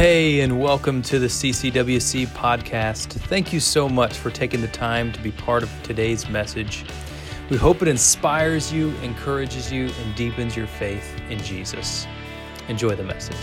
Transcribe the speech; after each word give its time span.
Hey, 0.00 0.40
and 0.40 0.58
welcome 0.58 1.02
to 1.02 1.18
the 1.18 1.26
CCWC 1.26 2.28
podcast. 2.28 3.08
Thank 3.28 3.52
you 3.52 3.60
so 3.60 3.86
much 3.86 4.16
for 4.16 4.30
taking 4.30 4.62
the 4.62 4.68
time 4.68 5.12
to 5.12 5.20
be 5.20 5.30
part 5.30 5.62
of 5.62 5.70
today's 5.82 6.26
message. 6.26 6.86
We 7.50 7.58
hope 7.58 7.82
it 7.82 7.88
inspires 7.88 8.72
you, 8.72 8.96
encourages 9.02 9.70
you, 9.70 9.90
and 10.02 10.14
deepens 10.14 10.56
your 10.56 10.68
faith 10.68 11.20
in 11.28 11.38
Jesus. 11.40 12.06
Enjoy 12.68 12.96
the 12.96 13.04
message. 13.04 13.36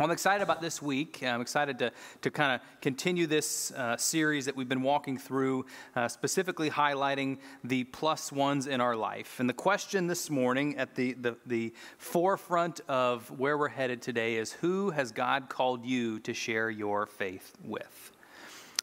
Well, 0.00 0.06
I'm 0.06 0.12
excited 0.12 0.42
about 0.42 0.62
this 0.62 0.80
week. 0.80 1.22
I'm 1.22 1.42
excited 1.42 1.78
to, 1.80 1.92
to 2.22 2.30
kind 2.30 2.54
of 2.54 2.66
continue 2.80 3.26
this 3.26 3.70
uh, 3.72 3.98
series 3.98 4.46
that 4.46 4.56
we've 4.56 4.66
been 4.66 4.80
walking 4.80 5.18
through, 5.18 5.66
uh, 5.94 6.08
specifically 6.08 6.70
highlighting 6.70 7.36
the 7.64 7.84
plus 7.84 8.32
ones 8.32 8.66
in 8.66 8.80
our 8.80 8.96
life. 8.96 9.40
And 9.40 9.46
the 9.46 9.52
question 9.52 10.06
this 10.06 10.30
morning 10.30 10.78
at 10.78 10.94
the, 10.94 11.12
the, 11.12 11.36
the 11.44 11.74
forefront 11.98 12.80
of 12.88 13.30
where 13.38 13.58
we're 13.58 13.68
headed 13.68 14.00
today 14.00 14.36
is 14.36 14.52
Who 14.52 14.88
has 14.88 15.12
God 15.12 15.50
called 15.50 15.84
you 15.84 16.18
to 16.20 16.32
share 16.32 16.70
your 16.70 17.04
faith 17.04 17.52
with? 17.62 18.09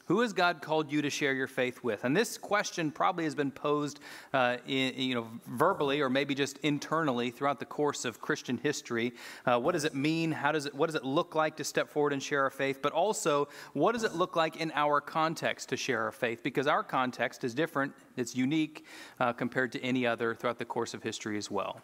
Who 0.08 0.22
has 0.22 0.32
God 0.32 0.62
called 0.62 0.90
you 0.90 1.02
to 1.02 1.10
share 1.10 1.34
your 1.34 1.48
faith 1.48 1.84
with? 1.84 2.06
And 2.06 2.16
this 2.16 2.38
question 2.38 2.92
probably 2.92 3.26
has 3.26 3.36
been 3.36 3.52
posed, 3.52 4.00
uh, 4.34 4.58
in, 4.66 4.94
you 4.96 5.16
know, 5.16 5.28
verbally 5.48 6.00
or 6.00 6.10
maybe 6.10 6.34
just 6.34 6.58
internally 6.60 7.30
throughout 7.30 7.60
the 7.60 7.66
course 7.66 8.06
of 8.06 8.22
Christian 8.22 8.58
history. 8.58 9.14
Uh, 9.46 9.60
what 9.60 9.74
does 9.74 9.84
it 9.84 9.94
mean? 9.94 10.32
How 10.32 10.54
does 10.54 10.66
it? 10.66 10.74
What 10.74 10.88
does 10.88 10.96
it 10.96 11.04
look 11.04 11.36
like 11.36 11.58
to 11.58 11.66
step 11.66 11.90
forward 11.90 12.14
and 12.14 12.24
share 12.24 12.44
our 12.44 12.50
faith? 12.50 12.80
But 12.82 12.94
also, 12.94 13.50
what 13.74 13.92
does 13.92 14.04
it 14.04 14.16
look 14.16 14.38
like 14.38 14.56
in 14.56 14.72
our 14.76 15.02
context 15.02 15.70
to 15.70 15.78
share 15.78 16.04
our 16.04 16.14
faith? 16.14 16.42
Because 16.42 16.68
our 16.68 16.84
context 16.84 17.44
is 17.44 17.54
different. 17.54 17.94
It's 18.16 18.34
unique 18.34 18.86
uh, 19.20 19.34
compared 19.34 19.74
to 19.74 19.82
any 19.84 20.08
other 20.08 20.34
throughout 20.36 20.58
the 20.58 20.66
course 20.66 20.94
of 20.94 21.04
history 21.04 21.38
as 21.38 21.52
well. 21.52 21.82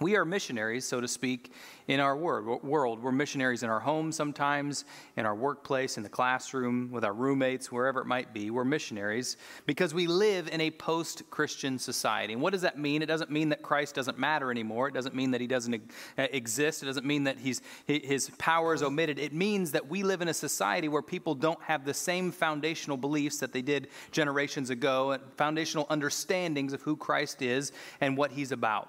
We 0.00 0.16
are 0.16 0.24
missionaries, 0.24 0.84
so 0.84 1.00
to 1.00 1.06
speak, 1.06 1.52
in 1.86 2.00
our 2.00 2.16
world. 2.16 3.00
We're 3.00 3.12
missionaries 3.12 3.62
in 3.62 3.70
our 3.70 3.78
home 3.78 4.10
sometimes, 4.10 4.84
in 5.16 5.24
our 5.24 5.36
workplace, 5.36 5.96
in 5.96 6.02
the 6.02 6.08
classroom, 6.08 6.90
with 6.90 7.04
our 7.04 7.12
roommates, 7.12 7.70
wherever 7.70 8.00
it 8.00 8.06
might 8.06 8.34
be. 8.34 8.50
We're 8.50 8.64
missionaries 8.64 9.36
because 9.66 9.94
we 9.94 10.08
live 10.08 10.48
in 10.48 10.60
a 10.60 10.72
post 10.72 11.22
Christian 11.30 11.78
society. 11.78 12.32
And 12.32 12.42
what 12.42 12.52
does 12.52 12.62
that 12.62 12.76
mean? 12.76 13.02
It 13.02 13.06
doesn't 13.06 13.30
mean 13.30 13.50
that 13.50 13.62
Christ 13.62 13.94
doesn't 13.94 14.18
matter 14.18 14.50
anymore. 14.50 14.88
It 14.88 14.94
doesn't 14.94 15.14
mean 15.14 15.30
that 15.30 15.40
he 15.40 15.46
doesn't 15.46 15.90
uh, 16.18 16.26
exist. 16.32 16.82
It 16.82 16.86
doesn't 16.86 17.06
mean 17.06 17.22
that 17.24 17.38
he's, 17.38 17.62
his 17.86 18.30
power 18.36 18.74
is 18.74 18.82
omitted. 18.82 19.20
It 19.20 19.32
means 19.32 19.70
that 19.72 19.88
we 19.88 20.02
live 20.02 20.22
in 20.22 20.28
a 20.28 20.34
society 20.34 20.88
where 20.88 21.02
people 21.02 21.36
don't 21.36 21.62
have 21.62 21.84
the 21.84 21.94
same 21.94 22.32
foundational 22.32 22.96
beliefs 22.96 23.38
that 23.38 23.52
they 23.52 23.62
did 23.62 23.86
generations 24.10 24.70
ago, 24.70 25.12
and 25.12 25.22
foundational 25.36 25.86
understandings 25.88 26.72
of 26.72 26.82
who 26.82 26.96
Christ 26.96 27.42
is 27.42 27.70
and 28.00 28.16
what 28.16 28.32
he's 28.32 28.50
about. 28.50 28.88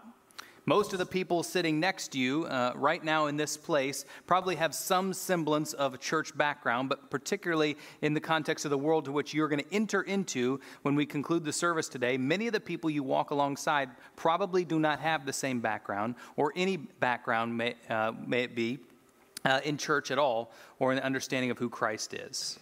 Most 0.68 0.94
of 0.94 1.00
the 1.00 1.06
people 1.06 1.44
sitting 1.44 1.80
next 1.80 2.14
to 2.14 2.20
you 2.20 2.46
uh, 2.46 2.72
right 2.76 3.04
now 3.04 3.28
in 3.28 3.38
this 3.38 3.56
place 3.56 4.04
probably 4.26 4.56
have 4.56 4.74
some 4.74 5.14
semblance 5.14 5.74
of 5.74 5.94
a 5.94 5.98
church 5.98 6.36
background, 6.36 6.90
but 6.90 7.12
particularly 7.12 7.78
in 8.02 8.16
the 8.16 8.20
context 8.20 8.66
of 8.66 8.72
the 8.72 8.78
world 8.78 9.06
to 9.06 9.12
which 9.12 9.32
you're 9.32 9.48
going 9.48 9.64
to 9.64 9.74
enter 9.74 10.02
into 10.02 10.60
when 10.82 10.96
we 10.96 11.06
conclude 11.06 11.46
the 11.46 11.54
service 11.54 11.88
today, 11.88 12.18
many 12.18 12.48
of 12.48 12.54
the 12.54 12.60
people 12.60 12.90
you 12.90 13.04
walk 13.04 13.30
alongside 13.30 13.92
probably 14.16 14.66
do 14.66 14.80
not 14.80 15.00
have 15.00 15.28
the 15.28 15.34
same 15.34 15.60
background 15.60 16.16
or 16.36 16.52
any 16.56 16.78
background, 16.78 17.56
may, 17.56 17.76
uh, 17.92 18.14
may 18.26 18.42
it 18.42 18.56
be, 18.56 18.80
uh, 19.46 19.62
in 19.66 19.78
church 19.78 20.10
at 20.10 20.18
all 20.18 20.52
or 20.80 20.92
in 20.92 20.96
the 20.96 21.06
understanding 21.06 21.52
of 21.52 21.60
who 21.60 21.70
Christ 21.70 22.16
is. 22.16 22.58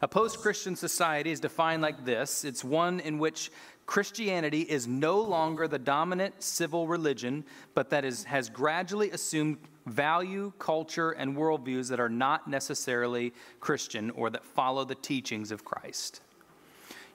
A 0.00 0.06
post 0.06 0.38
Christian 0.38 0.76
society 0.76 1.32
is 1.32 1.40
defined 1.40 1.82
like 1.82 2.04
this 2.04 2.44
it's 2.44 2.62
one 2.62 3.00
in 3.00 3.18
which 3.18 3.50
Christianity 3.88 4.60
is 4.60 4.86
no 4.86 5.18
longer 5.18 5.66
the 5.66 5.78
dominant 5.78 6.42
civil 6.42 6.86
religion, 6.86 7.42
but 7.72 7.88
that 7.88 8.04
is, 8.04 8.22
has 8.24 8.50
gradually 8.50 9.10
assumed 9.12 9.56
value, 9.86 10.52
culture, 10.58 11.12
and 11.12 11.34
worldviews 11.34 11.88
that 11.88 11.98
are 11.98 12.10
not 12.10 12.46
necessarily 12.46 13.32
Christian 13.60 14.10
or 14.10 14.28
that 14.28 14.44
follow 14.44 14.84
the 14.84 14.94
teachings 14.94 15.50
of 15.50 15.64
Christ. 15.64 16.20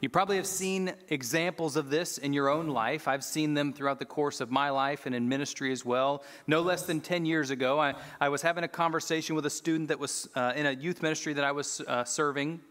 You 0.02 0.10
probably 0.10 0.38
have 0.38 0.48
seen 0.48 0.94
examples 1.10 1.76
of 1.76 1.92
this 1.92 2.18
in 2.18 2.34
your 2.34 2.50
own 2.50 2.70
life. 2.70 3.08
I've 3.08 3.24
seen 3.24 3.54
them 3.54 3.72
throughout 3.72 4.00
the 4.00 4.06
course 4.06 4.42
of 4.42 4.50
my 4.50 4.72
life 4.72 5.06
and 5.06 5.14
in 5.14 5.30
ministry 5.30 5.72
as 5.72 5.86
well. 5.86 6.24
No 6.48 6.62
less 6.62 6.88
than 6.88 7.02
10 7.02 7.28
years 7.28 7.52
ago, 7.52 7.80
I, 7.80 7.94
I 8.20 8.30
was 8.30 8.42
having 8.42 8.64
a 8.64 8.68
conversation 8.68 9.36
with 9.36 9.46
a 9.46 9.52
student 9.52 9.90
that 9.90 10.00
was 10.00 10.28
uh, 10.34 10.54
in 10.56 10.66
a 10.66 10.72
youth 10.72 11.04
ministry 11.04 11.34
that 11.34 11.44
I 11.44 11.52
was 11.52 11.82
uh, 11.82 12.04
serving. 12.04 12.62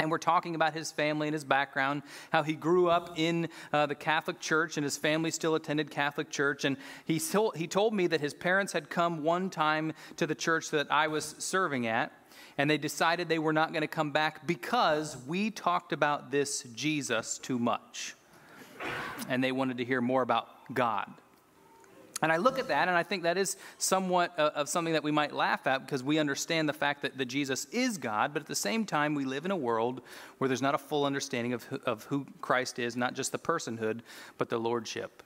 And 0.00 0.10
we're 0.10 0.18
talking 0.18 0.56
about 0.56 0.74
his 0.74 0.90
family 0.90 1.28
and 1.28 1.34
his 1.34 1.44
background, 1.44 2.02
how 2.30 2.42
he 2.42 2.54
grew 2.54 2.88
up 2.88 3.16
in 3.16 3.48
uh, 3.72 3.86
the 3.86 3.94
Catholic 3.94 4.40
Church 4.40 4.76
and 4.76 4.82
his 4.82 4.96
family 4.96 5.30
still 5.30 5.54
attended 5.54 5.90
Catholic 5.90 6.30
Church. 6.30 6.64
And 6.64 6.76
he, 7.04 7.20
told, 7.20 7.56
he 7.56 7.68
told 7.68 7.94
me 7.94 8.08
that 8.08 8.20
his 8.20 8.34
parents 8.34 8.72
had 8.72 8.90
come 8.90 9.22
one 9.22 9.50
time 9.50 9.92
to 10.16 10.26
the 10.26 10.34
church 10.34 10.70
that 10.70 10.90
I 10.90 11.06
was 11.06 11.36
serving 11.38 11.86
at, 11.86 12.12
and 12.58 12.68
they 12.68 12.78
decided 12.78 13.28
they 13.28 13.38
were 13.38 13.52
not 13.52 13.72
going 13.72 13.82
to 13.82 13.88
come 13.88 14.10
back 14.10 14.46
because 14.46 15.16
we 15.28 15.50
talked 15.50 15.92
about 15.92 16.30
this 16.30 16.64
Jesus 16.74 17.38
too 17.38 17.58
much. 17.58 18.16
And 19.28 19.42
they 19.42 19.52
wanted 19.52 19.78
to 19.78 19.84
hear 19.84 20.00
more 20.00 20.22
about 20.22 20.48
God. 20.74 21.10
And 22.22 22.32
I 22.32 22.36
look 22.36 22.58
at 22.58 22.68
that 22.68 22.88
and 22.88 22.96
I 22.96 23.02
think 23.02 23.24
that 23.24 23.36
is 23.36 23.56
somewhat 23.78 24.38
uh, 24.38 24.50
of 24.54 24.68
something 24.68 24.92
that 24.94 25.02
we 25.02 25.10
might 25.10 25.32
laugh 25.32 25.66
at 25.66 25.84
because 25.84 26.02
we 26.02 26.18
understand 26.18 26.68
the 26.68 26.72
fact 26.72 27.02
that, 27.02 27.18
that 27.18 27.26
Jesus 27.26 27.66
is 27.66 27.98
God, 27.98 28.32
but 28.32 28.42
at 28.42 28.48
the 28.48 28.54
same 28.54 28.86
time, 28.86 29.14
we 29.14 29.24
live 29.24 29.44
in 29.44 29.50
a 29.50 29.56
world 29.56 30.00
where 30.38 30.48
there's 30.48 30.62
not 30.62 30.74
a 30.74 30.78
full 30.78 31.04
understanding 31.04 31.52
of, 31.52 31.66
of 31.84 32.04
who 32.04 32.26
Christ 32.40 32.78
is, 32.78 32.96
not 32.96 33.14
just 33.14 33.32
the 33.32 33.38
personhood, 33.38 34.00
but 34.38 34.48
the 34.48 34.58
lordship. 34.58 35.22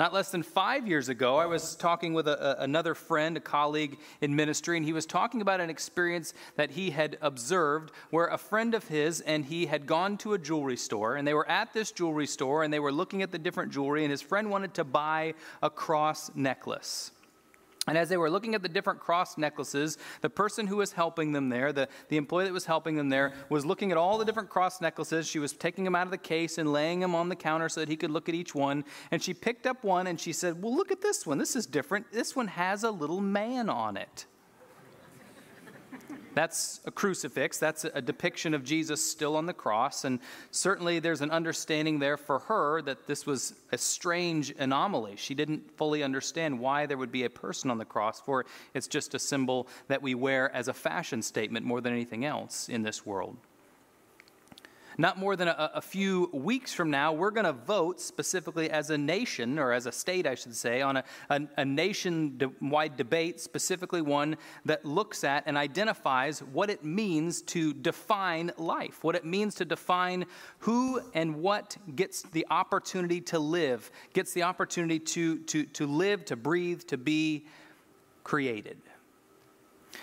Not 0.00 0.14
less 0.14 0.30
than 0.30 0.42
five 0.42 0.88
years 0.88 1.10
ago, 1.10 1.36
I 1.36 1.44
was 1.44 1.74
talking 1.74 2.14
with 2.14 2.26
a, 2.26 2.58
a, 2.58 2.64
another 2.64 2.94
friend, 2.94 3.36
a 3.36 3.40
colleague 3.40 3.98
in 4.22 4.34
ministry, 4.34 4.78
and 4.78 4.86
he 4.86 4.94
was 4.94 5.04
talking 5.04 5.42
about 5.42 5.60
an 5.60 5.68
experience 5.68 6.32
that 6.56 6.70
he 6.70 6.88
had 6.88 7.18
observed 7.20 7.92
where 8.08 8.28
a 8.28 8.38
friend 8.38 8.74
of 8.74 8.88
his 8.88 9.20
and 9.20 9.44
he 9.44 9.66
had 9.66 9.84
gone 9.86 10.16
to 10.16 10.32
a 10.32 10.38
jewelry 10.38 10.78
store, 10.78 11.16
and 11.16 11.28
they 11.28 11.34
were 11.34 11.46
at 11.50 11.74
this 11.74 11.92
jewelry 11.92 12.26
store 12.26 12.62
and 12.62 12.72
they 12.72 12.80
were 12.80 12.90
looking 12.90 13.20
at 13.20 13.30
the 13.30 13.38
different 13.38 13.72
jewelry, 13.72 14.02
and 14.02 14.10
his 14.10 14.22
friend 14.22 14.50
wanted 14.50 14.72
to 14.72 14.84
buy 14.84 15.34
a 15.62 15.68
cross 15.68 16.30
necklace. 16.34 17.10
And 17.86 17.96
as 17.96 18.10
they 18.10 18.18
were 18.18 18.30
looking 18.30 18.54
at 18.54 18.62
the 18.62 18.68
different 18.68 19.00
cross 19.00 19.38
necklaces, 19.38 19.96
the 20.20 20.28
person 20.28 20.66
who 20.66 20.76
was 20.76 20.92
helping 20.92 21.32
them 21.32 21.48
there, 21.48 21.72
the, 21.72 21.88
the 22.08 22.18
employee 22.18 22.44
that 22.44 22.52
was 22.52 22.66
helping 22.66 22.94
them 22.94 23.08
there, 23.08 23.32
was 23.48 23.64
looking 23.64 23.90
at 23.90 23.96
all 23.96 24.18
the 24.18 24.24
different 24.24 24.50
cross 24.50 24.82
necklaces. 24.82 25.26
She 25.26 25.38
was 25.38 25.54
taking 25.54 25.84
them 25.84 25.96
out 25.96 26.06
of 26.06 26.10
the 26.10 26.18
case 26.18 26.58
and 26.58 26.72
laying 26.72 27.00
them 27.00 27.14
on 27.14 27.30
the 27.30 27.36
counter 27.36 27.70
so 27.70 27.80
that 27.80 27.88
he 27.88 27.96
could 27.96 28.10
look 28.10 28.28
at 28.28 28.34
each 28.34 28.54
one. 28.54 28.84
And 29.10 29.22
she 29.22 29.32
picked 29.32 29.66
up 29.66 29.82
one 29.82 30.06
and 30.06 30.20
she 30.20 30.32
said, 30.34 30.62
Well, 30.62 30.76
look 30.76 30.92
at 30.92 31.00
this 31.00 31.26
one. 31.26 31.38
This 31.38 31.56
is 31.56 31.64
different. 31.64 32.12
This 32.12 32.36
one 32.36 32.48
has 32.48 32.84
a 32.84 32.90
little 32.90 33.20
man 33.20 33.70
on 33.70 33.96
it. 33.96 34.26
That's 36.34 36.80
a 36.84 36.90
crucifix. 36.90 37.58
That's 37.58 37.84
a 37.84 38.00
depiction 38.00 38.54
of 38.54 38.64
Jesus 38.64 39.04
still 39.04 39.36
on 39.36 39.46
the 39.46 39.52
cross. 39.52 40.04
And 40.04 40.20
certainly 40.50 40.98
there's 40.98 41.20
an 41.20 41.30
understanding 41.30 41.98
there 41.98 42.16
for 42.16 42.40
her 42.40 42.82
that 42.82 43.06
this 43.06 43.26
was 43.26 43.54
a 43.72 43.78
strange 43.78 44.54
anomaly. 44.58 45.16
She 45.16 45.34
didn't 45.34 45.70
fully 45.76 46.02
understand 46.02 46.58
why 46.58 46.86
there 46.86 46.98
would 46.98 47.12
be 47.12 47.24
a 47.24 47.30
person 47.30 47.70
on 47.70 47.78
the 47.78 47.84
cross, 47.84 48.20
for 48.20 48.46
it's 48.74 48.88
just 48.88 49.14
a 49.14 49.18
symbol 49.18 49.66
that 49.88 50.02
we 50.02 50.14
wear 50.14 50.54
as 50.54 50.68
a 50.68 50.74
fashion 50.74 51.22
statement 51.22 51.66
more 51.66 51.80
than 51.80 51.92
anything 51.92 52.24
else 52.24 52.68
in 52.68 52.82
this 52.82 53.04
world. 53.04 53.36
Not 55.00 55.16
more 55.16 55.34
than 55.34 55.48
a, 55.48 55.70
a 55.76 55.80
few 55.80 56.28
weeks 56.30 56.74
from 56.74 56.90
now, 56.90 57.14
we're 57.14 57.30
going 57.30 57.46
to 57.46 57.54
vote 57.54 58.02
specifically 58.02 58.68
as 58.68 58.90
a 58.90 58.98
nation, 58.98 59.58
or 59.58 59.72
as 59.72 59.86
a 59.86 59.92
state, 59.92 60.26
I 60.26 60.34
should 60.34 60.54
say, 60.54 60.82
on 60.82 60.98
a, 60.98 61.04
a, 61.30 61.40
a 61.56 62.88
debate, 62.90 63.40
specifically 63.40 64.02
one 64.02 64.36
that 64.66 64.84
looks 64.84 65.24
at 65.24 65.44
and 65.46 65.56
identifies 65.56 66.40
what 66.40 66.68
it 66.68 66.84
means 66.84 67.40
to 67.42 67.72
define 67.72 68.52
life, 68.58 69.02
what 69.02 69.16
it 69.16 69.24
means 69.24 69.54
to 69.54 69.64
define 69.64 70.26
who 70.58 71.00
and 71.14 71.36
what 71.36 71.78
gets 71.96 72.20
the 72.20 72.46
opportunity 72.50 73.22
to 73.22 73.38
live, 73.38 73.90
gets 74.12 74.34
the 74.34 74.42
opportunity 74.42 74.98
to, 74.98 75.38
to, 75.44 75.64
to 75.64 75.86
live, 75.86 76.26
to 76.26 76.36
breathe, 76.36 76.82
to 76.82 76.98
be 76.98 77.46
created. 78.22 78.76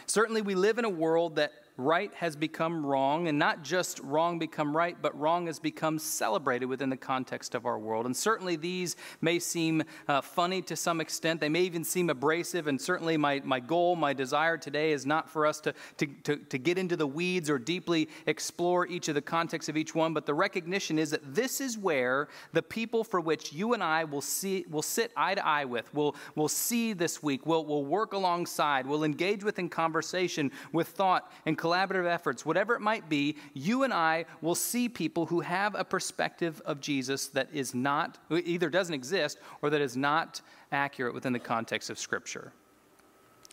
Certainly, 0.07 0.41
we 0.41 0.55
live 0.55 0.79
in 0.79 0.85
a 0.85 0.89
world 0.89 1.35
that 1.35 1.53
right 1.77 2.11
has 2.15 2.35
become 2.35 2.85
wrong, 2.85 3.27
and 3.27 3.37
not 3.37 3.63
just 3.63 3.99
wrong 3.99 4.39
become 4.39 4.75
right, 4.75 4.97
but 5.01 5.17
wrong 5.17 5.45
has 5.45 5.59
become 5.59 5.99
celebrated 5.99 6.65
within 6.65 6.89
the 6.89 6.97
context 6.97 7.53
of 7.53 7.65
our 7.65 7.77
world. 7.77 8.05
And 8.05 8.17
certainly 8.17 8.55
these 8.55 8.95
may 9.21 9.39
seem 9.39 9.83
uh, 10.07 10.21
funny 10.21 10.61
to 10.63 10.75
some 10.75 10.99
extent. 10.99 11.39
They 11.39 11.49
may 11.49 11.61
even 11.61 11.83
seem 11.83 12.09
abrasive, 12.09 12.67
and 12.67 12.81
certainly 12.81 13.15
my, 13.15 13.41
my 13.45 13.59
goal, 13.59 13.95
my 13.95 14.13
desire 14.13 14.57
today 14.57 14.91
is 14.91 15.05
not 15.05 15.29
for 15.29 15.45
us 15.45 15.59
to, 15.61 15.73
to, 15.97 16.07
to, 16.23 16.37
to 16.37 16.57
get 16.57 16.77
into 16.77 16.95
the 16.95 17.07
weeds 17.07 17.49
or 17.49 17.59
deeply 17.59 18.09
explore 18.25 18.87
each 18.87 19.07
of 19.07 19.15
the 19.15 19.21
contexts 19.21 19.69
of 19.69 19.77
each 19.77 19.93
one, 19.93 20.13
but 20.13 20.25
the 20.25 20.33
recognition 20.33 20.97
is 20.97 21.11
that 21.11 21.35
this 21.35 21.61
is 21.61 21.77
where 21.77 22.27
the 22.53 22.63
people 22.63 23.03
for 23.03 23.19
which 23.19 23.53
you 23.53 23.73
and 23.73 23.83
I 23.83 24.03
will, 24.03 24.21
see, 24.21 24.65
will 24.69 24.81
sit 24.81 25.11
eye 25.15 25.35
to 25.35 25.45
eye 25.45 25.65
with, 25.65 25.93
will, 25.93 26.15
will 26.35 26.47
see 26.47 26.93
this 26.93 27.21
week, 27.21 27.45
will, 27.45 27.65
will 27.65 27.85
work 27.85 28.13
alongside, 28.13 28.87
will 28.87 29.03
engage 29.03 29.43
with 29.43 29.59
in 29.59 29.69
conversation, 29.69 30.51
with 30.71 30.87
thought 30.87 31.31
and 31.45 31.57
collaborative 31.67 32.07
efforts, 32.07 32.45
whatever 32.45 32.75
it 32.75 32.81
might 32.81 33.09
be, 33.09 33.35
you 33.53 33.83
and 33.83 33.93
I 33.93 34.25
will 34.41 34.55
see 34.55 34.87
people 34.87 35.25
who 35.25 35.41
have 35.41 35.75
a 35.75 35.83
perspective 35.83 36.61
of 36.65 36.79
Jesus 36.79 37.27
that 37.27 37.49
is 37.53 37.75
not, 37.75 38.17
either 38.31 38.69
doesn't 38.69 38.93
exist 38.93 39.39
or 39.61 39.69
that 39.69 39.81
is 39.81 39.97
not 39.97 40.41
accurate 40.71 41.13
within 41.13 41.33
the 41.33 41.39
context 41.39 41.89
of 41.89 41.99
Scripture. 41.99 42.53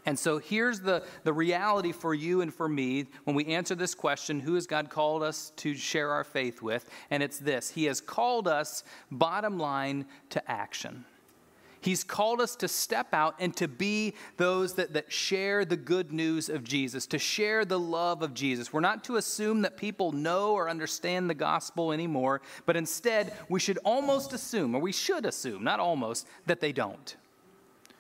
And 0.07 0.19
so 0.19 0.39
here's 0.39 0.81
the, 0.81 1.03
the 1.23 1.33
reality 1.33 1.93
for 1.93 2.15
you 2.15 2.43
and 2.43 2.53
for 2.53 2.69
me 2.69 3.07
when 3.25 3.35
we 3.35 3.47
answer 3.47 3.75
this 3.75 3.95
question 3.95 4.39
who 4.39 4.55
has 4.55 4.67
God 4.67 4.91
called 4.91 5.23
us 5.23 5.51
to 5.57 5.75
share 5.75 6.11
our 6.11 6.25
faith 6.25 6.61
with? 6.61 6.89
And 7.11 7.23
it's 7.23 7.39
this 7.39 7.71
He 7.71 7.85
has 7.85 8.01
called 8.01 8.47
us, 8.47 8.85
bottom 9.11 9.59
line, 9.59 10.07
to 10.31 10.51
action. 10.51 11.07
He's 11.85 12.03
called 12.03 12.41
us 12.41 12.57
to 12.57 12.69
step 12.69 13.13
out 13.13 13.35
and 13.39 13.55
to 13.59 13.69
be 13.69 14.15
those 14.39 14.73
that, 14.77 14.95
that 14.95 15.13
share 15.13 15.67
the 15.67 15.77
good 15.77 16.13
news 16.15 16.49
of 16.49 16.65
Jesus, 16.65 17.07
to 17.09 17.19
share 17.19 17.67
the 17.67 17.79
love 17.79 18.23
of 18.23 18.33
Jesus. 18.33 18.73
We're 18.73 18.81
not 18.81 19.05
to 19.05 19.17
assume 19.17 19.61
that 19.63 19.77
people 19.77 20.11
know 20.11 20.55
or 20.55 20.71
understand 20.71 21.29
the 21.29 21.35
gospel 21.35 21.93
anymore, 21.93 22.41
but 22.65 22.75
instead, 22.75 23.35
we 23.51 23.61
should 23.61 23.77
almost 23.85 24.33
assume, 24.33 24.75
or 24.75 24.81
we 24.81 24.93
should 24.93 25.27
assume, 25.27 25.63
not 25.63 25.79
almost, 25.79 26.27
that 26.47 26.59
they 26.59 26.73
don't. 26.73 27.17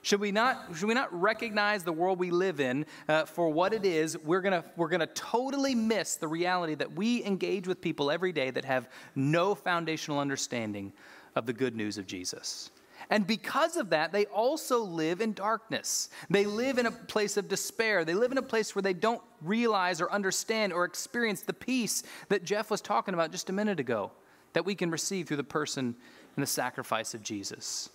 Should 0.00 0.20
we 0.20 0.32
not, 0.32 0.64
should 0.74 0.88
we 0.88 0.94
not 0.94 1.12
recognize 1.20 1.84
the 1.84 1.92
world 1.92 2.18
we 2.18 2.30
live 2.30 2.60
in 2.60 2.86
uh, 3.06 3.26
for 3.26 3.50
what 3.50 3.74
it 3.74 3.84
is? 3.84 4.16
We're 4.16 4.40
going 4.40 4.62
we're 4.76 4.88
to 4.96 5.06
totally 5.08 5.74
miss 5.74 6.14
the 6.14 6.28
reality 6.28 6.74
that 6.76 6.92
we 6.92 7.22
engage 7.22 7.68
with 7.68 7.82
people 7.82 8.10
every 8.10 8.32
day 8.32 8.50
that 8.50 8.64
have 8.64 8.88
no 9.14 9.54
foundational 9.54 10.20
understanding 10.20 10.94
of 11.36 11.44
the 11.44 11.52
good 11.52 11.76
news 11.76 11.98
of 11.98 12.06
Jesus. 12.06 12.70
And 13.10 13.26
because 13.26 13.76
of 13.76 13.90
that, 13.90 14.12
they 14.12 14.26
also 14.26 14.82
live 14.82 15.20
in 15.20 15.32
darkness. 15.32 16.08
They 16.30 16.46
live 16.46 16.78
in 16.78 16.86
a 16.86 16.90
place 16.90 17.36
of 17.36 17.48
despair. 17.48 18.04
They 18.04 18.14
live 18.14 18.32
in 18.32 18.38
a 18.38 18.42
place 18.42 18.74
where 18.74 18.82
they 18.82 18.94
don't 18.94 19.22
realize 19.42 20.00
or 20.00 20.10
understand 20.10 20.72
or 20.72 20.84
experience 20.84 21.42
the 21.42 21.52
peace 21.52 22.02
that 22.28 22.44
Jeff 22.44 22.70
was 22.70 22.80
talking 22.80 23.14
about 23.14 23.30
just 23.30 23.50
a 23.50 23.52
minute 23.52 23.80
ago 23.80 24.10
that 24.54 24.64
we 24.64 24.74
can 24.74 24.90
receive 24.90 25.28
through 25.28 25.36
the 25.36 25.44
person 25.44 25.94
and 26.36 26.42
the 26.42 26.46
sacrifice 26.46 27.14
of 27.14 27.22
Jesus. 27.22 27.90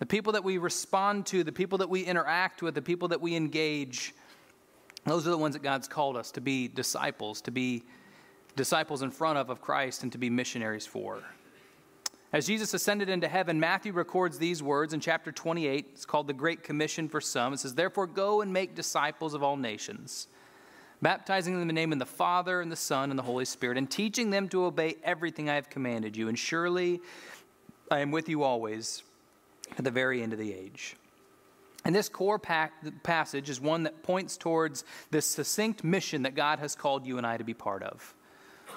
The 0.00 0.06
people 0.06 0.32
that 0.32 0.44
we 0.44 0.58
respond 0.58 1.26
to, 1.26 1.44
the 1.44 1.52
people 1.52 1.78
that 1.78 1.88
we 1.88 2.02
interact 2.02 2.60
with, 2.60 2.74
the 2.74 2.82
people 2.82 3.08
that 3.08 3.20
we 3.20 3.36
engage, 3.36 4.14
those 5.06 5.26
are 5.26 5.30
the 5.30 5.38
ones 5.38 5.54
that 5.54 5.62
God's 5.62 5.88
called 5.88 6.16
us 6.16 6.30
to 6.32 6.40
be 6.40 6.68
disciples, 6.68 7.40
to 7.42 7.50
be 7.50 7.84
disciples 8.56 9.02
in 9.02 9.10
front 9.10 9.38
of, 9.38 9.50
of 9.50 9.60
Christ, 9.60 10.02
and 10.02 10.12
to 10.12 10.18
be 10.18 10.28
missionaries 10.30 10.86
for. 10.86 11.22
As 12.34 12.48
Jesus 12.48 12.74
ascended 12.74 13.08
into 13.08 13.28
heaven, 13.28 13.60
Matthew 13.60 13.92
records 13.92 14.38
these 14.38 14.60
words 14.60 14.92
in 14.92 14.98
chapter 14.98 15.30
28. 15.30 15.86
It's 15.92 16.04
called 16.04 16.26
the 16.26 16.32
Great 16.32 16.64
Commission 16.64 17.08
for 17.08 17.20
some. 17.20 17.52
It 17.52 17.60
says, 17.60 17.76
Therefore, 17.76 18.08
go 18.08 18.40
and 18.40 18.52
make 18.52 18.74
disciples 18.74 19.34
of 19.34 19.44
all 19.44 19.56
nations, 19.56 20.26
baptizing 21.00 21.52
them 21.52 21.62
in 21.62 21.68
the 21.68 21.72
name 21.72 21.92
of 21.92 22.00
the 22.00 22.06
Father, 22.06 22.60
and 22.60 22.72
the 22.72 22.76
Son, 22.76 23.10
and 23.10 23.16
the 23.16 23.22
Holy 23.22 23.44
Spirit, 23.44 23.78
and 23.78 23.88
teaching 23.88 24.30
them 24.30 24.48
to 24.48 24.64
obey 24.64 24.96
everything 25.04 25.48
I 25.48 25.54
have 25.54 25.70
commanded 25.70 26.16
you. 26.16 26.28
And 26.28 26.36
surely 26.36 27.00
I 27.88 28.00
am 28.00 28.10
with 28.10 28.28
you 28.28 28.42
always 28.42 29.04
to 29.76 29.82
the 29.82 29.92
very 29.92 30.20
end 30.20 30.32
of 30.32 30.40
the 30.40 30.52
age. 30.52 30.96
And 31.84 31.94
this 31.94 32.08
core 32.08 32.40
passage 32.40 33.48
is 33.48 33.60
one 33.60 33.84
that 33.84 34.02
points 34.02 34.36
towards 34.36 34.82
this 35.12 35.24
succinct 35.24 35.84
mission 35.84 36.22
that 36.22 36.34
God 36.34 36.58
has 36.58 36.74
called 36.74 37.06
you 37.06 37.16
and 37.16 37.24
I 37.24 37.36
to 37.36 37.44
be 37.44 37.54
part 37.54 37.84
of. 37.84 38.12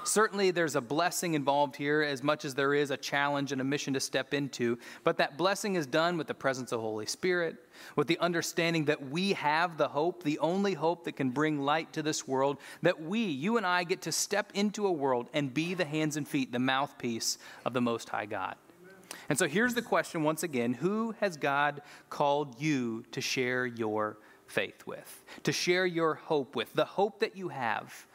Certainly, 0.08 0.52
there's 0.52 0.78
a 0.78 0.82
blessing 0.82 1.34
involved 1.34 1.76
here 1.76 2.02
as 2.02 2.24
much 2.24 2.46
as 2.46 2.56
there 2.56 2.74
is 2.74 2.92
a 2.92 2.98
challenge 2.98 3.52
and 3.52 3.60
a 3.60 3.64
mission 3.66 3.94
to 3.94 4.00
step 4.00 4.34
into. 4.34 4.80
But 5.04 5.18
that 5.18 5.38
blessing 5.38 5.76
is 5.76 5.86
done 5.86 6.18
with 6.18 6.28
the 6.28 6.34
presence 6.34 6.72
of 6.72 6.80
Holy 6.80 7.06
Spirit, 7.06 7.58
with 7.98 8.08
the 8.08 8.18
understanding 8.20 8.86
that 8.86 9.10
we 9.10 9.34
have 9.34 9.78
the 9.78 9.90
hope, 9.90 10.24
the 10.24 10.40
only 10.40 10.76
hope 10.76 11.04
that 11.04 11.18
can 11.18 11.32
bring 11.32 11.60
light 11.60 11.92
to 11.92 12.02
this 12.02 12.26
world, 12.26 12.58
that 12.84 13.02
we, 13.02 13.26
you 13.26 13.58
and 13.58 13.66
I, 13.66 13.84
get 13.84 14.02
to 14.04 14.14
step 14.14 14.54
into 14.54 14.88
a 14.88 14.92
world 14.92 15.30
and 15.34 15.54
be 15.54 15.74
the 15.74 15.84
hands 15.84 16.16
and 16.16 16.26
feet, 16.26 16.54
the 16.54 16.60
mouthpiece 16.60 17.38
of 17.66 17.74
the 17.74 17.82
Most 17.82 18.08
High 18.08 18.28
God. 18.28 18.56
And 19.28 19.38
so 19.38 19.46
here's 19.46 19.74
the 19.74 19.82
question 19.82 20.24
once 20.24 20.42
again 20.42 20.74
Who 20.74 21.16
has 21.20 21.36
God 21.36 21.82
called 22.10 22.62
you 22.62 23.04
to 23.12 23.20
share 23.20 23.66
your 23.66 24.20
faith 24.46 24.88
with, 24.88 25.26
to 25.44 25.52
share 25.52 25.86
your 25.86 26.14
hope 26.14 26.56
with, 26.56 26.74
the 26.74 26.86
hope 26.86 27.20
that 27.20 27.36
you 27.36 27.50
have? 27.50 28.07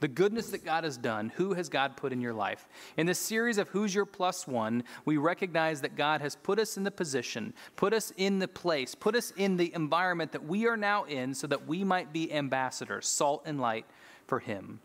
The 0.00 0.08
goodness 0.08 0.48
that 0.48 0.64
God 0.64 0.84
has 0.84 0.96
done, 0.96 1.30
who 1.36 1.54
has 1.54 1.68
God 1.68 1.96
put 1.96 2.12
in 2.12 2.20
your 2.20 2.32
life? 2.32 2.68
In 2.96 3.06
this 3.06 3.18
series 3.18 3.58
of 3.58 3.68
Who's 3.68 3.94
Your 3.94 4.06
Plus 4.06 4.46
One, 4.46 4.84
we 5.04 5.16
recognize 5.16 5.80
that 5.82 5.96
God 5.96 6.20
has 6.20 6.34
put 6.34 6.58
us 6.58 6.76
in 6.76 6.84
the 6.84 6.90
position, 6.90 7.54
put 7.76 7.92
us 7.92 8.12
in 8.16 8.38
the 8.38 8.48
place, 8.48 8.94
put 8.94 9.14
us 9.14 9.32
in 9.36 9.56
the 9.56 9.72
environment 9.74 10.32
that 10.32 10.44
we 10.44 10.66
are 10.66 10.76
now 10.76 11.04
in 11.04 11.34
so 11.34 11.46
that 11.46 11.66
we 11.66 11.84
might 11.84 12.12
be 12.12 12.32
ambassadors, 12.32 13.06
salt 13.06 13.42
and 13.44 13.60
light 13.60 13.86
for 14.26 14.40
Him. 14.40 14.80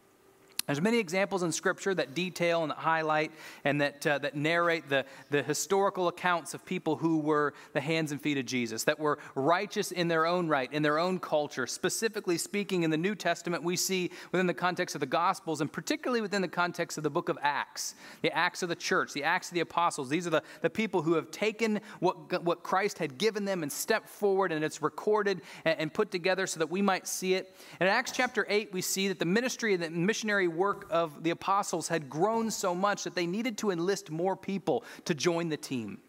There's 0.67 0.81
many 0.81 0.97
examples 0.97 1.43
in 1.43 1.51
Scripture 1.51 1.93
that 1.93 2.15
detail 2.15 2.63
and 2.63 2.71
that 2.71 2.77
highlight 2.77 3.31
and 3.63 3.81
that, 3.81 4.07
uh, 4.07 4.17
that 4.19 4.35
narrate 4.35 4.89
the, 4.89 5.05
the 5.29 5.43
historical 5.43 6.07
accounts 6.07 6.55
of 6.55 6.65
people 6.65 6.95
who 6.95 7.19
were 7.19 7.53
the 7.73 7.81
hands 7.81 8.11
and 8.11 8.19
feet 8.19 8.39
of 8.39 8.45
Jesus, 8.45 8.83
that 8.85 8.99
were 8.99 9.19
righteous 9.35 9.91
in 9.91 10.07
their 10.07 10.25
own 10.25 10.47
right, 10.47 10.71
in 10.73 10.81
their 10.81 10.97
own 10.97 11.19
culture. 11.19 11.67
Specifically 11.67 12.39
speaking, 12.39 12.81
in 12.81 12.89
the 12.89 12.97
New 12.97 13.13
Testament, 13.13 13.63
we 13.63 13.75
see 13.75 14.09
within 14.31 14.47
the 14.47 14.55
context 14.55 14.95
of 14.95 15.01
the 15.01 15.05
Gospels, 15.05 15.61
and 15.61 15.71
particularly 15.71 16.21
within 16.21 16.41
the 16.41 16.47
context 16.47 16.97
of 16.97 17.03
the 17.03 17.11
book 17.11 17.29
of 17.29 17.37
Acts, 17.43 17.93
the 18.23 18.31
Acts 18.35 18.63
of 18.63 18.69
the 18.69 18.75
church, 18.75 19.13
the 19.13 19.23
Acts 19.23 19.49
of 19.49 19.53
the 19.53 19.59
apostles. 19.59 20.09
These 20.09 20.25
are 20.25 20.31
the, 20.31 20.43
the 20.61 20.69
people 20.71 21.03
who 21.03 21.13
have 21.13 21.29
taken 21.29 21.79
what, 21.99 22.43
what 22.43 22.63
Christ 22.63 22.97
had 22.97 23.19
given 23.19 23.45
them 23.45 23.61
and 23.61 23.71
stepped 23.71 24.09
forward, 24.09 24.51
and 24.51 24.65
it's 24.65 24.81
recorded 24.81 25.41
and, 25.63 25.79
and 25.79 25.93
put 25.93 26.09
together 26.09 26.47
so 26.47 26.57
that 26.59 26.71
we 26.71 26.81
might 26.81 27.07
see 27.07 27.35
it. 27.35 27.55
And 27.79 27.87
in 27.87 27.93
Acts 27.93 28.11
chapter 28.11 28.47
8, 28.49 28.73
we 28.73 28.81
see 28.81 29.09
that 29.09 29.19
the 29.19 29.25
ministry 29.25 29.75
and 29.75 29.83
the 29.83 29.91
missionary 29.91 30.47
work 30.55 30.87
of 30.89 31.23
the 31.23 31.29
apostles 31.29 31.87
had 31.87 32.09
grown 32.09 32.51
so 32.51 32.73
much 32.73 33.03
that 33.03 33.15
they 33.15 33.27
needed 33.27 33.57
to 33.59 33.71
enlist 33.71 34.09
more 34.09 34.35
people 34.35 34.83
to 35.05 35.13
join 35.13 35.49
the 35.49 35.57
team. 35.57 35.99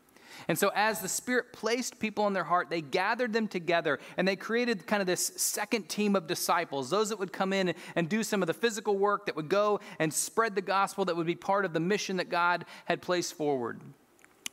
And 0.48 0.58
so, 0.58 0.70
as 0.74 1.00
the 1.00 1.08
Spirit 1.08 1.52
placed 1.52 1.98
people 1.98 2.26
in 2.26 2.32
their 2.32 2.44
heart, 2.44 2.68
they 2.70 2.82
gathered 2.82 3.32
them 3.32 3.48
together 3.48 3.98
and 4.16 4.26
they 4.26 4.36
created 4.36 4.86
kind 4.86 5.00
of 5.00 5.06
this 5.06 5.32
second 5.36 5.88
team 5.88 6.14
of 6.14 6.26
disciples, 6.26 6.90
those 6.90 7.08
that 7.08 7.18
would 7.18 7.32
come 7.32 7.52
in 7.52 7.74
and 7.94 8.08
do 8.08 8.22
some 8.22 8.42
of 8.42 8.46
the 8.46 8.54
physical 8.54 8.96
work, 8.96 9.26
that 9.26 9.36
would 9.36 9.48
go 9.48 9.80
and 9.98 10.12
spread 10.12 10.54
the 10.54 10.62
gospel, 10.62 11.04
that 11.06 11.16
would 11.16 11.26
be 11.26 11.34
part 11.34 11.64
of 11.64 11.72
the 11.72 11.80
mission 11.80 12.18
that 12.18 12.28
God 12.28 12.64
had 12.84 13.02
placed 13.02 13.34
forward. 13.34 13.80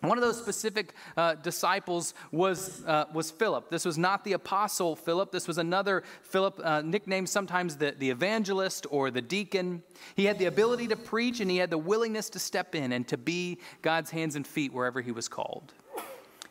One 0.04 0.18
of 0.18 0.22
those 0.22 0.38
specific 0.38 0.96
uh, 1.16 1.36
disciples 1.36 2.14
was, 2.34 2.84
uh, 2.86 3.06
was 3.14 3.32
Philip. 3.32 3.70
This 3.70 3.86
was 3.86 3.98
not 3.98 4.26
the 4.26 4.34
apostle 4.34 4.98
Philip. 4.98 5.32
This 5.32 5.48
was 5.48 5.58
another 5.58 6.04
Philip, 6.24 6.60
uh, 6.62 6.82
nicknamed 6.82 7.30
sometimes 7.30 7.78
the, 7.78 7.96
the 7.98 8.10
evangelist 8.10 8.86
or 8.90 9.12
the 9.12 9.22
deacon. 9.22 9.82
He 10.16 10.26
had 10.26 10.40
the 10.40 10.46
ability 10.46 10.90
to 10.90 10.98
preach 10.98 11.40
and 11.40 11.50
he 11.50 11.56
had 11.56 11.70
the 11.70 11.78
willingness 11.78 12.30
to 12.32 12.40
step 12.40 12.76
in 12.76 12.92
and 12.92 13.08
to 13.08 13.18
be 13.18 13.60
God's 13.82 14.12
hands 14.12 14.36
and 14.36 14.46
feet 14.46 14.74
wherever 14.74 15.00
he 15.00 15.14
was 15.14 15.30
called. 15.30 15.74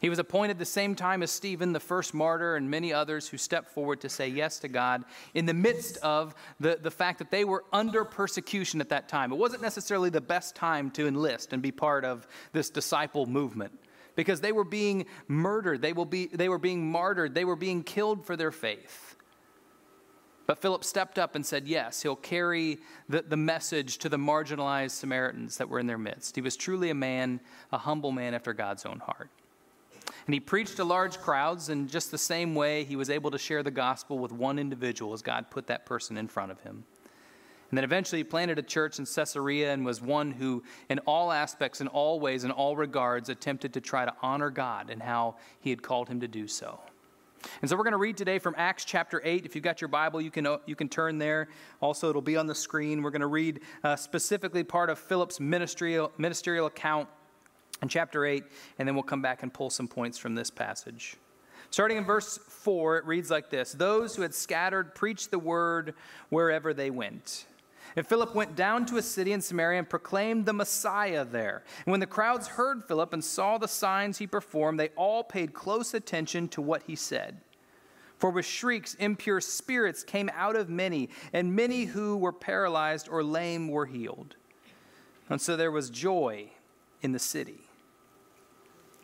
He 0.02 0.08
was 0.08 0.18
appointed 0.18 0.58
the 0.58 0.64
same 0.64 0.96
time 0.96 1.22
as 1.22 1.30
Stephen, 1.30 1.72
the 1.72 1.78
first 1.78 2.12
martyr, 2.12 2.56
and 2.56 2.68
many 2.68 2.92
others 2.92 3.28
who 3.28 3.38
stepped 3.38 3.70
forward 3.70 4.00
to 4.00 4.08
say 4.08 4.26
yes 4.26 4.58
to 4.58 4.68
God 4.68 5.04
in 5.32 5.46
the 5.46 5.54
midst 5.54 5.96
of 5.98 6.34
the, 6.58 6.76
the 6.82 6.90
fact 6.90 7.20
that 7.20 7.30
they 7.30 7.44
were 7.44 7.64
under 7.72 8.04
persecution 8.04 8.80
at 8.80 8.88
that 8.88 9.08
time. 9.08 9.32
It 9.32 9.38
wasn't 9.38 9.62
necessarily 9.62 10.10
the 10.10 10.20
best 10.20 10.56
time 10.56 10.90
to 10.90 11.06
enlist 11.06 11.52
and 11.52 11.62
be 11.62 11.70
part 11.70 12.04
of 12.04 12.26
this 12.52 12.68
disciple 12.68 13.26
movement 13.26 13.78
because 14.16 14.40
they 14.40 14.50
were 14.50 14.64
being 14.64 15.06
murdered, 15.28 15.80
they, 15.80 15.92
will 15.92 16.04
be, 16.04 16.26
they 16.26 16.48
were 16.48 16.58
being 16.58 16.84
martyred, 16.90 17.32
they 17.32 17.44
were 17.44 17.54
being 17.54 17.84
killed 17.84 18.26
for 18.26 18.36
their 18.36 18.50
faith. 18.50 19.14
But 20.48 20.58
Philip 20.58 20.82
stepped 20.82 21.16
up 21.16 21.36
and 21.36 21.46
said, 21.46 21.68
Yes, 21.68 22.02
he'll 22.02 22.16
carry 22.16 22.80
the, 23.08 23.22
the 23.22 23.36
message 23.36 23.98
to 23.98 24.08
the 24.08 24.16
marginalized 24.16 24.90
Samaritans 24.90 25.58
that 25.58 25.68
were 25.68 25.78
in 25.78 25.86
their 25.86 25.96
midst. 25.96 26.34
He 26.34 26.42
was 26.42 26.56
truly 26.56 26.90
a 26.90 26.94
man, 26.94 27.38
a 27.70 27.78
humble 27.78 28.10
man 28.10 28.34
after 28.34 28.52
God's 28.52 28.84
own 28.84 28.98
heart. 28.98 29.30
And 30.26 30.34
he 30.34 30.40
preached 30.40 30.76
to 30.76 30.84
large 30.84 31.18
crowds 31.18 31.68
in 31.68 31.88
just 31.88 32.10
the 32.10 32.18
same 32.18 32.54
way 32.54 32.84
he 32.84 32.96
was 32.96 33.10
able 33.10 33.30
to 33.30 33.38
share 33.38 33.62
the 33.62 33.70
gospel 33.70 34.18
with 34.18 34.32
one 34.32 34.58
individual 34.58 35.12
as 35.12 35.22
God 35.22 35.50
put 35.50 35.66
that 35.66 35.86
person 35.86 36.16
in 36.16 36.28
front 36.28 36.52
of 36.52 36.60
him. 36.60 36.84
And 37.70 37.78
then 37.78 37.84
eventually 37.84 38.18
he 38.18 38.24
planted 38.24 38.58
a 38.58 38.62
church 38.62 38.98
in 38.98 39.06
Caesarea 39.06 39.72
and 39.72 39.82
was 39.82 40.02
one 40.02 40.30
who, 40.30 40.62
in 40.90 40.98
all 41.00 41.32
aspects, 41.32 41.80
in 41.80 41.88
all 41.88 42.20
ways, 42.20 42.44
in 42.44 42.50
all 42.50 42.76
regards, 42.76 43.30
attempted 43.30 43.72
to 43.72 43.80
try 43.80 44.04
to 44.04 44.12
honor 44.20 44.50
God 44.50 44.90
and 44.90 45.02
how 45.02 45.36
he 45.60 45.70
had 45.70 45.82
called 45.82 46.08
him 46.08 46.20
to 46.20 46.28
do 46.28 46.46
so. 46.46 46.80
And 47.62 47.70
so 47.70 47.76
we're 47.76 47.84
going 47.84 47.92
to 47.92 47.98
read 47.98 48.18
today 48.18 48.38
from 48.38 48.54
Acts 48.58 48.84
chapter 48.84 49.22
8. 49.24 49.46
If 49.46 49.54
you've 49.54 49.64
got 49.64 49.80
your 49.80 49.88
Bible, 49.88 50.20
you 50.20 50.30
can, 50.30 50.46
you 50.66 50.76
can 50.76 50.90
turn 50.90 51.18
there. 51.18 51.48
Also, 51.80 52.10
it'll 52.10 52.20
be 52.20 52.36
on 52.36 52.46
the 52.46 52.54
screen. 52.54 53.02
We're 53.02 53.10
going 53.10 53.20
to 53.20 53.26
read 53.26 53.60
uh, 53.82 53.96
specifically 53.96 54.64
part 54.64 54.90
of 54.90 54.98
Philip's 54.98 55.40
ministerial, 55.40 56.12
ministerial 56.18 56.66
account 56.66 57.08
in 57.82 57.88
chapter 57.88 58.24
8, 58.24 58.44
and 58.78 58.88
then 58.88 58.94
we'll 58.94 59.02
come 59.02 59.22
back 59.22 59.42
and 59.42 59.52
pull 59.52 59.68
some 59.68 59.88
points 59.88 60.16
from 60.16 60.34
this 60.34 60.50
passage. 60.50 61.16
Starting 61.70 61.96
in 61.96 62.04
verse 62.04 62.38
4, 62.38 62.98
it 62.98 63.04
reads 63.06 63.30
like 63.30 63.50
this 63.50 63.72
Those 63.72 64.14
who 64.14 64.22
had 64.22 64.34
scattered 64.34 64.94
preached 64.94 65.30
the 65.30 65.38
word 65.38 65.94
wherever 66.28 66.72
they 66.72 66.90
went. 66.90 67.46
And 67.96 68.06
Philip 68.06 68.34
went 68.34 68.56
down 68.56 68.86
to 68.86 68.96
a 68.96 69.02
city 69.02 69.32
in 69.32 69.42
Samaria 69.42 69.80
and 69.80 69.88
proclaimed 69.88 70.46
the 70.46 70.52
Messiah 70.54 71.24
there. 71.24 71.62
And 71.84 71.90
when 71.90 72.00
the 72.00 72.06
crowds 72.06 72.48
heard 72.48 72.84
Philip 72.84 73.12
and 73.12 73.22
saw 73.22 73.58
the 73.58 73.68
signs 73.68 74.16
he 74.16 74.26
performed, 74.26 74.80
they 74.80 74.88
all 74.96 75.22
paid 75.22 75.52
close 75.52 75.92
attention 75.92 76.48
to 76.48 76.62
what 76.62 76.84
he 76.84 76.96
said. 76.96 77.40
For 78.16 78.30
with 78.30 78.46
shrieks, 78.46 78.94
impure 78.94 79.40
spirits 79.40 80.04
came 80.04 80.30
out 80.32 80.56
of 80.56 80.70
many, 80.70 81.10
and 81.32 81.56
many 81.56 81.86
who 81.86 82.16
were 82.16 82.32
paralyzed 82.32 83.08
or 83.10 83.22
lame 83.22 83.68
were 83.68 83.86
healed. 83.86 84.36
And 85.28 85.40
so 85.40 85.56
there 85.56 85.72
was 85.72 85.90
joy 85.90 86.50
in 87.02 87.12
the 87.12 87.18
city. 87.18 87.68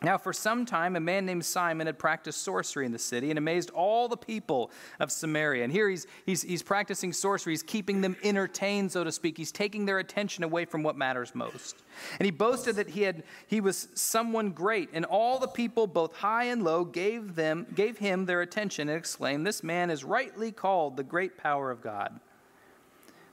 Now, 0.01 0.17
for 0.17 0.31
some 0.31 0.65
time, 0.65 0.95
a 0.95 1.01
man 1.01 1.25
named 1.25 1.43
Simon 1.43 1.87
had 1.87 1.99
practiced 1.99 2.41
sorcery 2.41 2.85
in 2.85 2.93
the 2.93 2.99
city 2.99 3.31
and 3.31 3.37
amazed 3.37 3.69
all 3.71 4.07
the 4.07 4.15
people 4.15 4.71
of 4.97 5.11
Samaria. 5.11 5.65
And 5.65 5.73
here 5.73 5.89
he's, 5.89 6.07
he's, 6.25 6.41
he's 6.41 6.63
practicing 6.63 7.11
sorcery. 7.11 7.51
He's 7.51 7.63
keeping 7.63 7.99
them 7.99 8.15
entertained, 8.23 8.93
so 8.93 9.03
to 9.03 9.11
speak. 9.11 9.37
He's 9.37 9.51
taking 9.51 9.85
their 9.85 9.99
attention 9.99 10.45
away 10.45 10.63
from 10.63 10.83
what 10.83 10.95
matters 10.95 11.35
most. 11.35 11.83
And 12.17 12.25
he 12.25 12.31
boasted 12.31 12.77
that 12.77 12.89
he, 12.89 13.01
had, 13.01 13.23
he 13.47 13.59
was 13.59 13.89
someone 13.93 14.51
great. 14.51 14.89
And 14.93 15.03
all 15.03 15.37
the 15.37 15.47
people, 15.47 15.85
both 15.85 16.15
high 16.15 16.45
and 16.45 16.63
low, 16.63 16.85
gave, 16.85 17.35
them, 17.35 17.67
gave 17.75 17.97
him 17.97 18.25
their 18.25 18.41
attention 18.41 18.87
and 18.87 18.97
exclaimed, 18.97 19.45
This 19.45 19.63
man 19.63 19.89
is 19.89 20.05
rightly 20.05 20.53
called 20.53 20.95
the 20.95 21.03
great 21.03 21.37
power 21.37 21.71
of 21.71 21.81
God. 21.81 22.21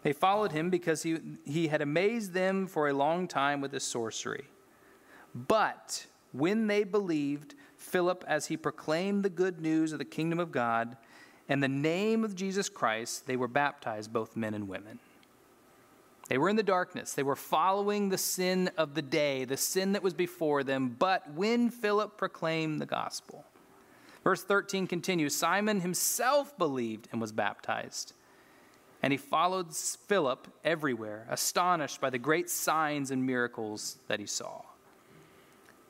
They 0.02 0.12
followed 0.12 0.50
him 0.50 0.70
because 0.70 1.04
he, 1.04 1.18
he 1.44 1.68
had 1.68 1.80
amazed 1.80 2.32
them 2.32 2.66
for 2.66 2.88
a 2.88 2.92
long 2.92 3.28
time 3.28 3.60
with 3.60 3.72
his 3.72 3.84
sorcery. 3.84 4.46
But 5.32 6.06
when 6.38 6.66
they 6.66 6.84
believed 6.84 7.54
Philip 7.76 8.24
as 8.26 8.46
he 8.46 8.56
proclaimed 8.56 9.24
the 9.24 9.30
good 9.30 9.60
news 9.60 9.92
of 9.92 9.98
the 9.98 10.04
kingdom 10.04 10.38
of 10.38 10.52
God 10.52 10.96
and 11.48 11.62
the 11.62 11.68
name 11.68 12.24
of 12.24 12.34
Jesus 12.34 12.68
Christ, 12.68 13.26
they 13.26 13.36
were 13.36 13.48
baptized, 13.48 14.12
both 14.12 14.36
men 14.36 14.54
and 14.54 14.68
women. 14.68 14.98
They 16.28 16.38
were 16.38 16.48
in 16.48 16.56
the 16.56 16.62
darkness. 16.62 17.12
They 17.12 17.22
were 17.22 17.36
following 17.36 18.08
the 18.08 18.18
sin 18.18 18.70
of 18.76 18.94
the 18.94 19.02
day, 19.02 19.44
the 19.44 19.56
sin 19.56 19.92
that 19.92 20.02
was 20.02 20.14
before 20.14 20.64
them. 20.64 20.96
But 20.98 21.30
when 21.32 21.70
Philip 21.70 22.16
proclaimed 22.16 22.80
the 22.80 22.86
gospel, 22.86 23.44
verse 24.24 24.42
13 24.42 24.88
continues 24.88 25.36
Simon 25.36 25.80
himself 25.80 26.56
believed 26.58 27.08
and 27.12 27.20
was 27.20 27.30
baptized. 27.30 28.12
And 29.02 29.12
he 29.12 29.18
followed 29.18 29.76
Philip 29.76 30.48
everywhere, 30.64 31.26
astonished 31.30 32.00
by 32.00 32.10
the 32.10 32.18
great 32.18 32.50
signs 32.50 33.12
and 33.12 33.24
miracles 33.24 33.98
that 34.08 34.18
he 34.18 34.26
saw. 34.26 34.62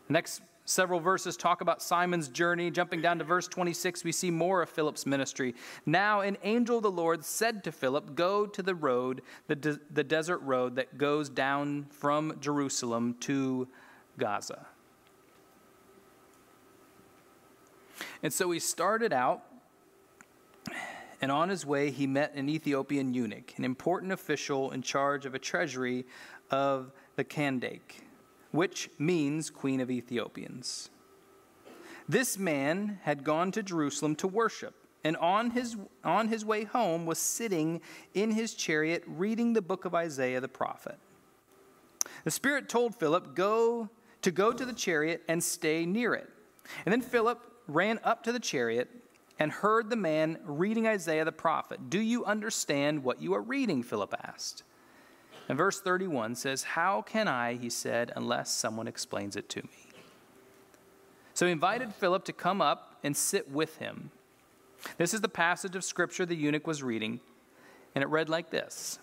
Next 0.09 0.41
several 0.67 1.01
verses 1.01 1.37
talk 1.37 1.61
about 1.61 1.81
Simon's 1.83 2.29
journey. 2.29 2.71
Jumping 2.71 3.01
down 3.01 3.19
to 3.19 3.25
verse 3.25 3.49
26, 3.49 4.05
we 4.05 4.13
see 4.13 4.31
more 4.31 4.63
of 4.63 4.69
Philip's 4.69 5.07
ministry. 5.07 5.55
Now, 5.87 6.21
an 6.21 6.37
angel 6.43 6.77
of 6.77 6.83
the 6.83 6.91
Lord 6.91 7.25
said 7.25 7.65
to 7.65 7.73
Philip, 7.73 8.15
Go 8.15 8.47
to 8.47 8.63
the 8.63 8.75
road, 8.75 9.23
the, 9.47 9.57
de- 9.57 9.81
the 9.91 10.05
desert 10.05 10.39
road 10.39 10.77
that 10.77 10.99
goes 10.99 11.29
down 11.29 11.87
from 11.91 12.37
Jerusalem 12.41 13.17
to 13.21 13.69
Gaza. 14.19 14.67
And 18.23 18.33
so 18.33 18.51
he 18.51 18.59
started 18.59 19.13
out, 19.13 19.43
and 21.21 21.33
on 21.33 21.49
his 21.49 21.65
way, 21.65 21.91
he 21.91 22.07
met 22.07 22.35
an 22.35 22.49
Ethiopian 22.49 23.15
eunuch, 23.15 23.55
an 23.57 23.65
important 23.65 24.13
official 24.13 24.71
in 24.71 24.83
charge 24.83 25.27
of 25.27 25.35
a 25.35 25.39
treasury 25.39 26.05
of 26.51 26.93
the 27.17 27.25
Kandake 27.25 28.06
which 28.57 28.91
means 28.99 29.51
Queen 29.51 29.81
of 29.81 29.91
Ethiopians. 29.91 30.91
This 32.09 32.39
man 32.39 32.99
had 33.03 33.23
gone 33.23 33.53
to 33.53 33.63
Jerusalem 33.63 34.17
to 34.17 34.27
worship, 34.27 34.75
and 35.05 35.17
on 35.19 35.51
his, 35.51 35.77
on 36.03 36.29
his 36.29 36.45
way 36.45 36.65
home 36.65 37.07
was 37.07 37.19
sitting 37.19 37.81
in 38.15 38.31
his 38.31 38.55
chariot 38.55 39.05
reading 39.07 39.53
the 39.53 39.63
book 39.63 39.85
of 39.85 39.95
Isaiah 39.95 40.41
the 40.41 40.49
prophet. 40.49 40.99
The 42.25 42.31
Spirit 42.31 42.69
told 42.69 42.97
Philip, 42.97 43.35
Go 43.35 43.91
to 44.23 44.31
go 44.31 44.53
to 44.53 44.65
the 44.65 44.73
chariot 44.73 45.23
and 45.29 45.43
stay 45.43 45.87
near 45.87 46.15
it. 46.15 46.29
And 46.85 46.93
then 46.93 47.03
Philip 47.03 47.41
ran 47.69 48.01
up 48.03 48.25
to 48.25 48.33
the 48.33 48.41
chariot 48.41 48.89
and 49.39 49.53
heard 49.53 49.91
the 49.91 49.97
man 49.97 50.39
reading 50.45 50.87
Isaiah 50.87 51.25
the 51.25 51.33
prophet. 51.33 51.91
Do 51.91 52.01
you 52.01 52.25
understand 52.25 53.05
what 53.05 53.21
you 53.21 53.35
are 53.35 53.43
reading? 53.43 53.83
Philip 53.83 54.15
asked. 54.25 54.63
And 55.49 55.57
verse 55.57 55.81
31 55.81 56.35
says, 56.35 56.63
How 56.63 57.03
can 57.03 57.29
I, 57.29 57.55
he 57.55 57.71
said, 57.71 58.13
unless 58.17 58.51
someone 58.51 58.89
explains 58.89 59.37
it 59.37 59.49
to 59.51 59.63
me? 59.63 59.69
So 61.35 61.47
he 61.47 61.53
invited 61.53 61.95
Philip 61.95 62.25
to 62.25 62.33
come 62.33 62.61
up 62.61 62.97
and 63.05 63.17
sit 63.17 63.51
with 63.51 63.77
him. 63.77 64.11
This 64.99 65.15
is 65.15 65.21
the 65.21 65.29
passage 65.29 65.77
of 65.77 65.85
scripture 65.85 66.27
the 66.27 66.35
eunuch 66.35 66.67
was 66.67 66.83
reading, 66.83 67.21
and 67.95 68.03
it 68.03 68.09
read 68.09 68.29
like 68.29 68.51
this 68.51 68.99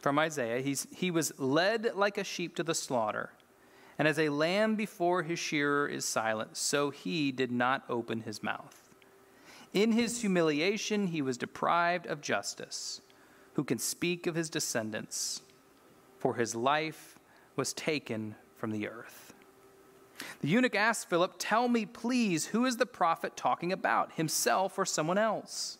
from 0.00 0.18
Isaiah 0.18 0.60
He's, 0.60 0.86
He 0.94 1.10
was 1.10 1.32
led 1.38 1.94
like 1.94 2.18
a 2.18 2.24
sheep 2.24 2.56
to 2.56 2.62
the 2.62 2.74
slaughter, 2.74 3.30
and 3.98 4.08
as 4.08 4.18
a 4.18 4.30
lamb 4.30 4.76
before 4.76 5.22
his 5.22 5.38
shearer 5.38 5.86
is 5.86 6.04
silent, 6.04 6.56
so 6.56 6.90
he 6.90 7.32
did 7.32 7.52
not 7.52 7.84
open 7.88 8.22
his 8.22 8.42
mouth. 8.42 8.88
In 9.72 9.92
his 9.92 10.22
humiliation, 10.22 11.08
he 11.08 11.22
was 11.22 11.38
deprived 11.38 12.06
of 12.06 12.20
justice. 12.20 13.00
Who 13.54 13.64
can 13.64 13.78
speak 13.78 14.26
of 14.26 14.34
his 14.34 14.50
descendants? 14.50 15.42
For 16.20 16.34
his 16.34 16.54
life 16.54 17.18
was 17.56 17.72
taken 17.72 18.36
from 18.56 18.70
the 18.70 18.86
earth. 18.86 19.34
The 20.42 20.48
eunuch 20.48 20.74
asked 20.74 21.08
Philip, 21.08 21.34
Tell 21.38 21.66
me, 21.66 21.86
please, 21.86 22.46
who 22.46 22.66
is 22.66 22.76
the 22.76 22.86
prophet 22.86 23.36
talking 23.36 23.72
about, 23.72 24.12
himself 24.12 24.78
or 24.78 24.84
someone 24.84 25.18
else? 25.18 25.78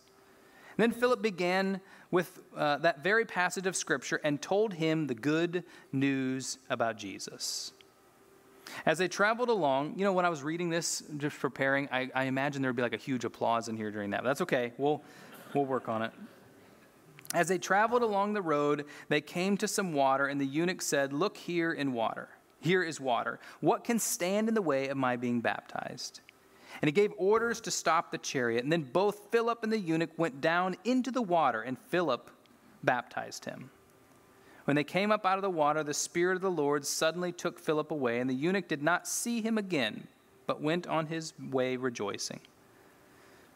And 0.76 0.82
then 0.82 0.98
Philip 0.98 1.20
began 1.20 1.80
with 2.10 2.40
uh, 2.56 2.78
that 2.78 3.04
very 3.04 3.24
passage 3.26 3.66
of 3.66 3.76
Scripture 3.76 4.20
and 4.24 4.40
told 4.40 4.74
him 4.74 5.06
the 5.06 5.14
good 5.14 5.62
news 5.92 6.58
about 6.70 6.96
Jesus. 6.96 7.72
As 8.86 8.98
they 8.98 9.08
traveled 9.08 9.50
along, 9.50 9.94
you 9.98 10.04
know, 10.04 10.12
when 10.12 10.24
I 10.24 10.30
was 10.30 10.42
reading 10.42 10.70
this, 10.70 11.02
just 11.18 11.38
preparing, 11.38 11.88
I, 11.92 12.10
I 12.14 12.24
imagine 12.24 12.62
there 12.62 12.70
would 12.70 12.76
be 12.76 12.82
like 12.82 12.94
a 12.94 12.98
huge 12.98 13.24
applause 13.24 13.68
in 13.68 13.76
here 13.76 13.90
during 13.90 14.10
that. 14.10 14.22
But 14.22 14.28
that's 14.28 14.40
okay. 14.42 14.72
We'll, 14.78 15.02
we'll 15.54 15.66
work 15.66 15.88
on 15.88 16.02
it. 16.02 16.12
As 17.32 17.48
they 17.48 17.58
traveled 17.58 18.02
along 18.02 18.32
the 18.32 18.42
road, 18.42 18.86
they 19.08 19.20
came 19.20 19.56
to 19.58 19.68
some 19.68 19.92
water, 19.92 20.26
and 20.26 20.40
the 20.40 20.46
eunuch 20.46 20.82
said, 20.82 21.12
Look 21.12 21.36
here 21.36 21.72
in 21.72 21.92
water. 21.92 22.28
Here 22.60 22.82
is 22.82 23.00
water. 23.00 23.38
What 23.60 23.84
can 23.84 23.98
stand 23.98 24.48
in 24.48 24.54
the 24.54 24.62
way 24.62 24.88
of 24.88 24.96
my 24.96 25.16
being 25.16 25.40
baptized? 25.40 26.20
And 26.82 26.88
he 26.88 26.92
gave 26.92 27.12
orders 27.16 27.60
to 27.62 27.70
stop 27.70 28.10
the 28.10 28.18
chariot. 28.18 28.62
And 28.62 28.72
then 28.72 28.82
both 28.82 29.30
Philip 29.30 29.62
and 29.62 29.72
the 29.72 29.78
eunuch 29.78 30.10
went 30.16 30.40
down 30.40 30.76
into 30.84 31.10
the 31.10 31.22
water, 31.22 31.62
and 31.62 31.78
Philip 31.78 32.30
baptized 32.82 33.44
him. 33.44 33.70
When 34.64 34.76
they 34.76 34.84
came 34.84 35.10
up 35.10 35.24
out 35.24 35.38
of 35.38 35.42
the 35.42 35.50
water, 35.50 35.82
the 35.82 35.94
Spirit 35.94 36.36
of 36.36 36.42
the 36.42 36.50
Lord 36.50 36.84
suddenly 36.84 37.32
took 37.32 37.58
Philip 37.58 37.90
away, 37.90 38.20
and 38.20 38.28
the 38.28 38.34
eunuch 38.34 38.68
did 38.68 38.82
not 38.82 39.08
see 39.08 39.40
him 39.40 39.56
again, 39.56 40.06
but 40.46 40.60
went 40.60 40.86
on 40.86 41.06
his 41.06 41.32
way 41.50 41.76
rejoicing. 41.76 42.40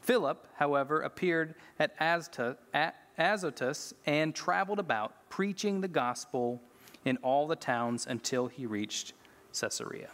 Philip, 0.00 0.46
however, 0.56 1.00
appeared 1.00 1.54
at 1.78 1.98
Azta, 1.98 2.56
at 2.72 2.96
Azotus 3.18 3.94
and 4.06 4.34
traveled 4.34 4.78
about, 4.78 5.14
preaching 5.28 5.80
the 5.80 5.88
gospel 5.88 6.60
in 7.04 7.16
all 7.18 7.46
the 7.46 7.56
towns 7.56 8.06
until 8.06 8.46
he 8.46 8.66
reached 8.66 9.12
Caesarea. 9.52 10.08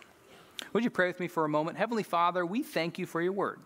Would 0.72 0.84
you 0.84 0.90
pray 0.90 1.06
with 1.08 1.20
me 1.20 1.28
for 1.28 1.44
a 1.44 1.48
moment? 1.48 1.78
Heavenly 1.78 2.02
Father, 2.02 2.44
we 2.44 2.62
thank 2.62 2.98
you 2.98 3.06
for 3.06 3.20
your 3.22 3.32
word. 3.32 3.60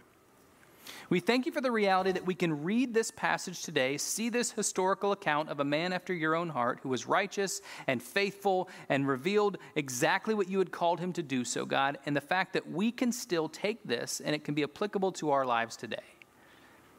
We 1.11 1.21
thank 1.21 1.47
you 1.47 1.53
for 1.53 1.61
the 1.61 1.71
reality 1.71 2.13
that 2.13 2.27
we 2.27 2.35
can 2.35 2.63
read 2.65 2.95
this 2.95 3.11
passage 3.11 3.63
today, 3.63 3.97
see 3.97 4.29
this 4.29 4.53
historical 4.53 5.13
account 5.13 5.49
of 5.49 5.61
a 5.61 5.65
man 5.65 5.93
after 5.93 6.13
your 6.13 6.35
own 6.35 6.49
heart 6.51 6.81
who 6.83 6.89
was 6.89 7.07
righteous 7.07 7.61
and 7.87 8.03
faithful 8.03 8.69
and 8.89 9.07
revealed 9.07 9.59
exactly 9.77 10.35
what 10.35 10.49
you 10.49 10.59
had 10.59 10.73
called 10.73 11.01
him 11.01 11.13
to 11.15 11.23
do 11.23 11.45
so, 11.45 11.65
God, 11.65 11.99
and 12.07 12.17
the 12.17 12.21
fact 12.21 12.53
that 12.55 12.71
we 12.71 12.91
can 12.91 13.13
still 13.13 13.49
take 13.49 13.83
this 13.85 14.21
and 14.21 14.35
it 14.35 14.45
can 14.45 14.55
be 14.55 14.63
applicable 14.63 15.13
to 15.13 15.31
our 15.31 15.45
lives 15.45 15.77
today. 15.77 16.14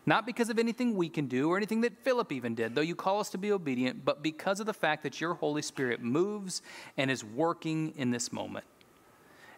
Not 0.06 0.26
because 0.26 0.50
of 0.50 0.60
anything 0.60 0.96
we 0.96 1.10
can 1.10 1.28
do 1.28 1.50
or 1.50 1.58
anything 1.58 1.82
that 1.82 1.98
Philip 2.04 2.32
even 2.32 2.54
did, 2.54 2.76
though 2.76 2.82
you 2.82 2.96
call 2.96 3.20
us 3.20 3.30
to 3.32 3.38
be 3.38 3.52
obedient, 3.52 4.06
but 4.06 4.22
because 4.22 4.60
of 4.60 4.66
the 4.66 4.74
fact 4.74 5.04
that 5.04 5.20
your 5.20 5.34
Holy 5.34 5.62
Spirit 5.62 6.02
moves 6.02 6.62
and 6.98 7.10
is 7.10 7.24
working 7.24 7.94
in 7.98 8.12
this 8.12 8.32
moment. 8.32 8.66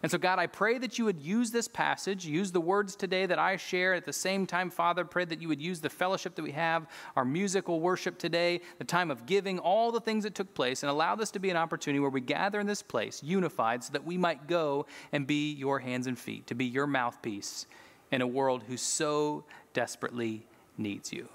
And 0.02 0.12
so, 0.12 0.16
God, 0.16 0.38
I 0.38 0.46
pray 0.46 0.78
that 0.78 0.96
you 0.96 1.04
would 1.06 1.20
use 1.20 1.50
this 1.50 1.66
passage, 1.66 2.24
use 2.24 2.52
the 2.52 2.60
words 2.60 2.94
today 2.94 3.26
that 3.26 3.38
I 3.38 3.56
share. 3.56 3.94
At 3.94 4.04
the 4.04 4.12
same 4.12 4.46
time, 4.46 4.70
Father, 4.70 5.04
pray 5.04 5.24
that 5.24 5.42
you 5.42 5.48
would 5.48 5.60
use 5.60 5.80
the 5.80 5.90
fellowship 5.90 6.36
that 6.36 6.42
we 6.42 6.52
have, 6.52 6.86
our 7.16 7.24
musical 7.24 7.80
worship 7.80 8.16
today, 8.16 8.60
the 8.78 8.84
time 8.84 9.10
of 9.10 9.26
giving, 9.26 9.58
all 9.58 9.90
the 9.90 10.00
things 10.00 10.22
that 10.22 10.36
took 10.36 10.54
place, 10.54 10.84
and 10.84 10.90
allow 10.90 11.16
this 11.16 11.32
to 11.32 11.40
be 11.40 11.50
an 11.50 11.56
opportunity 11.56 11.98
where 11.98 12.10
we 12.10 12.20
gather 12.20 12.60
in 12.60 12.66
this 12.66 12.82
place, 12.82 13.22
unified, 13.24 13.82
so 13.82 13.92
that 13.92 14.04
we 14.04 14.16
might 14.16 14.46
go 14.46 14.86
and 15.10 15.26
be 15.26 15.52
your 15.52 15.80
hands 15.80 16.06
and 16.06 16.16
feet, 16.16 16.46
to 16.46 16.54
be 16.54 16.64
your 16.64 16.86
mouthpiece 16.86 17.66
in 18.10 18.22
a 18.22 18.26
world 18.26 18.64
who 18.68 18.76
so 18.76 19.44
desperately 19.72 20.46
needs 20.76 21.12
you. 21.12 21.28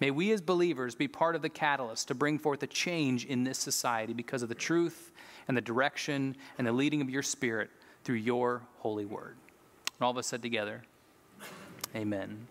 May 0.00 0.10
we 0.10 0.32
as 0.32 0.40
believers 0.40 0.94
be 0.94 1.08
part 1.08 1.36
of 1.36 1.42
the 1.42 1.50
catalyst 1.50 2.08
to 2.08 2.14
bring 2.14 2.38
forth 2.38 2.62
a 2.62 2.66
change 2.66 3.26
in 3.26 3.44
this 3.44 3.58
society 3.58 4.14
because 4.14 4.42
of 4.42 4.48
the 4.48 4.54
truth 4.54 5.12
and 5.46 5.56
the 5.56 5.60
direction 5.60 6.36
and 6.56 6.66
the 6.66 6.72
leading 6.72 7.02
of 7.02 7.10
your 7.10 7.22
Spirit 7.22 7.70
through 8.04 8.16
your 8.16 8.62
holy 8.78 9.04
word. 9.04 9.36
And 9.98 10.04
all 10.04 10.10
of 10.10 10.16
us 10.16 10.26
said 10.26 10.40
together, 10.40 10.82
Amen. 11.94 12.46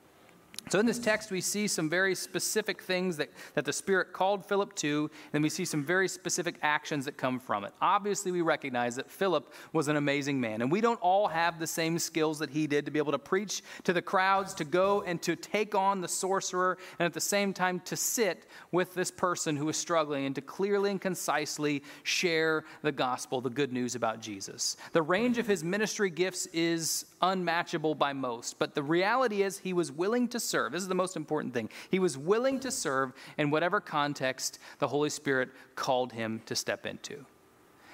So, 0.69 0.79
in 0.79 0.85
this 0.85 0.99
text, 0.99 1.31
we 1.31 1.41
see 1.41 1.67
some 1.67 1.89
very 1.89 2.13
specific 2.13 2.83
things 2.83 3.17
that, 3.17 3.31
that 3.55 3.65
the 3.65 3.73
Spirit 3.73 4.13
called 4.13 4.45
Philip 4.45 4.75
to, 4.75 5.09
and 5.33 5.41
we 5.41 5.49
see 5.49 5.65
some 5.65 5.83
very 5.83 6.07
specific 6.07 6.57
actions 6.61 7.05
that 7.05 7.17
come 7.17 7.39
from 7.39 7.63
it. 7.63 7.73
Obviously, 7.81 8.31
we 8.31 8.41
recognize 8.41 8.95
that 8.97 9.09
Philip 9.09 9.51
was 9.73 9.87
an 9.87 9.95
amazing 9.95 10.39
man, 10.39 10.61
and 10.61 10.71
we 10.71 10.79
don't 10.79 11.01
all 11.01 11.27
have 11.27 11.59
the 11.59 11.65
same 11.65 11.97
skills 11.97 12.37
that 12.37 12.51
he 12.51 12.67
did 12.67 12.85
to 12.85 12.91
be 12.91 12.99
able 12.99 13.11
to 13.13 13.17
preach 13.17 13.63
to 13.83 13.93
the 13.93 14.01
crowds, 14.01 14.53
to 14.53 14.63
go 14.63 15.01
and 15.01 15.19
to 15.23 15.35
take 15.35 15.73
on 15.73 16.01
the 16.01 16.07
sorcerer, 16.07 16.77
and 16.99 17.07
at 17.07 17.13
the 17.13 17.19
same 17.19 17.51
time 17.51 17.79
to 17.85 17.95
sit 17.95 18.45
with 18.71 18.93
this 18.93 19.09
person 19.09 19.57
who 19.57 19.67
is 19.69 19.77
struggling 19.77 20.27
and 20.27 20.35
to 20.35 20.41
clearly 20.41 20.91
and 20.91 21.01
concisely 21.01 21.81
share 22.03 22.63
the 22.83 22.91
gospel, 22.91 23.41
the 23.41 23.49
good 23.49 23.73
news 23.73 23.95
about 23.95 24.21
Jesus. 24.21 24.77
The 24.93 25.01
range 25.01 25.39
of 25.39 25.47
his 25.47 25.63
ministry 25.63 26.11
gifts 26.11 26.45
is 26.47 27.05
unmatchable 27.21 27.95
by 27.95 28.13
most, 28.13 28.59
but 28.59 28.75
the 28.75 28.83
reality 28.83 29.43
is 29.43 29.59
he 29.59 29.73
was 29.73 29.91
willing 29.91 30.27
to 30.29 30.39
serve. 30.39 30.71
This 30.71 30.81
is 30.81 30.87
the 30.87 30.95
most 30.95 31.15
important 31.15 31.53
thing. 31.53 31.69
He 31.89 31.99
was 31.99 32.17
willing 32.17 32.59
to 32.61 32.71
serve 32.71 33.13
in 33.37 33.51
whatever 33.51 33.79
context 33.79 34.59
the 34.79 34.87
Holy 34.87 35.09
Spirit 35.09 35.49
called 35.75 36.13
him 36.13 36.41
to 36.45 36.55
step 36.55 36.85
into. 36.85 37.25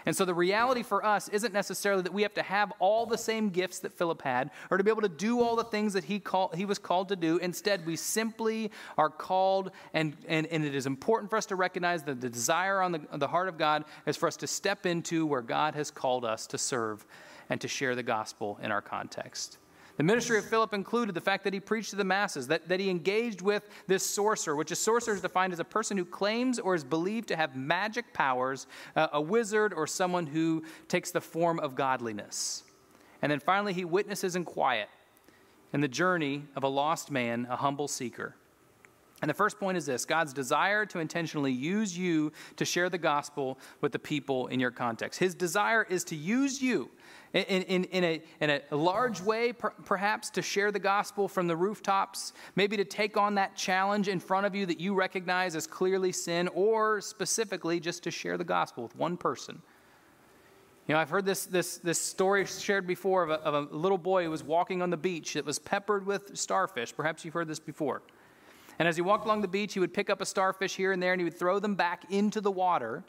And 0.06 0.16
so 0.16 0.24
the 0.24 0.34
reality 0.34 0.84
for 0.84 1.04
us 1.04 1.30
isn't 1.30 1.54
necessarily 1.54 2.04
that 2.04 2.14
we 2.14 2.22
have 2.22 2.34
to 2.36 2.44
have 2.44 2.72
all 2.80 3.06
the 3.06 3.18
same 3.18 3.50
gifts 3.50 3.80
that 3.80 3.92
Philip 3.92 4.22
had 4.22 4.52
or 4.70 4.78
to 4.78 4.84
be 4.84 4.92
able 4.92 5.02
to 5.02 5.10
do 5.10 5.42
all 5.42 5.56
the 5.56 5.64
things 5.64 5.94
that 5.94 6.04
he, 6.04 6.20
call, 6.20 6.52
he 6.56 6.66
was 6.66 6.78
called 6.78 7.10
to 7.10 7.16
do. 7.16 7.38
Instead, 7.38 7.86
we 7.86 7.96
simply 7.96 8.72
are 8.98 9.10
called, 9.10 9.72
and, 9.94 10.16
and, 10.28 10.46
and 10.48 10.64
it 10.64 10.76
is 10.76 10.86
important 10.86 11.32
for 11.32 11.38
us 11.38 11.48
to 11.48 11.56
recognize 11.56 12.04
that 12.04 12.22
the 12.22 12.30
desire 12.30 12.82
on 12.82 12.92
the, 12.92 13.02
on 13.12 13.20
the 13.20 13.28
heart 13.28 13.48
of 13.48 13.58
God 13.58 13.86
is 14.06 14.16
for 14.16 14.28
us 14.28 14.38
to 14.38 14.48
step 14.48 14.86
into 14.86 15.26
where 15.26 15.42
God 15.42 15.74
has 15.74 15.90
called 15.90 16.24
us 16.24 16.46
to 16.48 16.58
serve 16.58 17.04
and 17.50 17.60
to 17.62 17.68
share 17.68 17.96
the 17.96 18.04
gospel 18.04 18.60
in 18.62 18.72
our 18.72 18.82
context. 18.82 19.58
The 19.98 20.04
ministry 20.04 20.38
of 20.38 20.46
Philip 20.46 20.74
included 20.74 21.16
the 21.16 21.22
fact 21.22 21.46
that 21.46 21.54
he 21.54 21.60
preached 21.62 21.92
to 21.92 21.96
the 21.96 22.04
masses, 22.04 22.48
that, 22.48 22.68
that 22.68 22.82
he 22.82 22.90
engaged 22.90 23.42
with 23.42 23.64
this 23.88 24.04
sorcerer, 24.06 24.56
which 24.56 24.72
a 24.72 24.76
sorcerer 24.76 25.14
is 25.14 25.22
defined 25.22 25.54
as 25.54 25.60
a 25.60 25.66
person 25.66 25.98
who 25.98 26.04
claims 26.04 26.60
or 26.60 26.76
is 26.76 26.84
believed 26.84 27.30
to 27.30 27.36
have 27.38 27.56
magic 27.56 28.12
powers, 28.12 28.68
uh, 28.98 29.08
a 29.14 29.22
wizard, 29.22 29.74
or 29.74 29.88
someone 29.88 30.28
who 30.28 30.64
takes 30.90 31.12
the 31.12 31.22
form 31.22 31.60
of 31.60 31.76
godliness. 31.76 32.64
And 33.22 33.32
then 33.32 33.40
finally, 33.40 33.72
he 33.72 33.86
witnesses 33.86 34.36
in 34.36 34.44
quiet 34.44 34.90
in 35.72 35.80
the 35.80 35.88
journey 35.88 36.44
of 36.56 36.64
a 36.64 36.68
lost 36.68 37.10
man, 37.10 37.48
a 37.50 37.56
humble 37.56 37.88
seeker. 37.88 38.36
And 39.22 39.30
the 39.30 39.34
first 39.34 39.60
point 39.60 39.78
is 39.78 39.86
this 39.86 40.04
God's 40.04 40.34
desire 40.34 40.86
to 40.88 41.00
intentionally 41.00 41.52
use 41.52 41.98
you 41.98 42.34
to 42.58 42.66
share 42.66 42.90
the 42.90 42.98
gospel 42.98 43.58
with 43.80 43.94
the 43.94 44.00
people 44.00 44.48
in 44.48 44.60
your 44.60 44.72
context. 44.72 45.20
His 45.20 45.34
desire 45.34 45.88
is 45.90 46.04
to 46.06 46.16
use 46.16 46.62
you 46.62 46.90
in, 47.36 47.64
in, 47.64 47.84
in, 47.86 48.04
a, 48.06 48.22
in 48.40 48.62
a 48.72 48.76
large 48.76 49.20
way, 49.20 49.52
per, 49.52 49.72
perhaps, 49.84 50.30
to 50.32 50.42
share 50.42 50.72
the 50.72 50.80
gospel 50.80 51.28
from 51.28 51.48
the 51.48 51.56
rooftops, 51.56 52.32
maybe 52.56 52.78
to 52.78 52.86
take 52.86 53.18
on 53.18 53.36
that 53.36 53.58
challenge 53.58 54.08
in 54.08 54.22
front 54.22 54.46
of 54.46 54.56
you 54.56 54.66
that 54.66 54.80
you 54.80 54.94
recognize 54.94 55.54
as 55.54 55.68
clearly 55.68 56.14
sin, 56.14 56.48
or 56.54 57.02
specifically 57.02 57.80
just 57.80 58.04
to 58.04 58.12
share 58.12 58.38
the 58.38 58.46
gospel 58.46 58.84
with 58.84 58.96
one 58.96 59.18
person. 59.18 59.62
You 60.88 60.94
know, 60.94 61.02
I've 61.02 61.10
heard 61.10 61.26
this, 61.26 61.46
this, 61.46 61.78
this 61.80 62.00
story 62.00 62.46
shared 62.46 62.88
before 62.88 63.24
of 63.24 63.32
a, 63.32 63.42
of 63.42 63.54
a 63.54 63.76
little 63.76 63.98
boy 63.98 64.24
who 64.24 64.30
was 64.30 64.44
walking 64.44 64.82
on 64.82 64.90
the 64.90 64.98
beach 64.98 65.34
that 65.34 65.44
was 65.44 65.60
peppered 65.60 66.06
with 66.06 66.38
starfish. 66.38 66.96
Perhaps 66.96 67.26
you've 67.26 67.34
heard 67.34 67.50
this 67.50 67.60
before. 67.60 68.02
And 68.80 68.88
as 68.88 68.96
he 68.96 69.02
walked 69.02 69.26
along 69.26 69.42
the 69.42 69.48
beach, 69.48 69.74
he 69.74 69.80
would 69.80 69.94
pick 69.94 70.10
up 70.10 70.22
a 70.22 70.26
starfish 70.26 70.76
here 70.76 70.94
and 70.94 71.02
there 71.02 71.12
and 71.12 71.20
he 71.20 71.24
would 71.26 71.38
throw 71.38 71.60
them 71.60 71.76
back 71.76 72.04
into 72.12 72.40
the 72.40 72.52
water. 72.52 73.04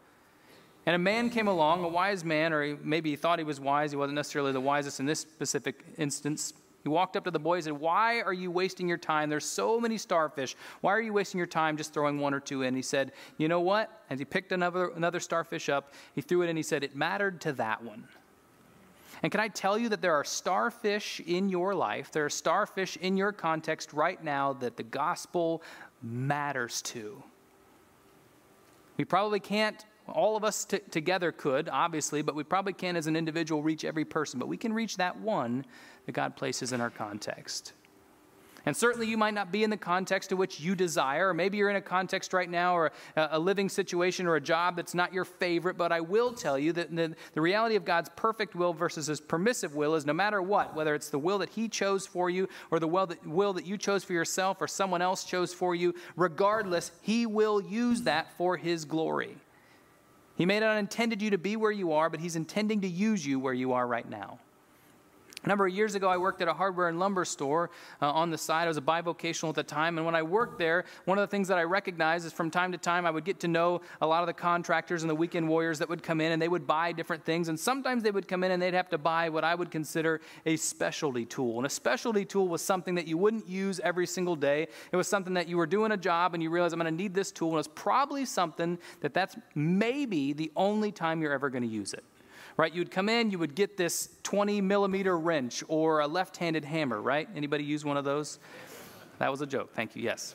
And 0.87 0.95
a 0.95 0.99
man 0.99 1.31
came 1.31 1.49
along, 1.49 1.83
a 1.83 1.88
wise 1.88 2.25
man, 2.25 2.52
or 2.52 2.62
he, 2.62 2.76
maybe 2.81 3.11
he 3.11 3.16
thought 3.16 3.40
he 3.40 3.45
was 3.45 3.59
wise. 3.59 3.90
He 3.90 3.97
wasn't 3.97 4.14
necessarily 4.14 4.52
the 4.52 4.61
wisest 4.61 5.00
in 5.00 5.07
this 5.07 5.21
specific 5.21 5.85
instance. 5.99 6.55
He 6.85 6.88
walked 6.88 7.16
up 7.16 7.25
to 7.25 7.33
the 7.33 7.40
boy 7.40 7.55
and 7.55 7.64
said, 7.64 7.73
Why 7.73 8.21
are 8.21 8.33
you 8.33 8.52
wasting 8.52 8.87
your 8.87 8.97
time? 8.97 9.28
There's 9.28 9.45
so 9.45 9.81
many 9.81 9.99
starfish. 9.99 10.55
Why 10.83 10.93
are 10.93 11.00
you 11.00 11.12
wasting 11.12 11.38
your 11.38 11.49
time 11.49 11.76
just 11.76 11.93
throwing 11.93 12.21
one 12.21 12.33
or 12.33 12.38
two 12.38 12.62
in? 12.62 12.76
He 12.76 12.83
said, 12.83 13.11
You 13.37 13.49
know 13.49 13.59
what? 13.59 14.05
As 14.09 14.21
he 14.21 14.25
picked 14.25 14.52
another, 14.52 14.90
another 14.90 15.19
starfish 15.19 15.69
up, 15.69 15.93
he 16.14 16.21
threw 16.21 16.43
it 16.43 16.49
in. 16.49 16.57
He 16.57 16.62
said, 16.62 16.85
It 16.85 16.95
mattered 16.95 17.40
to 17.40 17.52
that 17.55 17.83
one. 17.83 18.07
And 19.25 19.33
can 19.33 19.40
I 19.40 19.49
tell 19.49 19.76
you 19.76 19.88
that 19.88 20.00
there 20.00 20.14
are 20.14 20.23
starfish 20.23 21.21
in 21.26 21.49
your 21.49 21.75
life, 21.75 22.12
there 22.12 22.25
are 22.26 22.31
starfish 22.31 22.97
in 22.99 23.16
your 23.16 23.33
context 23.33 23.93
right 23.93 24.23
now 24.23 24.52
that 24.52 24.76
the 24.76 24.85
gospel 24.85 25.64
matters 26.02 26.83
to? 26.83 27.21
We 28.97 29.05
probably 29.05 29.40
can't 29.40 29.85
all 30.08 30.36
of 30.36 30.44
us 30.44 30.64
t- 30.64 30.78
together 30.90 31.32
could, 31.32 31.68
obviously, 31.68 32.22
but 32.22 32.34
we 32.34 32.44
probably 32.44 32.72
can't 32.72 32.96
as 32.96 33.06
an 33.06 33.16
individual 33.16 33.62
reach 33.62 33.84
every 33.84 34.04
person. 34.04 34.38
But 34.38 34.48
we 34.48 34.57
can 34.57 34.72
reach 34.72 34.96
that 34.96 35.18
one 35.20 35.64
that 36.07 36.12
God 36.12 36.37
places 36.37 36.72
in 36.72 36.81
our 36.81 36.90
context. 36.90 37.72
And 38.66 38.76
certainly 38.76 39.07
you 39.07 39.16
might 39.16 39.33
not 39.33 39.52
be 39.52 39.62
in 39.62 39.70
the 39.70 39.76
context 39.76 40.31
to 40.31 40.37
which 40.37 40.59
you 40.59 40.74
desire, 40.74 41.28
or 41.28 41.35
maybe 41.35 41.57
you're 41.57 41.70
in 41.70 41.76
a 41.76 41.81
context 41.81 42.33
right 42.33 42.50
now 42.50 42.76
or 42.76 42.90
a, 43.14 43.28
a 43.33 43.38
living 43.38 43.68
situation 43.68 44.26
or 44.26 44.35
a 44.35 44.40
job 44.40 44.74
that's 44.74 44.92
not 44.92 45.14
your 45.14 45.24
favorite. 45.24 45.78
But 45.78 45.92
I 45.92 46.00
will 46.00 46.33
tell 46.33 46.59
you 46.59 46.72
that 46.72 46.94
the, 46.94 47.14
the 47.35 47.40
reality 47.40 47.76
of 47.76 47.85
God's 47.85 48.11
perfect 48.16 48.57
will 48.57 48.72
versus 48.72 49.07
his 49.07 49.20
permissive 49.20 49.76
will 49.76 49.94
is 49.94 50.04
no 50.04 50.12
matter 50.12 50.42
what, 50.42 50.74
whether 50.74 50.96
it's 50.96 51.11
the 51.11 51.18
will 51.18 51.38
that 51.38 51.50
he 51.50 51.68
chose 51.68 52.09
for 52.09 52.28
you 52.28 52.48
or 52.72 52.81
the 52.81 52.88
will 52.88 53.07
that, 53.07 53.24
will 53.24 53.52
that 53.52 53.66
you 53.66 53.78
chose 53.78 54.02
for 54.02 54.14
yourself 54.14 54.61
or 54.61 54.66
someone 54.66 55.00
else 55.00 55.22
chose 55.22 55.54
for 55.54 55.76
you, 55.76 55.94
regardless, 56.16 56.90
he 57.02 57.24
will 57.24 57.61
use 57.61 58.02
that 58.02 58.37
for 58.37 58.57
his 58.57 58.85
glory. 58.85 59.37
He 60.37 60.46
may 60.46 60.61
not 60.61 60.70
have 60.70 60.79
intended 60.79 61.22
you 61.22 61.31
to 61.31 61.38
be 61.38 61.57
where 61.57 61.72
you 61.72 61.92
are, 61.92 62.11
but 62.11 62.20
He's 62.20 62.37
intending 62.37 62.83
to 62.83 62.88
use 62.88 63.25
you 63.27 63.40
where 63.40 63.55
you 63.55 63.72
are 63.72 63.87
right 63.87 64.09
now. 64.09 64.38
A 65.46 65.48
number 65.48 65.64
of 65.64 65.72
years 65.72 65.94
ago, 65.94 66.09
I 66.09 66.16
worked 66.16 66.42
at 66.42 66.48
a 66.48 66.52
hardware 66.52 66.88
and 66.88 66.98
lumber 66.98 67.24
store 67.24 67.70
uh, 68.02 68.11
on 68.11 68.30
the 68.30 68.38
side. 68.38 68.64
I 68.64 68.66
was 68.66 68.78
a 68.78 68.82
bivocational 68.82 69.50
at 69.50 69.54
the 69.54 69.62
time. 69.62 69.96
And 69.96 70.04
when 70.04 70.16
I 70.16 70.22
worked 70.22 70.59
there, 70.59 70.85
one 71.04 71.18
of 71.18 71.22
the 71.22 71.28
things 71.28 71.46
that 71.46 71.56
I 71.56 71.62
recognized 71.62 72.26
is 72.26 72.32
from 72.32 72.50
time 72.50 72.72
to 72.72 72.78
time, 72.78 73.06
I 73.06 73.12
would 73.12 73.24
get 73.24 73.38
to 73.40 73.48
know 73.48 73.80
a 74.00 74.06
lot 74.09 74.24
of 74.24 74.26
the 74.26 74.32
contractors 74.32 75.04
and 75.04 75.11
the 75.11 75.14
weekend 75.14 75.48
warriors 75.48 75.78
that 75.78 75.88
would 75.88 76.02
come 76.02 76.20
in 76.20 76.32
and 76.32 76.42
they 76.42 76.48
would 76.48 76.66
buy 76.66 76.90
different 76.90 77.24
things. 77.24 77.48
And 77.48 77.59
sometimes 77.59 78.02
they 78.02 78.11
would 78.11 78.26
come 78.26 78.42
in 78.42 78.50
and 78.50 78.61
they'd 78.61 78.74
have 78.74 78.88
to 78.88 78.98
buy 78.98 79.28
what 79.28 79.44
I 79.44 79.54
would 79.54 79.70
consider 79.70 80.20
a 80.46 80.56
specialty 80.56 81.24
tool. 81.24 81.59
And 81.59 81.66
a 81.66 81.70
specialty 81.70 82.24
tool 82.24 82.48
was 82.48 82.61
something 82.61 82.96
that 82.96 83.06
you 83.06 83.16
wouldn't 83.16 83.48
use 83.48 83.78
every 83.85 84.09
single 84.09 84.35
day. 84.35 84.66
It 84.90 84.96
was 84.96 85.06
something 85.06 85.35
that 85.35 85.46
you 85.48 85.59
were 85.59 85.66
doing 85.66 85.92
a 85.92 85.96
job 85.96 86.35
and 86.35 86.42
you 86.42 86.50
realize 86.50 86.72
I'm 86.72 86.80
going 86.80 86.92
to 86.92 87.02
need 87.02 87.14
this 87.14 87.30
tool. 87.30 87.50
And 87.50 87.61
it's 87.61 87.70
probably 87.72 88.24
something 88.24 88.78
that 89.00 89.14
that's 89.14 89.37
maybe 89.54 90.32
the 90.32 90.50
only 90.56 90.90
time 90.90 91.22
you're 91.22 91.32
ever 91.32 91.50
going 91.50 91.62
to 91.62 91.68
use 91.68 91.92
it 91.92 92.02
right? 92.57 92.73
You 92.73 92.81
would 92.81 92.90
come 92.90 93.09
in, 93.09 93.31
you 93.31 93.38
would 93.38 93.55
get 93.55 93.77
this 93.77 94.09
20 94.23 94.61
millimeter 94.61 95.19
wrench 95.19 95.62
or 95.69 96.01
a 96.01 96.07
left 96.07 96.37
handed 96.37 96.64
hammer, 96.64 97.01
right? 97.01 97.29
Anybody 97.35 97.64
use 97.64 97.85
one 97.85 97.97
of 97.97 98.05
those? 98.05 98.38
That 99.19 99.31
was 99.31 99.40
a 99.40 99.47
joke. 99.47 99.73
Thank 99.75 99.97
you. 99.97 100.03
Yes. 100.03 100.35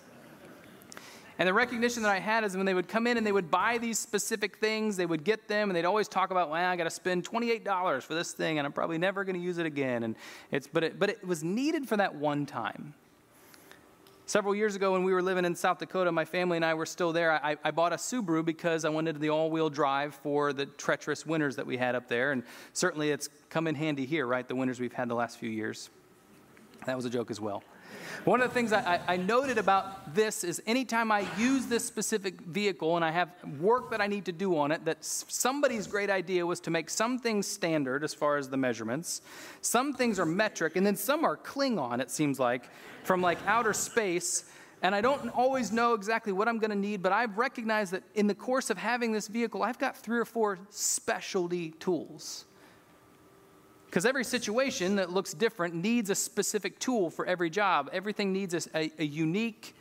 And 1.40 1.48
the 1.48 1.54
recognition 1.54 2.04
that 2.04 2.12
I 2.12 2.20
had 2.20 2.44
is 2.44 2.56
when 2.56 2.68
they 2.68 2.74
would 2.74 2.88
come 2.88 3.08
in 3.08 3.18
and 3.18 3.26
they 3.26 3.32
would 3.32 3.50
buy 3.50 3.80
these 3.80 3.98
specific 3.98 4.58
things, 4.58 4.96
they 4.96 5.08
would 5.08 5.24
get 5.24 5.48
them, 5.48 5.70
and 5.70 5.76
they'd 5.76 5.86
always 5.86 6.08
talk 6.08 6.30
about, 6.30 6.52
well, 6.52 6.64
I 6.64 6.76
got 6.76 6.84
to 6.84 6.92
spend 6.92 7.28
$28 7.28 8.04
for 8.04 8.14
this 8.14 8.34
thing, 8.34 8.60
and 8.60 8.66
I'm 8.68 8.74
probably 8.74 9.00
never 9.00 9.24
going 9.24 9.36
to 9.36 9.42
use 9.42 9.58
it 9.58 9.66
again. 9.66 10.04
And 10.04 10.16
it's, 10.52 10.68
but, 10.68 10.84
it, 10.84 11.00
but 11.00 11.10
it 11.10 11.26
was 11.26 11.44
needed 11.44 11.88
for 11.88 11.98
that 11.98 12.14
one 12.14 12.46
time. 12.46 12.94
Several 14.32 14.56
years 14.56 14.78
ago, 14.78 14.94
when 14.94 15.04
we 15.04 15.12
were 15.12 15.22
living 15.22 15.44
in 15.44 15.54
South 15.56 15.80
Dakota, 15.80 16.10
my 16.10 16.24
family 16.24 16.56
and 16.56 16.64
I 16.64 16.74
were 16.74 16.86
still 16.86 17.12
there. 17.12 17.34
I, 17.34 17.58
I 17.66 17.72
bought 17.72 17.92
a 17.92 17.98
Subaru 17.98 18.46
because 18.46 18.86
I 18.86 18.90
wanted 18.90 19.20
the 19.20 19.30
all 19.30 19.52
wheel 19.52 19.70
drive 19.70 20.16
for 20.16 20.54
the 20.54 20.68
treacherous 20.68 21.26
winters 21.26 21.58
that 21.58 21.68
we 21.68 21.76
had 21.76 21.96
up 21.96 22.08
there. 22.08 22.32
And 22.32 22.44
certainly 22.72 23.10
it's 23.10 23.28
come 23.50 23.68
in 23.68 23.76
handy 23.76 24.06
here, 24.06 24.26
right? 24.26 24.48
The 24.48 24.56
winters 24.56 24.80
we've 24.80 24.94
had 24.94 25.10
the 25.10 25.16
last 25.16 25.38
few 25.38 25.50
years. 25.50 25.90
That 26.86 26.96
was 26.96 27.04
a 27.04 27.10
joke 27.10 27.30
as 27.30 27.42
well. 27.42 27.62
One 28.24 28.42
of 28.42 28.50
the 28.50 28.54
things 28.54 28.72
I, 28.74 29.00
I, 29.08 29.18
noted 29.18 29.58
about 29.58 30.14
this 30.14 30.44
is 30.44 30.62
anytime 30.68 31.12
I 31.12 31.26
use 31.38 31.66
this 31.66 31.84
specific 31.84 32.42
vehicle 32.42 32.96
and 32.96 33.04
I 33.04 33.12
have 33.12 33.30
work 33.60 33.90
that 33.92 34.02
I 34.02 34.08
need 34.08 34.26
to 34.26 34.32
do 34.32 34.58
on 34.58 34.72
it, 34.72 34.86
that 34.86 35.04
somebody's 35.04 35.88
great 35.88 36.10
idea 36.10 36.46
was 36.46 36.60
to 36.62 36.72
make 36.72 36.90
some 36.90 37.18
things 37.18 37.48
standard 37.48 38.04
as 38.04 38.14
far 38.14 38.38
as 38.38 38.50
the 38.50 38.58
measurements, 38.58 39.22
some 39.62 39.94
things 39.94 40.20
are 40.20 40.26
metric, 40.26 40.76
and 40.76 40.86
then 40.86 40.96
some 40.96 41.26
are 41.26 41.36
Klingon, 41.36 42.00
it 42.00 42.12
seems 42.12 42.40
like, 42.40 42.70
from 43.04 43.22
like 43.22 43.40
outer 43.48 43.74
space. 43.74 44.46
And 44.84 44.96
I 44.96 45.02
don't 45.02 45.30
always 45.30 45.72
know 45.72 45.94
exactly 45.94 46.34
what 46.34 46.48
I'm 46.48 46.58
going 46.58 46.72
to 46.72 46.78
need, 46.78 47.02
but 47.02 47.12
I've 47.12 47.38
recognized 47.38 47.94
that 47.94 48.04
in 48.16 48.28
the 48.28 48.36
course 48.36 48.70
of 48.70 48.78
having 48.78 49.12
this 49.12 49.28
vehicle, 49.28 49.64
I've 49.64 49.80
got 49.80 49.98
three 49.98 50.20
or 50.20 50.26
four 50.26 50.60
specialty 50.70 51.72
tools 51.72 52.46
because 53.92 54.06
every 54.06 54.24
situation 54.24 54.96
that 54.96 55.12
looks 55.12 55.34
different 55.34 55.76
needs 55.76 56.10
a 56.10 56.16
specific 56.16 56.80
tool 56.80 57.10
for 57.10 57.26
every 57.26 57.50
job. 57.50 57.90
Everything 57.92 58.32
needs 58.32 58.54
a, 58.54 58.62
a, 58.74 58.92
a, 59.00 59.04
unique, 59.04 59.76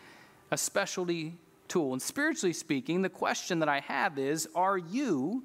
a 0.50 0.58
specialty 0.58 1.36
tool. 1.68 1.92
And 1.92 2.02
spiritually 2.02 2.52
speaking, 2.52 3.02
the 3.02 3.08
question 3.08 3.60
that 3.60 3.68
I 3.68 3.78
have 3.78 4.18
is 4.18 4.48
Are 4.56 4.76
you 4.76 5.44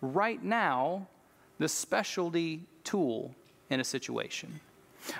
right 0.00 0.40
now 0.40 1.08
the 1.58 1.68
specialty 1.68 2.62
tool 2.84 3.34
in 3.68 3.80
a 3.80 3.84
situation? 3.84 4.60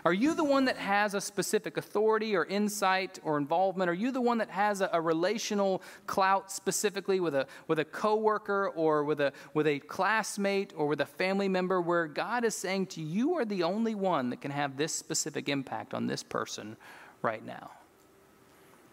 Are 0.04 0.12
you 0.12 0.34
the 0.34 0.44
one 0.44 0.66
that 0.66 0.76
has 0.76 1.14
a 1.14 1.20
specific 1.20 1.76
authority 1.76 2.36
or 2.36 2.44
insight 2.44 3.18
or 3.24 3.36
involvement? 3.38 3.90
Are 3.90 3.94
you 3.94 4.12
the 4.12 4.20
one 4.20 4.38
that 4.38 4.50
has 4.50 4.80
a, 4.80 4.90
a 4.92 5.00
relational 5.00 5.82
clout 6.06 6.52
specifically 6.52 7.20
with 7.20 7.34
a, 7.34 7.46
with 7.68 7.78
a 7.78 7.84
coworker 7.84 8.68
or 8.68 9.02
with 9.04 9.20
a, 9.20 9.32
with 9.54 9.66
a 9.66 9.78
classmate 9.80 10.72
or 10.76 10.86
with 10.86 11.00
a 11.00 11.06
family 11.06 11.48
member 11.48 11.80
where 11.80 12.06
God 12.06 12.44
is 12.44 12.54
saying 12.54 12.86
to 12.88 13.00
you, 13.00 13.14
you 13.24 13.34
are 13.38 13.44
the 13.44 13.62
only 13.62 13.94
one 13.94 14.28
that 14.30 14.40
can 14.40 14.50
have 14.50 14.76
this 14.76 14.92
specific 14.92 15.48
impact 15.48 15.94
on 15.94 16.06
this 16.06 16.22
person 16.22 16.76
right 17.22 17.44
now? 17.44 17.70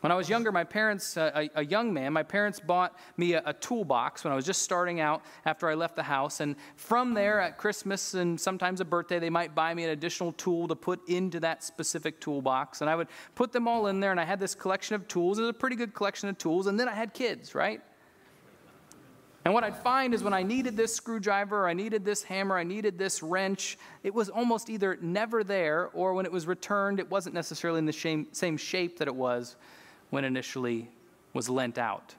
When 0.01 0.11
I 0.11 0.15
was 0.15 0.27
younger, 0.27 0.51
my 0.51 0.63
parents, 0.63 1.15
uh, 1.15 1.45
a, 1.53 1.63
young 1.63 1.93
man, 1.93 2.11
my 2.11 2.23
parents 2.23 2.59
bought 2.59 2.97
me 3.17 3.33
a, 3.33 3.43
a, 3.45 3.53
toolbox 3.53 4.23
when 4.23 4.33
I 4.33 4.35
was 4.35 4.47
just 4.47 4.63
starting 4.63 4.99
out 4.99 5.21
after 5.45 5.69
I 5.69 5.75
left 5.75 5.95
the 5.95 6.01
house. 6.01 6.39
And 6.39 6.55
from 6.75 7.13
there, 7.13 7.39
at 7.39 7.59
Christmas 7.59 8.15
and 8.15 8.39
sometimes 8.39 8.81
a 8.81 8.85
birthday, 8.85 9.19
they 9.19 9.29
might 9.29 9.53
buy 9.53 9.75
me 9.75 9.83
an 9.83 9.91
additional 9.91 10.31
tool 10.31 10.67
to 10.69 10.75
put 10.75 11.07
into 11.07 11.39
that 11.41 11.63
specific 11.63 12.19
toolbox. 12.19 12.81
And 12.81 12.89
I 12.89 12.95
would 12.95 13.09
put 13.35 13.51
them 13.51 13.67
all 13.67 13.87
in 13.87 13.99
there, 13.99 14.09
and 14.09 14.19
I 14.19 14.25
had 14.25 14.39
this 14.39 14.55
collection 14.55 14.95
of 14.95 15.07
tools. 15.07 15.37
It 15.37 15.41
was 15.41 15.51
a 15.51 15.53
pretty 15.53 15.75
good 15.75 15.93
collection 15.93 16.29
of 16.29 16.37
tools. 16.39 16.65
And 16.65 16.79
then 16.79 16.89
I 16.89 16.95
had 16.95 17.13
kids, 17.13 17.53
right? 17.53 17.79
And 19.45 19.53
what 19.53 19.63
I'd 19.63 19.77
find 19.77 20.15
is 20.15 20.23
when 20.23 20.33
I 20.33 20.41
needed 20.41 20.75
this 20.75 20.95
screwdriver, 20.95 21.67
I 21.67 21.73
needed 21.73 22.03
this 22.03 22.23
hammer, 22.23 22.57
I 22.57 22.63
needed 22.63 22.97
this 22.97 23.21
wrench, 23.21 23.77
it 24.03 24.13
was 24.13 24.29
almost 24.29 24.69
either 24.69 24.97
never 25.01 25.43
there, 25.43 25.89
or 25.93 26.13
when 26.13 26.25
it 26.25 26.31
was 26.31 26.45
returned, 26.45 26.99
it 26.99 27.09
wasn't 27.09 27.33
necessarily 27.33 27.79
in 27.79 27.85
the 27.85 28.27
same 28.31 28.57
shape 28.57 28.99
that 28.99 29.07
it 29.07 29.15
was 29.15 29.55
when 30.12 30.24
initially 30.24 30.89
was 31.34 31.50
lent 31.50 31.80
out. 31.80 32.13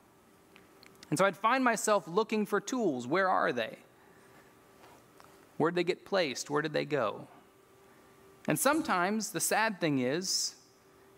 And 1.11 1.18
so 1.18 1.24
I'd 1.24 1.37
find 1.37 1.62
myself 1.62 2.09
looking 2.09 2.44
for 2.44 2.61
tools. 2.61 3.07
Where 3.07 3.28
are 3.28 3.52
they? 3.52 3.78
Where 5.59 5.70
did 5.70 5.76
they 5.76 5.85
get 5.85 6.05
placed? 6.05 6.50
Where 6.50 6.62
did 6.62 6.72
they 6.72 6.85
go? 6.85 7.28
And 8.48 8.59
sometimes 8.59 9.31
the 9.31 9.40
sad 9.40 9.81
thing 9.81 10.00
is, 10.00 10.57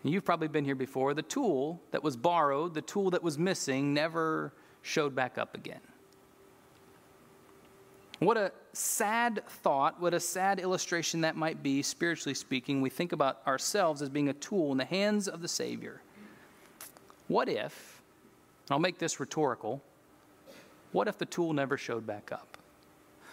and 0.03 0.13
you've 0.13 0.25
probably 0.25 0.49
been 0.49 0.65
here 0.65 0.75
before, 0.75 1.13
the 1.13 1.23
tool 1.23 1.81
that 1.91 2.03
was 2.03 2.15
borrowed, 2.15 2.75
the 2.75 2.81
tool 2.81 3.09
that 3.11 3.23
was 3.23 3.39
missing, 3.39 3.93
never 3.93 4.53
showed 4.83 5.15
back 5.15 5.37
up 5.37 5.55
again. 5.55 5.81
What 8.19 8.37
a 8.37 8.51
sad 8.73 9.43
thought, 9.47 9.99
what 9.99 10.13
a 10.13 10.19
sad 10.19 10.59
illustration 10.59 11.21
that 11.21 11.35
might 11.35 11.63
be, 11.63 11.81
spiritually 11.81 12.35
speaking. 12.35 12.81
We 12.81 12.89
think 12.89 13.13
about 13.13 13.41
ourselves 13.47 14.01
as 14.01 14.09
being 14.09 14.29
a 14.29 14.33
tool 14.33 14.71
in 14.71 14.77
the 14.77 14.85
hands 14.85 15.27
of 15.27 15.41
the 15.41 15.47
Savior. 15.47 16.01
What 17.27 17.49
if, 17.49 18.01
I'll 18.69 18.79
make 18.79 18.99
this 18.99 19.19
rhetorical, 19.19 19.81
what 20.91 21.07
if 21.07 21.17
the 21.17 21.25
tool 21.25 21.53
never 21.53 21.77
showed 21.77 22.05
back 22.05 22.31
up? 22.31 22.57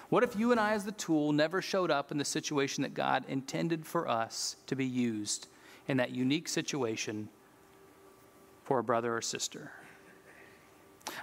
What 0.09 0.23
if 0.23 0.37
you 0.37 0.51
and 0.51 0.61
I, 0.61 0.73
as 0.73 0.85
the 0.85 0.93
tool, 0.93 1.33
never 1.33 1.63
showed 1.63 1.91
up 1.91 2.11
in 2.11 2.19
the 2.19 2.25
situation 2.25 2.83
that 2.83 2.95
God 2.95 3.25
intended 3.29 3.87
for 3.87 4.09
us 4.09 4.57
to 4.67 4.77
be 4.77 4.85
used 4.85 5.49
in 5.89 5.97
that 5.97 6.11
unique 6.11 6.49
situation 6.49 7.29
for 8.65 8.79
a 8.79 8.85
brother 8.85 9.17
or 9.17 9.23
sister? 9.23 9.73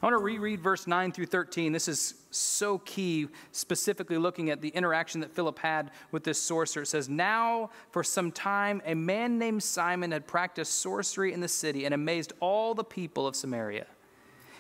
I 0.01 0.05
want 0.05 0.13
to 0.13 0.23
reread 0.23 0.61
verse 0.61 0.87
9 0.87 1.11
through 1.11 1.27
13. 1.27 1.71
This 1.71 1.87
is 1.87 2.15
so 2.31 2.79
key, 2.79 3.27
specifically 3.51 4.17
looking 4.17 4.49
at 4.49 4.61
the 4.61 4.69
interaction 4.69 5.21
that 5.21 5.31
Philip 5.33 5.59
had 5.59 5.91
with 6.11 6.23
this 6.23 6.39
sorcerer. 6.39 6.83
It 6.83 6.87
says, 6.87 7.09
Now, 7.09 7.71
for 7.91 8.03
some 8.03 8.31
time, 8.31 8.81
a 8.85 8.93
man 8.93 9.37
named 9.39 9.63
Simon 9.63 10.11
had 10.11 10.27
practiced 10.27 10.79
sorcery 10.81 11.33
in 11.33 11.39
the 11.39 11.47
city 11.47 11.85
and 11.85 11.93
amazed 11.93 12.33
all 12.39 12.73
the 12.73 12.83
people 12.83 13.27
of 13.27 13.35
Samaria. 13.35 13.87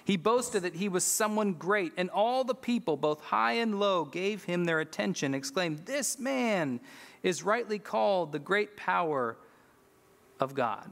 He 0.03 0.17
boasted 0.17 0.63
that 0.63 0.75
he 0.75 0.89
was 0.89 1.03
someone 1.03 1.53
great, 1.53 1.93
and 1.95 2.09
all 2.09 2.43
the 2.43 2.55
people, 2.55 2.97
both 2.97 3.21
high 3.21 3.53
and 3.53 3.79
low, 3.79 4.05
gave 4.05 4.43
him 4.43 4.65
their 4.65 4.79
attention, 4.79 5.35
exclaimed, 5.35 5.85
This 5.85 6.17
man 6.17 6.79
is 7.21 7.43
rightly 7.43 7.77
called 7.77 8.31
the 8.31 8.39
great 8.39 8.75
power 8.75 9.37
of 10.39 10.55
God. 10.55 10.89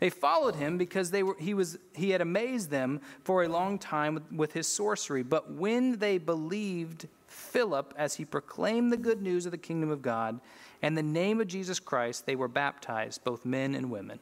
They 0.00 0.10
followed 0.10 0.56
him 0.56 0.78
because 0.78 1.10
they 1.10 1.22
were, 1.22 1.36
he, 1.38 1.52
was, 1.52 1.78
he 1.94 2.10
had 2.10 2.22
amazed 2.22 2.70
them 2.70 3.02
for 3.22 3.44
a 3.44 3.48
long 3.48 3.78
time 3.78 4.14
with, 4.14 4.32
with 4.32 4.52
his 4.54 4.66
sorcery. 4.66 5.22
But 5.22 5.52
when 5.52 5.98
they 5.98 6.16
believed 6.16 7.06
Philip 7.26 7.92
as 7.96 8.14
he 8.14 8.24
proclaimed 8.24 8.92
the 8.92 8.96
good 8.96 9.20
news 9.20 9.44
of 9.44 9.52
the 9.52 9.58
kingdom 9.58 9.90
of 9.90 10.00
God 10.00 10.40
and 10.80 10.96
the 10.96 11.02
name 11.02 11.38
of 11.38 11.48
Jesus 11.48 11.78
Christ, 11.78 12.24
they 12.24 12.34
were 12.34 12.48
baptized, 12.48 13.22
both 13.24 13.44
men 13.44 13.74
and 13.74 13.90
women. 13.90 14.20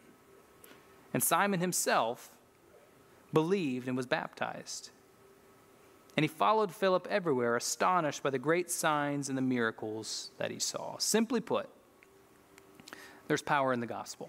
And 1.14 1.23
Simon 1.23 1.61
himself 1.61 2.31
believed 3.33 3.87
and 3.87 3.97
was 3.97 4.07
baptized. 4.07 4.91
And 6.17 6.25
he 6.25 6.29
followed 6.29 6.75
Philip 6.75 7.07
everywhere, 7.09 7.55
astonished 7.55 8.25
by 8.25 8.31
the 8.31 8.38
great 8.41 8.73
signs 8.73 9.29
and 9.29 9.38
the 9.38 9.43
miracles 9.43 10.33
that 10.38 10.51
he 10.51 10.59
saw. 10.59 10.99
Simply 10.99 11.41
put, 11.41 11.69
there's 13.29 13.43
power 13.43 13.73
in 13.73 13.79
the 13.79 13.87
gospel. 13.87 14.29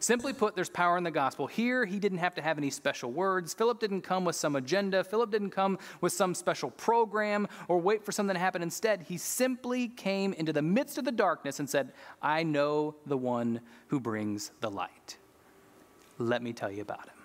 Simply 0.00 0.32
put, 0.32 0.56
there's 0.56 0.70
power 0.70 0.96
in 0.96 1.04
the 1.04 1.10
gospel. 1.10 1.46
Here, 1.46 1.84
he 1.84 1.98
didn't 1.98 2.18
have 2.18 2.34
to 2.36 2.42
have 2.42 2.56
any 2.56 2.70
special 2.70 3.12
words. 3.12 3.52
Philip 3.52 3.80
didn't 3.80 4.00
come 4.00 4.24
with 4.24 4.34
some 4.34 4.56
agenda. 4.56 5.04
Philip 5.04 5.30
didn't 5.30 5.50
come 5.50 5.78
with 6.00 6.14
some 6.14 6.34
special 6.34 6.70
program 6.70 7.46
or 7.68 7.78
wait 7.78 8.02
for 8.02 8.10
something 8.10 8.32
to 8.32 8.40
happen. 8.40 8.62
Instead, 8.62 9.02
he 9.02 9.18
simply 9.18 9.88
came 9.88 10.32
into 10.32 10.54
the 10.54 10.62
midst 10.62 10.96
of 10.96 11.04
the 11.04 11.12
darkness 11.12 11.60
and 11.60 11.68
said, 11.68 11.92
I 12.22 12.42
know 12.42 12.94
the 13.04 13.18
one 13.18 13.60
who 13.88 14.00
brings 14.00 14.52
the 14.62 14.70
light. 14.70 15.18
Let 16.16 16.42
me 16.42 16.54
tell 16.54 16.72
you 16.72 16.80
about 16.80 17.06
him. 17.06 17.16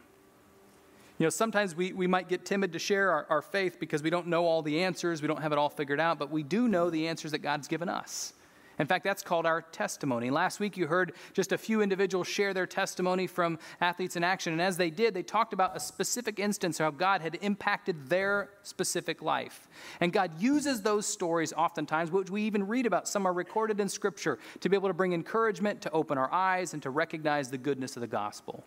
You 1.17 1.25
know, 1.25 1.29
sometimes 1.29 1.77
we, 1.77 1.93
we 1.93 2.07
might 2.07 2.27
get 2.27 2.43
timid 2.43 2.73
to 2.73 2.79
share 2.79 3.09
our, 3.09 3.25
our 3.29 3.41
faith 3.41 3.79
because 3.79 4.03
we 4.03 4.09
don't 4.09 4.27
know 4.27 4.45
all 4.45 4.61
the 4.61 4.81
answers, 4.81 5.21
we 5.21 5.29
don't 5.29 5.41
have 5.41 5.53
it 5.53 5.57
all 5.57 5.69
figured 5.69 6.01
out, 6.01 6.19
but 6.19 6.29
we 6.29 6.43
do 6.43 6.67
know 6.67 6.89
the 6.89 7.07
answers 7.07 7.31
that 7.31 7.37
God's 7.37 7.69
given 7.69 7.87
us. 7.87 8.33
In 8.79 8.87
fact, 8.87 9.03
that's 9.03 9.21
called 9.21 9.45
our 9.45 9.61
testimony. 9.61 10.29
Last 10.29 10.59
week, 10.59 10.75
you 10.77 10.87
heard 10.87 11.13
just 11.33 11.51
a 11.51 11.57
few 11.57 11.81
individuals 11.81 12.27
share 12.27 12.53
their 12.53 12.67
testimony 12.67 13.27
from 13.27 13.57
Athletes 13.79 14.15
in 14.15 14.23
Action. 14.23 14.53
And 14.53 14.61
as 14.61 14.77
they 14.77 14.89
did, 14.89 15.13
they 15.13 15.23
talked 15.23 15.53
about 15.53 15.75
a 15.75 15.79
specific 15.79 16.39
instance 16.39 16.79
of 16.79 16.83
how 16.85 16.91
God 16.91 17.21
had 17.21 17.37
impacted 17.41 18.09
their 18.09 18.49
specific 18.63 19.21
life. 19.21 19.67
And 19.99 20.11
God 20.11 20.41
uses 20.41 20.81
those 20.81 21.05
stories 21.05 21.53
oftentimes, 21.53 22.11
which 22.11 22.29
we 22.29 22.43
even 22.43 22.67
read 22.67 22.85
about. 22.85 23.07
Some 23.07 23.25
are 23.25 23.33
recorded 23.33 23.79
in 23.79 23.87
Scripture 23.87 24.39
to 24.59 24.69
be 24.69 24.75
able 24.75 24.89
to 24.89 24.93
bring 24.93 25.13
encouragement, 25.13 25.81
to 25.81 25.91
open 25.91 26.17
our 26.17 26.31
eyes, 26.33 26.73
and 26.73 26.83
to 26.83 26.89
recognize 26.89 27.49
the 27.49 27.57
goodness 27.57 27.95
of 27.95 28.01
the 28.01 28.07
gospel. 28.07 28.65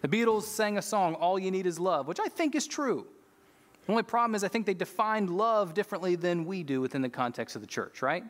The 0.00 0.08
Beatles 0.08 0.42
sang 0.42 0.78
a 0.78 0.82
song, 0.82 1.14
All 1.14 1.38
You 1.38 1.52
Need 1.52 1.66
Is 1.66 1.78
Love, 1.78 2.08
which 2.08 2.18
I 2.18 2.26
think 2.26 2.56
is 2.56 2.66
true. 2.66 3.06
The 3.86 3.92
only 3.92 4.02
problem 4.02 4.34
is, 4.34 4.44
I 4.44 4.48
think 4.48 4.66
they 4.66 4.74
defined 4.74 5.30
love 5.30 5.74
differently 5.74 6.16
than 6.16 6.44
we 6.44 6.62
do 6.62 6.80
within 6.80 7.02
the 7.02 7.08
context 7.08 7.56
of 7.56 7.62
the 7.62 7.68
church, 7.68 8.02
right? 8.02 8.24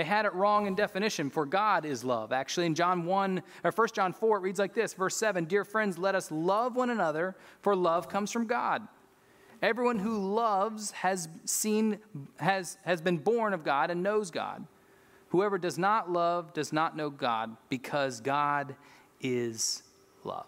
They 0.00 0.04
had 0.04 0.24
it 0.24 0.32
wrong 0.32 0.66
in 0.66 0.74
definition, 0.74 1.28
for 1.28 1.44
God 1.44 1.84
is 1.84 2.04
love. 2.04 2.32
Actually, 2.32 2.64
in 2.64 2.74
John 2.74 3.04
1 3.04 3.42
or 3.62 3.70
1 3.70 3.88
John 3.92 4.14
4, 4.14 4.38
it 4.38 4.40
reads 4.40 4.58
like 4.58 4.72
this, 4.72 4.94
verse 4.94 5.14
7, 5.14 5.44
Dear 5.44 5.62
friends, 5.62 5.98
let 5.98 6.14
us 6.14 6.30
love 6.30 6.74
one 6.74 6.88
another, 6.88 7.36
for 7.60 7.76
love 7.76 8.08
comes 8.08 8.32
from 8.32 8.46
God. 8.46 8.88
Everyone 9.60 9.98
who 9.98 10.16
loves 10.16 10.92
has 10.92 11.28
seen 11.44 11.98
has, 12.38 12.78
has 12.86 13.02
been 13.02 13.18
born 13.18 13.52
of 13.52 13.62
God 13.62 13.90
and 13.90 14.02
knows 14.02 14.30
God. 14.30 14.66
Whoever 15.28 15.58
does 15.58 15.76
not 15.76 16.10
love 16.10 16.54
does 16.54 16.72
not 16.72 16.96
know 16.96 17.10
God, 17.10 17.54
because 17.68 18.22
God 18.22 18.76
is 19.20 19.82
love. 20.24 20.46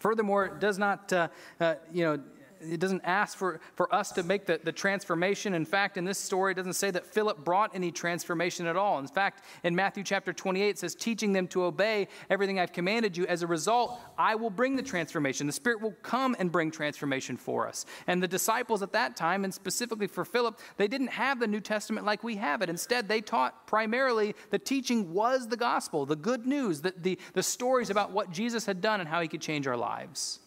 Furthermore, 0.00 0.44
it 0.44 0.60
does 0.60 0.76
not, 0.76 1.10
uh, 1.14 1.28
uh, 1.58 1.76
you 1.90 2.04
know, 2.04 2.22
it 2.60 2.80
doesn't 2.80 3.02
ask 3.04 3.36
for, 3.36 3.60
for 3.74 3.92
us 3.94 4.12
to 4.12 4.22
make 4.22 4.46
the, 4.46 4.60
the 4.62 4.72
transformation. 4.72 5.54
In 5.54 5.64
fact, 5.64 5.96
in 5.96 6.04
this 6.04 6.18
story, 6.18 6.52
it 6.52 6.56
doesn't 6.56 6.74
say 6.74 6.90
that 6.90 7.06
Philip 7.06 7.44
brought 7.44 7.74
any 7.74 7.90
transformation 7.90 8.66
at 8.66 8.76
all. 8.76 8.98
In 8.98 9.06
fact, 9.06 9.44
in 9.64 9.74
Matthew 9.74 10.04
chapter 10.04 10.32
28, 10.32 10.68
it 10.68 10.78
says, 10.78 10.94
teaching 10.94 11.32
them 11.32 11.46
to 11.48 11.64
obey 11.64 12.08
everything 12.28 12.58
I've 12.58 12.72
commanded 12.72 13.16
you. 13.16 13.26
As 13.26 13.42
a 13.42 13.46
result, 13.46 13.98
I 14.18 14.34
will 14.34 14.50
bring 14.50 14.76
the 14.76 14.82
transformation. 14.82 15.46
The 15.46 15.52
Spirit 15.52 15.80
will 15.80 15.94
come 16.02 16.36
and 16.38 16.52
bring 16.52 16.70
transformation 16.70 17.36
for 17.36 17.66
us. 17.66 17.86
And 18.06 18.22
the 18.22 18.28
disciples 18.28 18.82
at 18.82 18.92
that 18.92 19.16
time, 19.16 19.44
and 19.44 19.52
specifically 19.52 20.06
for 20.06 20.24
Philip, 20.24 20.58
they 20.76 20.88
didn't 20.88 21.08
have 21.08 21.40
the 21.40 21.46
New 21.46 21.60
Testament 21.60 22.06
like 22.06 22.22
we 22.22 22.36
have 22.36 22.62
it. 22.62 22.68
Instead, 22.68 23.08
they 23.08 23.20
taught 23.20 23.66
primarily 23.66 24.34
the 24.50 24.58
teaching 24.58 25.12
was 25.12 25.48
the 25.48 25.56
gospel, 25.56 26.06
the 26.06 26.16
good 26.16 26.46
news, 26.46 26.80
the, 26.80 26.94
the, 26.96 27.18
the 27.34 27.42
stories 27.42 27.90
about 27.90 28.12
what 28.12 28.30
Jesus 28.30 28.66
had 28.66 28.80
done 28.80 29.00
and 29.00 29.08
how 29.08 29.20
he 29.20 29.28
could 29.28 29.40
change 29.40 29.66
our 29.66 29.76
lives. 29.76 30.40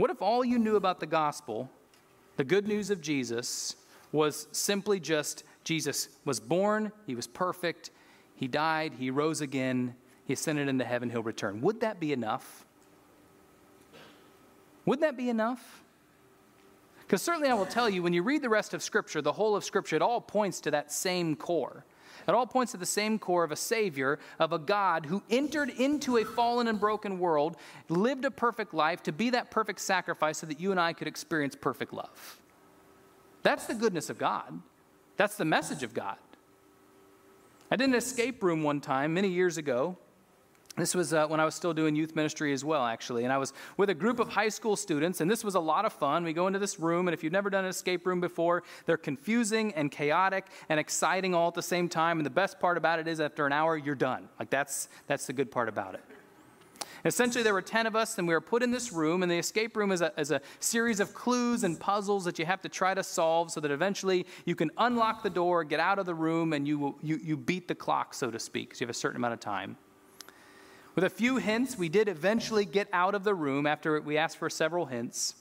What 0.00 0.08
if 0.08 0.22
all 0.22 0.42
you 0.42 0.58
knew 0.58 0.76
about 0.76 0.98
the 0.98 1.04
gospel, 1.04 1.68
the 2.38 2.44
good 2.44 2.66
news 2.66 2.88
of 2.88 3.02
Jesus, 3.02 3.76
was 4.12 4.48
simply 4.50 4.98
just 4.98 5.44
Jesus 5.62 6.08
was 6.24 6.40
born, 6.40 6.90
he 7.06 7.14
was 7.14 7.26
perfect, 7.26 7.90
he 8.34 8.48
died, 8.48 8.94
he 8.98 9.10
rose 9.10 9.42
again, 9.42 9.94
he 10.24 10.32
ascended 10.32 10.68
into 10.68 10.86
heaven, 10.86 11.10
he'll 11.10 11.22
return? 11.22 11.60
Would 11.60 11.82
that 11.82 12.00
be 12.00 12.14
enough? 12.14 12.64
Would 14.86 15.00
that 15.00 15.18
be 15.18 15.28
enough? 15.28 15.82
Because 17.00 17.20
certainly 17.20 17.50
I 17.50 17.54
will 17.54 17.66
tell 17.66 17.90
you, 17.90 18.02
when 18.02 18.14
you 18.14 18.22
read 18.22 18.40
the 18.40 18.48
rest 18.48 18.72
of 18.72 18.82
Scripture, 18.82 19.20
the 19.20 19.32
whole 19.32 19.54
of 19.54 19.66
Scripture, 19.66 19.96
it 19.96 20.02
all 20.02 20.22
points 20.22 20.62
to 20.62 20.70
that 20.70 20.90
same 20.90 21.36
core. 21.36 21.84
It 22.28 22.34
all 22.34 22.46
points 22.46 22.72
to 22.72 22.78
the 22.78 22.86
same 22.86 23.18
core 23.18 23.44
of 23.44 23.52
a 23.52 23.56
Savior, 23.56 24.18
of 24.38 24.52
a 24.52 24.58
God 24.58 25.06
who 25.06 25.22
entered 25.30 25.70
into 25.70 26.18
a 26.18 26.24
fallen 26.24 26.68
and 26.68 26.78
broken 26.78 27.18
world, 27.18 27.56
lived 27.88 28.24
a 28.24 28.30
perfect 28.30 28.74
life 28.74 29.02
to 29.04 29.12
be 29.12 29.30
that 29.30 29.50
perfect 29.50 29.80
sacrifice 29.80 30.38
so 30.38 30.46
that 30.46 30.60
you 30.60 30.70
and 30.70 30.80
I 30.80 30.92
could 30.92 31.08
experience 31.08 31.56
perfect 31.56 31.92
love. 31.92 32.40
That's 33.42 33.66
the 33.66 33.74
goodness 33.74 34.10
of 34.10 34.18
God. 34.18 34.60
That's 35.16 35.36
the 35.36 35.44
message 35.44 35.82
of 35.82 35.94
God. 35.94 36.16
I 37.70 37.76
did 37.76 37.88
an 37.88 37.94
escape 37.94 38.42
room 38.42 38.62
one 38.62 38.80
time 38.80 39.14
many 39.14 39.28
years 39.28 39.56
ago. 39.56 39.96
This 40.80 40.94
was 40.94 41.12
uh, 41.12 41.26
when 41.26 41.40
I 41.40 41.44
was 41.44 41.54
still 41.54 41.74
doing 41.74 41.94
youth 41.94 42.16
ministry 42.16 42.52
as 42.52 42.64
well, 42.64 42.84
actually. 42.84 43.24
And 43.24 43.32
I 43.32 43.38
was 43.38 43.52
with 43.76 43.90
a 43.90 43.94
group 43.94 44.18
of 44.18 44.28
high 44.28 44.48
school 44.48 44.76
students, 44.76 45.20
and 45.20 45.30
this 45.30 45.44
was 45.44 45.54
a 45.54 45.60
lot 45.60 45.84
of 45.84 45.92
fun. 45.92 46.24
We 46.24 46.32
go 46.32 46.46
into 46.46 46.58
this 46.58 46.80
room, 46.80 47.06
and 47.06 47.14
if 47.14 47.22
you've 47.22 47.32
never 47.32 47.50
done 47.50 47.64
an 47.64 47.70
escape 47.70 48.06
room 48.06 48.20
before, 48.20 48.62
they're 48.86 48.96
confusing 48.96 49.74
and 49.74 49.90
chaotic 49.90 50.46
and 50.68 50.80
exciting 50.80 51.34
all 51.34 51.48
at 51.48 51.54
the 51.54 51.62
same 51.62 51.88
time. 51.88 52.18
And 52.18 52.24
the 52.24 52.30
best 52.30 52.58
part 52.58 52.78
about 52.78 52.98
it 52.98 53.06
is, 53.06 53.20
after 53.20 53.46
an 53.46 53.52
hour, 53.52 53.76
you're 53.76 53.94
done. 53.94 54.28
Like, 54.38 54.50
that's, 54.50 54.88
that's 55.06 55.26
the 55.26 55.32
good 55.32 55.50
part 55.50 55.68
about 55.68 55.94
it. 55.94 56.00
Essentially, 57.04 57.42
there 57.42 57.54
were 57.54 57.62
10 57.62 57.86
of 57.86 57.96
us, 57.96 58.18
and 58.18 58.26
we 58.26 58.34
were 58.34 58.40
put 58.40 58.62
in 58.62 58.70
this 58.70 58.92
room. 58.92 59.22
And 59.22 59.30
the 59.30 59.38
escape 59.38 59.76
room 59.76 59.92
is 59.92 60.02
a, 60.02 60.12
is 60.18 60.30
a 60.30 60.40
series 60.60 61.00
of 61.00 61.14
clues 61.14 61.64
and 61.64 61.78
puzzles 61.78 62.24
that 62.24 62.38
you 62.38 62.46
have 62.46 62.60
to 62.62 62.68
try 62.68 62.94
to 62.94 63.02
solve 63.02 63.50
so 63.50 63.60
that 63.60 63.70
eventually 63.70 64.26
you 64.44 64.54
can 64.54 64.70
unlock 64.78 65.22
the 65.22 65.30
door, 65.30 65.64
get 65.64 65.80
out 65.80 65.98
of 65.98 66.06
the 66.06 66.14
room, 66.14 66.52
and 66.52 66.66
you, 66.66 66.96
you, 67.02 67.18
you 67.22 67.36
beat 67.36 67.68
the 67.68 67.74
clock, 67.74 68.14
so 68.14 68.30
to 68.30 68.38
speak, 68.38 68.70
because 68.70 68.80
you 68.80 68.86
have 68.86 68.94
a 68.94 68.98
certain 68.98 69.16
amount 69.16 69.34
of 69.34 69.40
time. 69.40 69.76
With 70.94 71.04
a 71.04 71.10
few 71.10 71.36
hints, 71.36 71.78
we 71.78 71.88
did 71.88 72.08
eventually 72.08 72.64
get 72.64 72.88
out 72.92 73.14
of 73.14 73.24
the 73.24 73.34
room 73.34 73.66
after 73.66 74.00
we 74.00 74.16
asked 74.16 74.38
for 74.38 74.50
several 74.50 74.86
hints. 74.86 75.34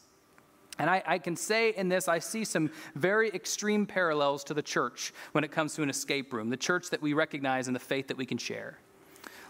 And 0.77 0.89
I, 0.89 1.03
I, 1.05 1.17
can 1.19 1.35
say 1.35 1.71
in 1.71 1.89
this, 1.89 2.07
I 2.07 2.19
see 2.19 2.45
some 2.45 2.71
very 2.95 3.29
extreme 3.29 3.85
parallels 3.85 4.45
to 4.45 4.53
the 4.53 4.61
church 4.61 5.13
when 5.33 5.43
it 5.43 5.51
comes 5.51 5.73
to 5.75 5.83
an 5.83 5.89
escape 5.89 6.31
room, 6.31 6.49
the 6.49 6.57
church 6.57 6.89
that 6.91 7.01
we 7.01 7.13
recognize 7.13 7.67
and 7.67 7.75
the 7.75 7.81
faith 7.81 8.07
that 8.07 8.17
we 8.17 8.25
can 8.25 8.37
share. 8.37 8.77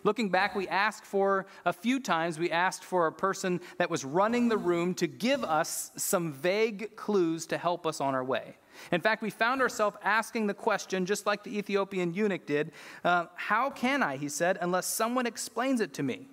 Looking 0.04 0.30
back, 0.30 0.56
we 0.56 0.68
asked 0.68 1.06
for 1.06 1.46
a 1.66 1.74
few 1.74 2.00
times, 2.00 2.40
we 2.40 2.50
asked 2.50 2.84
for 2.84 3.06
a 3.06 3.12
person 3.12 3.60
that 3.78 3.90
was 3.90 4.06
running 4.06 4.48
the 4.48 4.58
room 4.58 4.96
to 4.96 5.08
give 5.08 5.44
us 5.44 5.92
some 5.98 6.32
vague 6.32 6.96
clues 6.96 7.46
to 7.48 7.58
help 7.58 7.86
us 7.86 8.02
on 8.02 8.16
our 8.16 8.24
way. 8.24 8.56
In 8.92 9.02
fact, 9.02 9.22
we 9.22 9.30
found 9.30 9.62
ourselves 9.62 9.98
asking 10.04 10.48
the 10.48 10.54
question, 10.54 11.06
just 11.06 11.26
like 11.26 11.44
the 11.44 11.58
Ethiopian 11.58 12.14
eunuch 12.14 12.46
did 12.46 12.72
uh, 13.04 13.26
How 13.36 13.70
can 13.70 14.04
I, 14.04 14.18
he 14.18 14.30
said, 14.30 14.58
unless 14.62 14.86
someone 14.86 15.26
explains 15.26 15.82
it 15.82 15.94
to 15.96 16.04
me? 16.04 16.28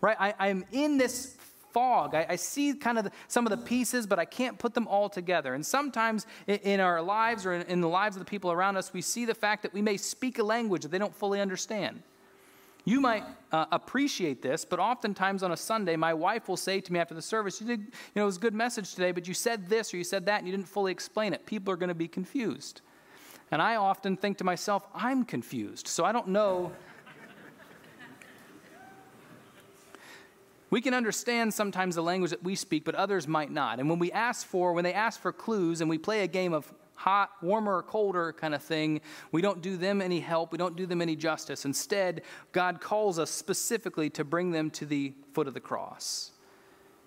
Right? 0.00 0.16
I, 0.18 0.48
am 0.48 0.64
in 0.72 0.98
this 0.98 1.36
fog. 1.72 2.14
I, 2.14 2.26
I 2.30 2.36
see 2.36 2.74
kind 2.74 2.98
of 2.98 3.04
the, 3.04 3.12
some 3.28 3.46
of 3.46 3.50
the 3.50 3.56
pieces, 3.56 4.06
but 4.06 4.18
I 4.18 4.24
can't 4.24 4.58
put 4.58 4.74
them 4.74 4.86
all 4.86 5.08
together. 5.08 5.54
And 5.54 5.64
sometimes 5.64 6.26
in, 6.46 6.56
in 6.56 6.80
our 6.80 7.02
lives 7.02 7.44
or 7.44 7.52
in, 7.52 7.62
in 7.62 7.80
the 7.80 7.88
lives 7.88 8.16
of 8.16 8.20
the 8.20 8.30
people 8.30 8.52
around 8.52 8.76
us, 8.76 8.92
we 8.92 9.02
see 9.02 9.24
the 9.24 9.34
fact 9.34 9.62
that 9.62 9.74
we 9.74 9.82
may 9.82 9.96
speak 9.96 10.38
a 10.38 10.44
language 10.44 10.82
that 10.82 10.90
they 10.90 10.98
don't 10.98 11.14
fully 11.14 11.40
understand. 11.40 12.02
You 12.86 13.00
might 13.00 13.24
uh, 13.50 13.64
appreciate 13.72 14.42
this, 14.42 14.64
but 14.66 14.78
oftentimes 14.78 15.42
on 15.42 15.52
a 15.52 15.56
Sunday, 15.56 15.96
my 15.96 16.12
wife 16.12 16.48
will 16.48 16.56
say 16.58 16.80
to 16.80 16.92
me 16.92 16.98
after 16.98 17.14
the 17.14 17.22
service, 17.22 17.60
You 17.60 17.66
did, 17.66 17.80
you 17.80 17.92
know, 18.16 18.22
it 18.22 18.26
was 18.26 18.36
a 18.36 18.40
good 18.40 18.54
message 18.54 18.94
today, 18.94 19.10
but 19.10 19.26
you 19.26 19.32
said 19.32 19.68
this 19.68 19.94
or 19.94 19.96
you 19.96 20.04
said 20.04 20.26
that 20.26 20.38
and 20.38 20.46
you 20.46 20.52
didn't 20.52 20.68
fully 20.68 20.92
explain 20.92 21.32
it. 21.32 21.46
People 21.46 21.72
are 21.72 21.76
going 21.76 21.88
to 21.88 21.94
be 21.94 22.08
confused. 22.08 22.82
And 23.50 23.62
I 23.62 23.76
often 23.76 24.16
think 24.16 24.38
to 24.38 24.44
myself, 24.44 24.86
I'm 24.94 25.24
confused, 25.24 25.88
so 25.88 26.04
I 26.04 26.12
don't 26.12 26.28
know. 26.28 26.72
we 30.70 30.82
can 30.82 30.92
understand 30.92 31.54
sometimes 31.54 31.94
the 31.94 32.02
language 32.02 32.32
that 32.32 32.42
we 32.42 32.54
speak, 32.54 32.84
but 32.84 32.94
others 32.94 33.26
might 33.26 33.50
not. 33.50 33.80
And 33.80 33.88
when 33.88 33.98
we 33.98 34.12
ask 34.12 34.46
for, 34.46 34.74
when 34.74 34.84
they 34.84 34.92
ask 34.92 35.20
for 35.20 35.32
clues 35.32 35.80
and 35.80 35.88
we 35.88 35.96
play 35.96 36.22
a 36.22 36.26
game 36.26 36.52
of 36.52 36.70
hot, 36.94 37.30
warmer, 37.42 37.76
or 37.76 37.82
colder 37.82 38.32
kind 38.32 38.54
of 38.54 38.62
thing. 38.62 39.00
We 39.32 39.42
don't 39.42 39.60
do 39.60 39.76
them 39.76 40.00
any 40.00 40.20
help. 40.20 40.52
We 40.52 40.58
don't 40.58 40.76
do 40.76 40.86
them 40.86 41.02
any 41.02 41.16
justice. 41.16 41.64
Instead, 41.64 42.22
God 42.52 42.80
calls 42.80 43.18
us 43.18 43.30
specifically 43.30 44.10
to 44.10 44.24
bring 44.24 44.50
them 44.50 44.70
to 44.70 44.86
the 44.86 45.12
foot 45.32 45.48
of 45.48 45.54
the 45.54 45.60
cross. 45.60 46.32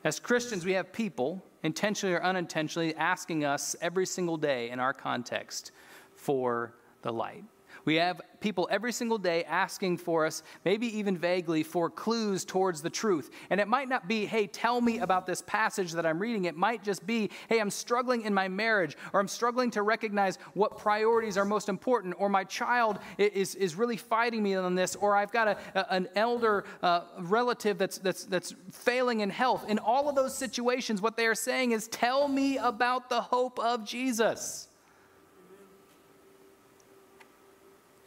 As 0.03 0.19
Christians, 0.19 0.65
we 0.65 0.73
have 0.73 0.93
people, 0.93 1.43
intentionally 1.63 2.15
or 2.15 2.23
unintentionally, 2.23 2.95
asking 2.95 3.43
us 3.43 3.75
every 3.81 4.05
single 4.05 4.37
day 4.37 4.69
in 4.69 4.79
our 4.79 4.93
context 4.93 5.71
for 6.15 6.73
the 7.01 7.11
light. 7.11 7.43
We 7.85 7.95
have 7.95 8.21
people 8.39 8.67
every 8.69 8.91
single 8.91 9.17
day 9.17 9.43
asking 9.45 9.97
for 9.97 10.25
us, 10.25 10.43
maybe 10.63 10.97
even 10.97 11.17
vaguely, 11.17 11.63
for 11.63 11.89
clues 11.89 12.45
towards 12.45 12.81
the 12.81 12.89
truth. 12.89 13.31
And 13.49 13.59
it 13.59 13.67
might 13.67 13.89
not 13.89 14.07
be, 14.07 14.25
hey, 14.25 14.47
tell 14.47 14.79
me 14.79 14.99
about 14.99 15.25
this 15.25 15.41
passage 15.41 15.93
that 15.93 16.05
I'm 16.05 16.19
reading. 16.19 16.45
It 16.45 16.55
might 16.55 16.83
just 16.83 17.05
be, 17.07 17.31
hey, 17.49 17.59
I'm 17.59 17.71
struggling 17.71 18.21
in 18.21 18.33
my 18.33 18.47
marriage, 18.47 18.95
or 19.13 19.19
I'm 19.19 19.27
struggling 19.27 19.71
to 19.71 19.81
recognize 19.81 20.37
what 20.53 20.77
priorities 20.77 21.37
are 21.37 21.45
most 21.45 21.67
important, 21.67 22.15
or 22.19 22.29
my 22.29 22.43
child 22.43 22.99
is, 23.17 23.55
is 23.55 23.75
really 23.75 23.97
fighting 23.97 24.43
me 24.43 24.55
on 24.55 24.75
this, 24.75 24.95
or 24.95 25.15
I've 25.15 25.31
got 25.31 25.47
a, 25.47 25.93
an 25.93 26.07
elder 26.15 26.65
uh, 26.83 27.01
relative 27.19 27.77
that's, 27.77 27.97
that's, 27.97 28.25
that's 28.25 28.53
failing 28.71 29.21
in 29.21 29.29
health. 29.29 29.67
In 29.67 29.79
all 29.79 30.09
of 30.09 30.15
those 30.15 30.35
situations, 30.35 31.01
what 31.01 31.17
they 31.17 31.25
are 31.25 31.35
saying 31.35 31.71
is, 31.71 31.87
tell 31.87 32.27
me 32.27 32.57
about 32.57 33.09
the 33.09 33.21
hope 33.21 33.59
of 33.59 33.83
Jesus. 33.83 34.66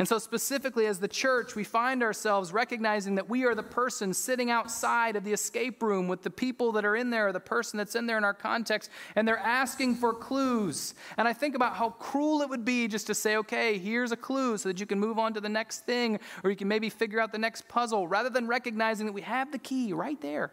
And 0.00 0.08
so, 0.08 0.18
specifically, 0.18 0.86
as 0.86 0.98
the 0.98 1.08
church, 1.08 1.54
we 1.54 1.62
find 1.62 2.02
ourselves 2.02 2.54
recognizing 2.54 3.16
that 3.16 3.28
we 3.28 3.44
are 3.44 3.54
the 3.54 3.62
person 3.62 4.14
sitting 4.14 4.50
outside 4.50 5.14
of 5.14 5.24
the 5.24 5.32
escape 5.34 5.82
room 5.82 6.08
with 6.08 6.22
the 6.22 6.30
people 6.30 6.72
that 6.72 6.86
are 6.86 6.96
in 6.96 7.10
there, 7.10 7.28
or 7.28 7.32
the 7.32 7.38
person 7.38 7.76
that's 7.76 7.94
in 7.94 8.06
there 8.06 8.16
in 8.16 8.24
our 8.24 8.32
context, 8.32 8.88
and 9.14 9.28
they're 9.28 9.36
asking 9.36 9.96
for 9.96 10.14
clues. 10.14 10.94
And 11.18 11.28
I 11.28 11.34
think 11.34 11.54
about 11.54 11.74
how 11.74 11.90
cruel 11.90 12.40
it 12.40 12.48
would 12.48 12.64
be 12.64 12.88
just 12.88 13.08
to 13.08 13.14
say, 13.14 13.36
okay, 13.36 13.76
here's 13.76 14.10
a 14.10 14.16
clue 14.16 14.56
so 14.56 14.70
that 14.70 14.80
you 14.80 14.86
can 14.86 14.98
move 14.98 15.18
on 15.18 15.34
to 15.34 15.40
the 15.42 15.50
next 15.50 15.80
thing, 15.80 16.18
or 16.42 16.48
you 16.48 16.56
can 16.56 16.66
maybe 16.66 16.88
figure 16.88 17.20
out 17.20 17.30
the 17.30 17.38
next 17.38 17.68
puzzle, 17.68 18.08
rather 18.08 18.30
than 18.30 18.46
recognizing 18.46 19.04
that 19.04 19.12
we 19.12 19.20
have 19.20 19.52
the 19.52 19.58
key 19.58 19.92
right 19.92 20.22
there. 20.22 20.50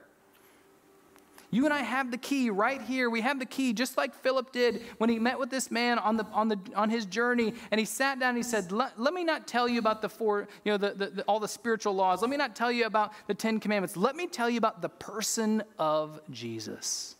You 1.50 1.64
and 1.64 1.74
I 1.74 1.82
have 1.82 2.12
the 2.12 2.18
key 2.18 2.50
right 2.50 2.82
here. 2.82 3.10
We 3.10 3.22
have 3.22 3.40
the 3.40 3.46
key, 3.46 3.72
just 3.72 3.96
like 3.96 4.14
Philip 4.14 4.52
did 4.52 4.82
when 4.98 5.10
he 5.10 5.18
met 5.18 5.40
with 5.40 5.50
this 5.50 5.72
man 5.72 5.98
on, 5.98 6.18
the, 6.18 6.26
on, 6.34 6.50
the, 6.50 6.60
on 6.76 6.90
his 6.90 7.06
journey. 7.06 7.54
And 7.72 7.80
he 7.80 7.86
sat 7.86 8.20
down 8.20 8.30
and 8.30 8.38
he 8.38 8.44
said, 8.44 8.72
Let, 8.72 9.14
me 9.14 9.24
not 9.24 9.48
tell 9.48 9.68
you 9.68 9.80
about 9.80 10.02
the 10.02 10.10
four, 10.10 10.50
you 10.66 10.74
know, 10.74 10.78
the, 10.78 10.90
the, 10.92 11.06
the, 11.08 11.22
all 11.24 11.40
the 11.40 11.48
spiritual 11.48 11.94
laws. 11.94 12.22
Let 12.22 12.30
me 12.30 12.36
not 12.36 12.54
tell 12.54 12.72
you 12.72 12.86
about 12.86 13.14
the 13.28 13.34
Ten 13.34 13.62
Commandments. 13.62 13.96
Let 13.96 14.18
me 14.18 14.28
tell 14.28 14.50
you 14.50 14.58
about 14.58 14.82
the 14.82 14.90
person 14.90 15.64
of 15.80 16.20
Jesus. 16.32 17.16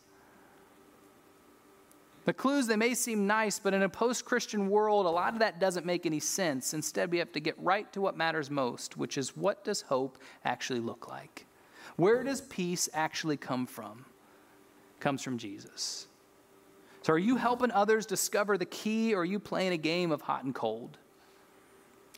The 2.26 2.34
clues, 2.34 2.66
they 2.66 2.76
may 2.76 2.92
seem 2.92 3.26
nice, 3.26 3.58
but 3.58 3.72
in 3.72 3.82
a 3.82 3.88
post 3.88 4.26
Christian 4.26 4.68
world, 4.68 5.06
a 5.06 5.08
lot 5.08 5.32
of 5.32 5.38
that 5.38 5.58
doesn't 5.58 5.86
make 5.86 6.04
any 6.04 6.20
sense. 6.20 6.74
Instead, 6.74 7.10
we 7.10 7.16
have 7.16 7.32
to 7.32 7.40
get 7.40 7.58
right 7.58 7.90
to 7.94 8.02
what 8.02 8.18
matters 8.18 8.50
most, 8.50 8.98
which 8.98 9.16
is 9.16 9.34
what 9.34 9.64
does 9.64 9.80
hope 9.80 10.18
actually 10.44 10.80
look 10.80 11.08
like? 11.08 11.46
Where 11.96 12.22
does 12.22 12.42
peace 12.42 12.90
actually 12.92 13.38
come 13.38 13.66
from? 13.66 14.04
Comes 15.00 15.22
from 15.22 15.38
Jesus. 15.38 16.06
So, 17.02 17.12
are 17.12 17.18
you 17.18 17.36
helping 17.36 17.70
others 17.70 18.06
discover 18.06 18.58
the 18.58 18.66
key, 18.66 19.14
or 19.14 19.20
are 19.22 19.24
you 19.24 19.38
playing 19.38 19.72
a 19.72 19.78
game 19.78 20.12
of 20.12 20.22
hot 20.22 20.44
and 20.44 20.54
cold? 20.54 20.98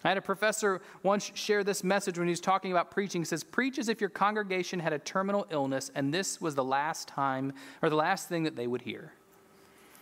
I 0.03 0.09
had 0.09 0.17
a 0.17 0.23
professor 0.23 0.81
once 1.03 1.31
share 1.35 1.63
this 1.63 1.85
message 1.85 2.19
when 2.19 2.27
he 2.27 2.33
was 2.33 2.41
talking 2.41 2.73
about 2.73 2.91
preaching. 2.91 3.21
He 3.21 3.27
says, 3.27 3.45
Preach 3.45 3.79
as 3.79 3.89
if 3.89 4.01
your 4.01 4.11
congregation 4.11 4.81
had 4.81 4.93
a 4.95 4.99
terminal 4.99 5.47
illness 5.51 5.91
and 5.95 6.13
this 6.13 6.41
was 6.41 6.55
the 6.55 6.65
last 6.65 7.07
time 7.07 7.53
or 7.83 7.91
the 7.91 7.97
last 7.97 8.29
thing 8.29 8.45
that 8.45 8.57
they 8.57 8.67
would 8.67 8.81
hear. 8.81 9.13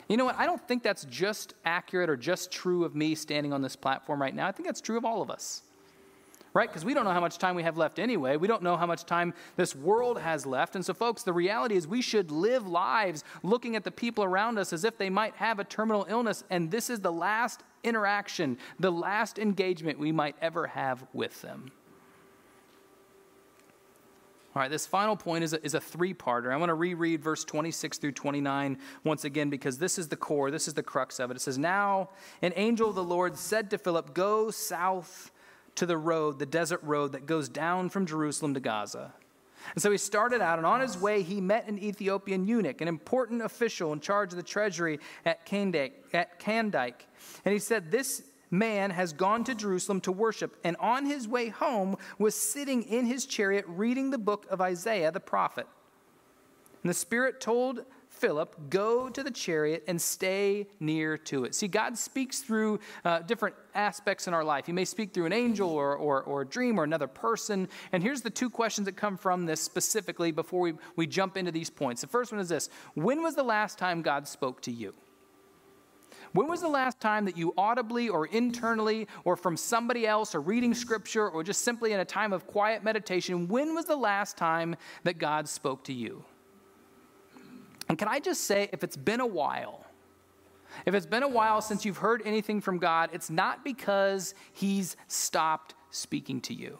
You 0.09 0.17
know 0.17 0.25
what? 0.25 0.37
I 0.39 0.47
don't 0.47 0.67
think 0.67 0.83
that's 0.83 1.05
just 1.07 1.55
accurate 1.65 2.09
or 2.09 2.17
just 2.17 2.51
true 2.51 2.85
of 2.85 2.95
me 2.95 3.15
standing 3.15 3.53
on 3.53 3.61
this 3.61 3.77
platform 3.77 4.23
right 4.23 4.35
now. 4.35 4.47
I 4.47 4.53
think 4.53 4.69
that's 4.69 4.81
true 4.81 4.97
of 4.97 5.05
all 5.05 5.21
of 5.21 5.31
us 5.31 5.63
right? 6.59 6.69
Because 6.69 6.85
we 6.85 6.93
don't 6.93 7.05
know 7.05 7.13
how 7.13 7.21
much 7.21 7.39
time 7.39 7.55
we 7.55 7.63
have 7.63 7.77
left 7.77 8.01
anyway. 8.01 8.37
We 8.37 8.49
don't 8.49 8.65
know 8.65 8.77
how 8.77 8.85
much 8.85 9.05
time 9.05 9.33
this 9.55 9.77
world 9.77 10.21
has 10.21 10.45
left. 10.45 10.75
And 10.75 10.85
so, 10.85 10.93
folks, 10.93 11.23
the 11.23 11.33
reality 11.33 11.77
is 11.77 11.87
we 11.87 12.03
should 12.03 12.33
live 12.33 12.67
lives 12.67 13.23
looking 13.45 13.77
at 13.77 13.85
the 13.85 13.93
people 13.93 14.25
around 14.25 14.59
us 14.59 14.73
as 14.73 14.83
if 14.83 14.99
they 14.99 15.09
might 15.09 15.37
have 15.37 15.61
a 15.61 15.65
terminal 15.65 16.05
illness. 16.11 16.43
And 16.51 16.69
this 16.69 16.91
is 16.91 16.99
the 16.99 17.13
last 17.13 17.63
interaction, 17.85 18.59
the 18.81 18.91
last 18.91 19.39
engagement 19.39 20.01
we 20.01 20.11
might 20.11 20.35
ever 20.43 20.67
have 20.67 21.07
with 21.13 21.41
them. 21.43 21.71
All 24.57 24.63
right, 24.63 24.71
this 24.71 24.85
final 24.85 25.15
point 25.15 25.45
is 25.45 25.53
a, 25.53 25.65
is 25.65 25.75
a 25.75 25.81
three 25.81 26.13
parter. 26.13 26.53
I 26.53 26.57
want 26.57 26.71
to 26.71 26.75
reread 26.75 27.23
verse 27.23 27.45
26 27.45 27.99
through 27.99 28.13
29 28.13 28.79
once 29.05 29.23
again 29.23 29.49
because 29.49 29.79
this 29.79 29.97
is 29.97 30.09
the 30.09 30.17
core, 30.17 30.51
this 30.51 30.67
is 30.67 30.75
the 30.75 30.83
crux 30.83 31.21
of 31.21 31.31
it. 31.31 31.37
It 31.37 31.41
says, 31.41 31.57
Now 31.57 32.09
an 32.43 32.53
angel 32.57 32.89
of 32.89 32.97
the 32.97 33.05
Lord 33.05 33.37
said 33.37 33.71
to 33.71 33.79
Philip, 33.79 34.13
Go 34.13 34.51
south 34.51 35.31
to 35.79 35.87
the 35.87 35.97
road, 35.97 36.39
the 36.39 36.47
desert 36.47 36.83
road 36.83 37.13
that 37.13 37.27
goes 37.27 37.49
down 37.49 37.89
from 37.89 38.05
Jerusalem 38.05 38.55
to 38.55 38.61
Gaza. 38.61 39.13
And 39.75 39.83
so 39.83 39.91
he 39.91 39.99
started 39.99 40.41
out, 40.41 40.59
and 40.59 40.67
on 40.67 40.81
his 40.81 40.99
way, 40.99 41.23
he 41.23 41.41
met 41.41 41.69
an 41.69 41.79
Ethiopian 41.79 42.47
eunuch, 42.47 42.81
an 42.81 42.89
important 42.89 43.43
official 43.43 43.93
in 43.93 44.01
charge 44.01 44.33
of 44.33 44.37
the 44.37 44.43
treasury 44.43 44.99
at 45.25 45.47
Kandake. 45.47 45.93
And 47.45 47.53
he 47.53 47.59
said, 47.59 47.91
This 47.91 48.23
man 48.51 48.91
has 48.91 49.13
gone 49.13 49.45
to 49.45 49.55
Jerusalem 49.55 50.01
to 50.03 50.13
worship, 50.13 50.57
and 50.65 50.77
on 50.81 51.07
his 51.07 51.29
way 51.29 51.49
home 51.49 51.97
was 52.19 52.35
sitting 52.35 52.83
in 52.83 53.07
his 53.07 53.27
chariot 53.27 53.65
reading 53.69 54.11
the 54.11 54.19
book 54.19 54.47
of 54.51 54.61
Isaiah 54.61 55.13
the 55.13 55.21
prophet. 55.21 55.67
And 56.83 56.91
the 56.91 56.95
Spirit 56.95 57.41
told 57.41 57.85
Philip, 58.09 58.71
go 58.71 59.09
to 59.09 59.23
the 59.23 59.31
chariot 59.31 59.85
and 59.87 60.01
stay 60.01 60.67
near 60.81 61.17
to 61.17 61.45
it. 61.45 61.55
See, 61.55 61.69
God 61.69 61.97
speaks 61.97 62.41
through 62.41 62.81
uh, 63.05 63.21
different 63.21 63.55
aspects 63.75 64.27
in 64.27 64.35
our 64.35 64.43
life. 64.43 64.67
He 64.67 64.73
may 64.73 64.85
speak 64.85 65.13
through 65.13 65.27
an 65.27 65.33
angel 65.33 65.71
or, 65.71 65.95
or, 65.95 66.23
or 66.23 66.43
a 66.43 66.47
dream 66.47 66.79
or 66.81 66.85
another 66.85 67.07
person. 67.07 67.69
And 67.93 68.03
here's 68.03 68.23
the 68.23 68.31
two 68.31 68.51
questions 68.51 68.87
that 68.87 68.97
come 68.97 69.17
from 69.17 69.47
this 69.47 69.61
specifically 69.61 70.33
before 70.33 70.61
we, 70.61 70.75
we 70.97 71.07
jump 71.07 71.37
into 71.37 71.53
these 71.53 71.71
points. 71.71 72.01
The 72.01 72.09
first 72.09 72.33
one 72.33 72.41
is 72.41 72.49
this 72.49 72.71
When 72.95 73.23
was 73.23 73.35
the 73.35 73.43
last 73.43 73.79
time 73.79 74.03
God 74.03 74.27
spoke 74.27 74.63
to 74.63 74.73
you? 74.73 74.95
When 76.33 76.49
was 76.49 76.61
the 76.61 76.69
last 76.69 77.01
time 77.01 77.25
that 77.25 77.39
you 77.39 77.55
audibly 77.57 78.09
or 78.09 78.27
internally 78.27 79.09
or 79.25 79.37
from 79.37 79.57
somebody 79.57 80.07
else 80.07 80.35
or 80.35 80.41
reading 80.41 80.75
scripture 80.75 81.29
or 81.29 81.43
just 81.43 81.63
simply 81.63 81.93
in 81.93 82.01
a 82.01 82.05
time 82.05 82.33
of 82.33 82.47
quiet 82.47 82.85
meditation, 82.85 83.49
when 83.49 83.75
was 83.75 83.87
the 83.87 83.97
last 83.97 84.37
time 84.37 84.77
that 85.05 85.19
God 85.19 85.49
spoke 85.49 85.85
to 85.85 85.93
you? 85.93 86.25
And 87.89 87.99
can 87.99 88.09
I 88.09 88.21
just 88.21 88.45
say, 88.45 88.69
if 88.73 88.85
it's 88.85 88.97
been 88.97 89.21
a 89.21 89.27
while, 89.27 89.87
if 90.85 90.95
it's 90.95 91.07
been 91.07 91.23
a 91.23 91.29
while 91.29 91.61
since 91.61 91.85
you've 91.85 91.99
heard 91.99 92.23
anything 92.25 92.61
from 92.61 92.79
God, 92.79 93.11
it's 93.13 93.31
not 93.31 93.65
because 93.65 94.35
He's 94.53 94.97
stopped 95.07 95.75
speaking 95.91 96.41
to 96.43 96.55
you. 96.55 96.79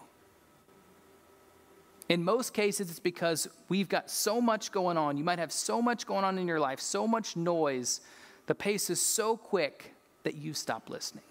In 2.09 2.25
most 2.25 2.55
cases, 2.55 2.91
it's 2.91 3.01
because 3.01 3.49
we've 3.69 3.89
got 3.89 4.11
so 4.11 4.41
much 4.41 4.73
going 4.73 4.97
on. 4.97 5.19
You 5.19 5.25
might 5.25 5.39
have 5.39 5.53
so 5.53 5.83
much 5.83 6.07
going 6.07 6.25
on 6.25 6.39
in 6.39 6.49
your 6.49 6.61
life, 6.61 6.81
so 6.81 7.07
much 7.07 7.37
noise. 7.37 8.01
The 8.47 8.55
pace 8.55 8.89
is 8.89 9.01
so 9.01 9.37
quick 9.37 9.95
that 10.23 10.35
you 10.35 10.55
stop 10.55 10.89
listening. 10.89 11.25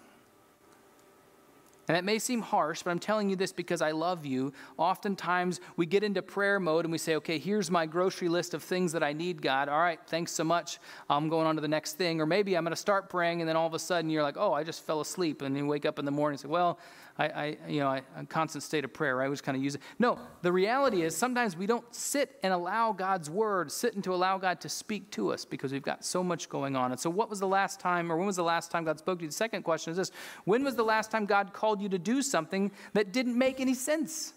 And 1.88 1.96
it 1.96 2.04
may 2.04 2.18
seem 2.18 2.42
harsh, 2.42 2.82
but 2.82 2.90
I'm 2.90 2.98
telling 2.98 3.30
you 3.30 3.36
this 3.36 3.50
because 3.50 3.80
I 3.80 3.92
love 3.92 4.26
you. 4.26 4.52
Oftentimes 4.76 5.60
we 5.76 5.86
get 5.86 6.02
into 6.02 6.20
prayer 6.20 6.60
mode 6.60 6.84
and 6.84 6.92
we 6.92 6.98
say, 6.98 7.16
okay, 7.16 7.38
here's 7.38 7.70
my 7.70 7.86
grocery 7.86 8.28
list 8.28 8.52
of 8.52 8.62
things 8.62 8.92
that 8.92 9.02
I 9.02 9.14
need, 9.14 9.40
God. 9.40 9.70
All 9.70 9.80
right, 9.80 9.98
thanks 10.06 10.32
so 10.32 10.44
much. 10.44 10.78
I'm 11.08 11.30
going 11.30 11.46
on 11.46 11.54
to 11.54 11.62
the 11.62 11.68
next 11.68 11.94
thing. 11.94 12.20
Or 12.20 12.26
maybe 12.26 12.56
I'm 12.56 12.64
going 12.64 12.72
to 12.72 12.76
start 12.76 13.08
praying 13.08 13.40
and 13.40 13.48
then 13.48 13.56
all 13.56 13.66
of 13.66 13.72
a 13.72 13.78
sudden 13.78 14.10
you're 14.10 14.22
like, 14.22 14.36
oh, 14.36 14.52
I 14.52 14.64
just 14.64 14.84
fell 14.84 15.00
asleep. 15.00 15.40
And 15.40 15.56
you 15.56 15.66
wake 15.66 15.86
up 15.86 15.98
in 15.98 16.04
the 16.04 16.10
morning 16.10 16.34
and 16.34 16.40
say, 16.40 16.48
well, 16.48 16.78
I, 17.18 17.24
I 17.26 17.56
you 17.68 17.80
know, 17.80 17.88
I, 17.88 18.02
a 18.16 18.24
constant 18.24 18.62
state 18.62 18.84
of 18.84 18.92
prayer. 18.92 19.20
I 19.22 19.28
was 19.28 19.40
kind 19.40 19.56
of 19.56 19.62
use 19.62 19.74
it. 19.74 19.82
No, 19.98 20.18
the 20.42 20.52
reality 20.52 21.02
is 21.02 21.16
sometimes 21.16 21.56
we 21.56 21.66
don't 21.66 21.84
sit 21.94 22.38
and 22.42 22.52
allow 22.52 22.92
God's 22.92 23.28
word, 23.28 23.72
sit 23.72 23.94
and 23.94 24.04
to 24.04 24.14
allow 24.14 24.38
God 24.38 24.60
to 24.60 24.68
speak 24.68 25.10
to 25.12 25.32
us 25.32 25.44
because 25.44 25.72
we've 25.72 25.82
got 25.82 26.04
so 26.04 26.22
much 26.22 26.48
going 26.48 26.76
on. 26.76 26.92
And 26.92 27.00
so, 27.00 27.10
what 27.10 27.28
was 27.28 27.40
the 27.40 27.48
last 27.48 27.80
time, 27.80 28.12
or 28.12 28.16
when 28.16 28.26
was 28.26 28.36
the 28.36 28.44
last 28.44 28.70
time 28.70 28.84
God 28.84 28.98
spoke 28.98 29.18
to 29.18 29.24
you? 29.24 29.28
The 29.28 29.34
second 29.34 29.62
question 29.62 29.90
is 29.90 29.96
this: 29.96 30.12
When 30.44 30.62
was 30.64 30.76
the 30.76 30.84
last 30.84 31.10
time 31.10 31.26
God 31.26 31.52
called 31.52 31.80
you 31.80 31.88
to 31.88 31.98
do 31.98 32.22
something 32.22 32.70
that 32.92 33.12
didn't 33.12 33.36
make 33.36 33.60
any 33.60 33.74
sense? 33.74 34.34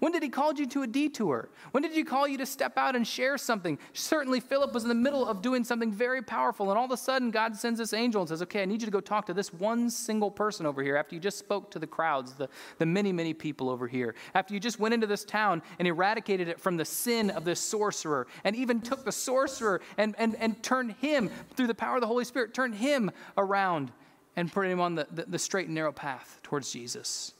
When 0.00 0.12
did 0.12 0.22
he 0.22 0.28
call 0.28 0.54
you 0.54 0.66
to 0.66 0.82
a 0.82 0.86
detour? 0.86 1.48
When 1.72 1.82
did 1.82 1.92
he 1.92 2.04
call 2.04 2.28
you 2.28 2.38
to 2.38 2.46
step 2.46 2.78
out 2.78 2.94
and 2.94 3.06
share 3.06 3.36
something? 3.36 3.78
Certainly, 3.92 4.40
Philip 4.40 4.72
was 4.72 4.84
in 4.84 4.88
the 4.88 4.94
middle 4.94 5.26
of 5.26 5.42
doing 5.42 5.64
something 5.64 5.90
very 5.90 6.22
powerful, 6.22 6.70
and 6.70 6.78
all 6.78 6.84
of 6.84 6.92
a 6.92 6.96
sudden, 6.96 7.32
God 7.32 7.56
sends 7.56 7.80
this 7.80 7.92
angel 7.92 8.20
and 8.22 8.28
says, 8.28 8.40
Okay, 8.42 8.62
I 8.62 8.64
need 8.64 8.80
you 8.80 8.86
to 8.86 8.92
go 8.92 9.00
talk 9.00 9.26
to 9.26 9.34
this 9.34 9.52
one 9.52 9.90
single 9.90 10.30
person 10.30 10.66
over 10.66 10.82
here 10.84 10.96
after 10.96 11.16
you 11.16 11.20
just 11.20 11.38
spoke 11.38 11.70
to 11.72 11.80
the 11.80 11.86
crowds, 11.86 12.34
the, 12.34 12.48
the 12.78 12.86
many, 12.86 13.12
many 13.12 13.34
people 13.34 13.68
over 13.68 13.88
here. 13.88 14.14
After 14.34 14.54
you 14.54 14.60
just 14.60 14.78
went 14.78 14.94
into 14.94 15.08
this 15.08 15.24
town 15.24 15.62
and 15.80 15.88
eradicated 15.88 16.46
it 16.46 16.60
from 16.60 16.76
the 16.76 16.84
sin 16.84 17.30
of 17.30 17.44
this 17.44 17.60
sorcerer, 17.60 18.28
and 18.44 18.54
even 18.54 18.80
took 18.80 19.04
the 19.04 19.12
sorcerer 19.12 19.80
and, 19.96 20.14
and, 20.18 20.36
and 20.36 20.62
turned 20.62 20.92
him, 20.92 21.28
through 21.56 21.66
the 21.66 21.74
power 21.74 21.96
of 21.96 22.02
the 22.02 22.06
Holy 22.06 22.24
Spirit, 22.24 22.54
turned 22.54 22.76
him 22.76 23.10
around 23.36 23.90
and 24.36 24.52
put 24.52 24.64
him 24.66 24.80
on 24.80 24.94
the, 24.94 25.08
the, 25.10 25.24
the 25.24 25.38
straight 25.38 25.66
and 25.66 25.74
narrow 25.74 25.90
path 25.90 26.38
towards 26.44 26.70
Jesus. 26.70 27.34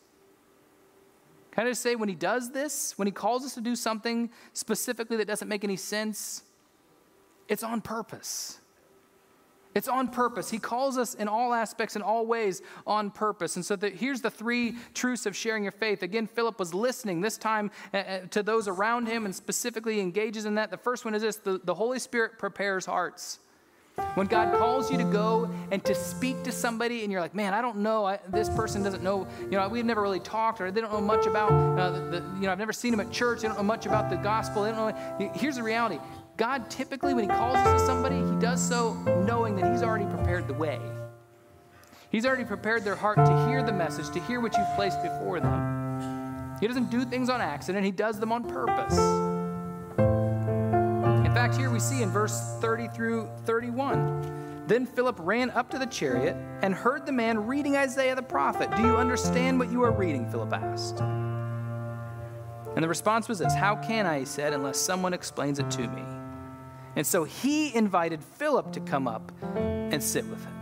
Can 1.59 1.67
I 1.67 1.71
just 1.71 1.83
say, 1.83 1.97
when 1.97 2.09
he 2.09 2.15
does 2.15 2.53
this, 2.53 2.97
when 2.97 3.09
he 3.09 3.11
calls 3.11 3.45
us 3.45 3.55
to 3.55 3.61
do 3.61 3.75
something 3.75 4.31
specifically 4.53 5.17
that 5.17 5.27
doesn't 5.27 5.49
make 5.49 5.65
any 5.65 5.75
sense, 5.75 6.45
it's 7.49 7.65
on 7.65 7.81
purpose. 7.81 8.61
It's 9.75 9.89
on 9.89 10.07
purpose. 10.07 10.51
He 10.51 10.61
calls 10.61 10.97
us 10.97 11.15
in 11.15 11.27
all 11.27 11.53
aspects, 11.53 11.97
in 11.97 12.03
all 12.03 12.27
ways, 12.27 12.63
on 12.87 13.11
purpose. 13.11 13.57
And 13.57 13.67
so 13.67 13.75
the, 13.75 13.91
here's 13.91 14.21
the 14.21 14.31
three 14.31 14.77
truths 14.95 15.27
of 15.27 15.35
sharing 15.35 15.65
your 15.65 15.73
faith. 15.73 16.05
Again, 16.05 16.29
Philip 16.29 16.61
was 16.61 16.73
listening, 16.75 17.23
this 17.23 17.37
time 17.37 17.73
uh, 17.93 17.97
uh, 17.97 18.21
to 18.31 18.45
those 18.45 18.69
around 18.69 19.09
him 19.09 19.25
and 19.25 19.35
specifically 19.35 19.99
engages 19.99 20.45
in 20.45 20.55
that. 20.55 20.71
The 20.71 20.77
first 20.77 21.05
one 21.05 21.13
is 21.13 21.23
this 21.23 21.39
the, 21.39 21.61
the 21.65 21.75
Holy 21.75 21.99
Spirit 21.99 22.39
prepares 22.39 22.87
hearts. 22.87 23.41
When 24.15 24.27
God 24.27 24.57
calls 24.59 24.91
you 24.91 24.99
to 24.99 25.05
go 25.05 25.51
and 25.71 25.85
to 25.85 25.95
speak 25.95 26.43
to 26.45 26.53
somebody, 26.53 27.03
and 27.03 27.13
you're 27.13 27.21
like, 27.21 27.35
man, 27.35 27.55
I 27.55 27.61
don't 27.61 27.79
know, 27.79 28.07
I, 28.07 28.19
this 28.29 28.49
person 28.49 28.83
doesn't 28.83 29.03
know, 29.03 29.27
you 29.43 29.53
know, 29.53 29.69
we've 29.69 29.85
never 29.85 30.03
really 30.03 30.21
talked, 30.21 30.61
or 30.61 30.71
they 30.71 30.81
don't 30.81 30.93
know 30.93 31.01
much 31.01 31.27
about, 31.27 31.51
uh, 31.53 31.91
the, 31.91 32.01
the, 32.01 32.17
you 32.37 32.43
know, 32.43 32.53
I've 32.53 32.59
never 32.59 32.73
seen 32.73 32.91
them 32.91 33.01
at 33.01 33.11
church, 33.11 33.43
they 33.43 33.49
don't 33.49 33.57
know 33.57 33.63
much 33.63 33.87
about 33.87 34.11
the 34.11 34.17
gospel. 34.17 34.63
They 34.63 34.73
don't 34.73 34.95
know. 35.21 35.33
Here's 35.35 35.57
the 35.57 35.63
reality 35.63 35.99
God 36.37 36.71
typically, 36.71 37.15
when 37.15 37.25
He 37.25 37.29
calls 37.29 37.57
us 37.57 37.81
to 37.81 37.87
somebody, 37.87 38.17
He 38.17 38.41
does 38.41 38.67
so 38.67 38.95
knowing 39.27 39.57
that 39.57 39.71
He's 39.71 39.83
already 39.83 40.07
prepared 40.07 40.47
the 40.47 40.55
way. 40.55 40.81
He's 42.11 42.25
already 42.25 42.45
prepared 42.45 42.85
their 42.85 42.97
heart 42.97 43.17
to 43.17 43.47
hear 43.47 43.63
the 43.63 43.73
message, 43.73 44.11
to 44.15 44.21
hear 44.21 44.41
what 44.41 44.57
you've 44.57 44.75
placed 44.75 45.03
before 45.03 45.41
them. 45.41 46.57
He 46.61 46.67
doesn't 46.67 46.91
do 46.91 47.05
things 47.05 47.29
on 47.29 47.41
accident, 47.41 47.85
He 47.85 47.93
does 47.93 48.19
them 48.19 48.33
on 48.33 48.45
purpose 48.45 49.28
fact, 51.35 51.57
here 51.57 51.71
we 51.71 51.81
see 51.81 52.03
in 52.03 52.11
verse 52.11 52.41
30 52.61 52.89
through 52.89 53.29
31. 53.45 54.65
Then 54.67 54.87
Philip 54.87 55.17
ran 55.21 55.51
up 55.51 55.71
to 55.71 55.79
the 55.79 55.87
chariot 55.87 56.37
and 56.63 56.75
heard 56.75 57.07
the 57.07 57.13
man 57.13 57.47
reading 57.47 57.77
Isaiah 57.77 58.15
the 58.15 58.23
prophet. 58.23 58.71
Do 58.77 58.83
you 58.83 58.97
understand 58.97 59.59
what 59.59 59.73
you 59.73 59.83
are 59.83 59.93
reading? 59.93 60.31
Philip 60.31 60.53
asked. 60.53 61.01
And 61.01 62.85
the 62.85 62.89
response 62.89 63.29
was 63.29 63.39
this 63.39 63.55
How 63.55 63.77
can 63.77 64.07
I, 64.07 64.21
he 64.21 64.25
said, 64.25 64.53
unless 64.53 64.79
someone 64.79 65.15
explains 65.15 65.59
it 65.59 65.71
to 65.73 65.89
me? 65.89 66.03
And 66.97 67.07
so 67.07 67.25
he 67.25 67.75
invited 67.75 68.23
Philip 68.23 68.73
to 68.73 68.81
come 68.81 69.09
up 69.09 69.33
and 69.57 70.03
sit 70.03 70.27
with 70.27 70.45
him. 70.45 70.55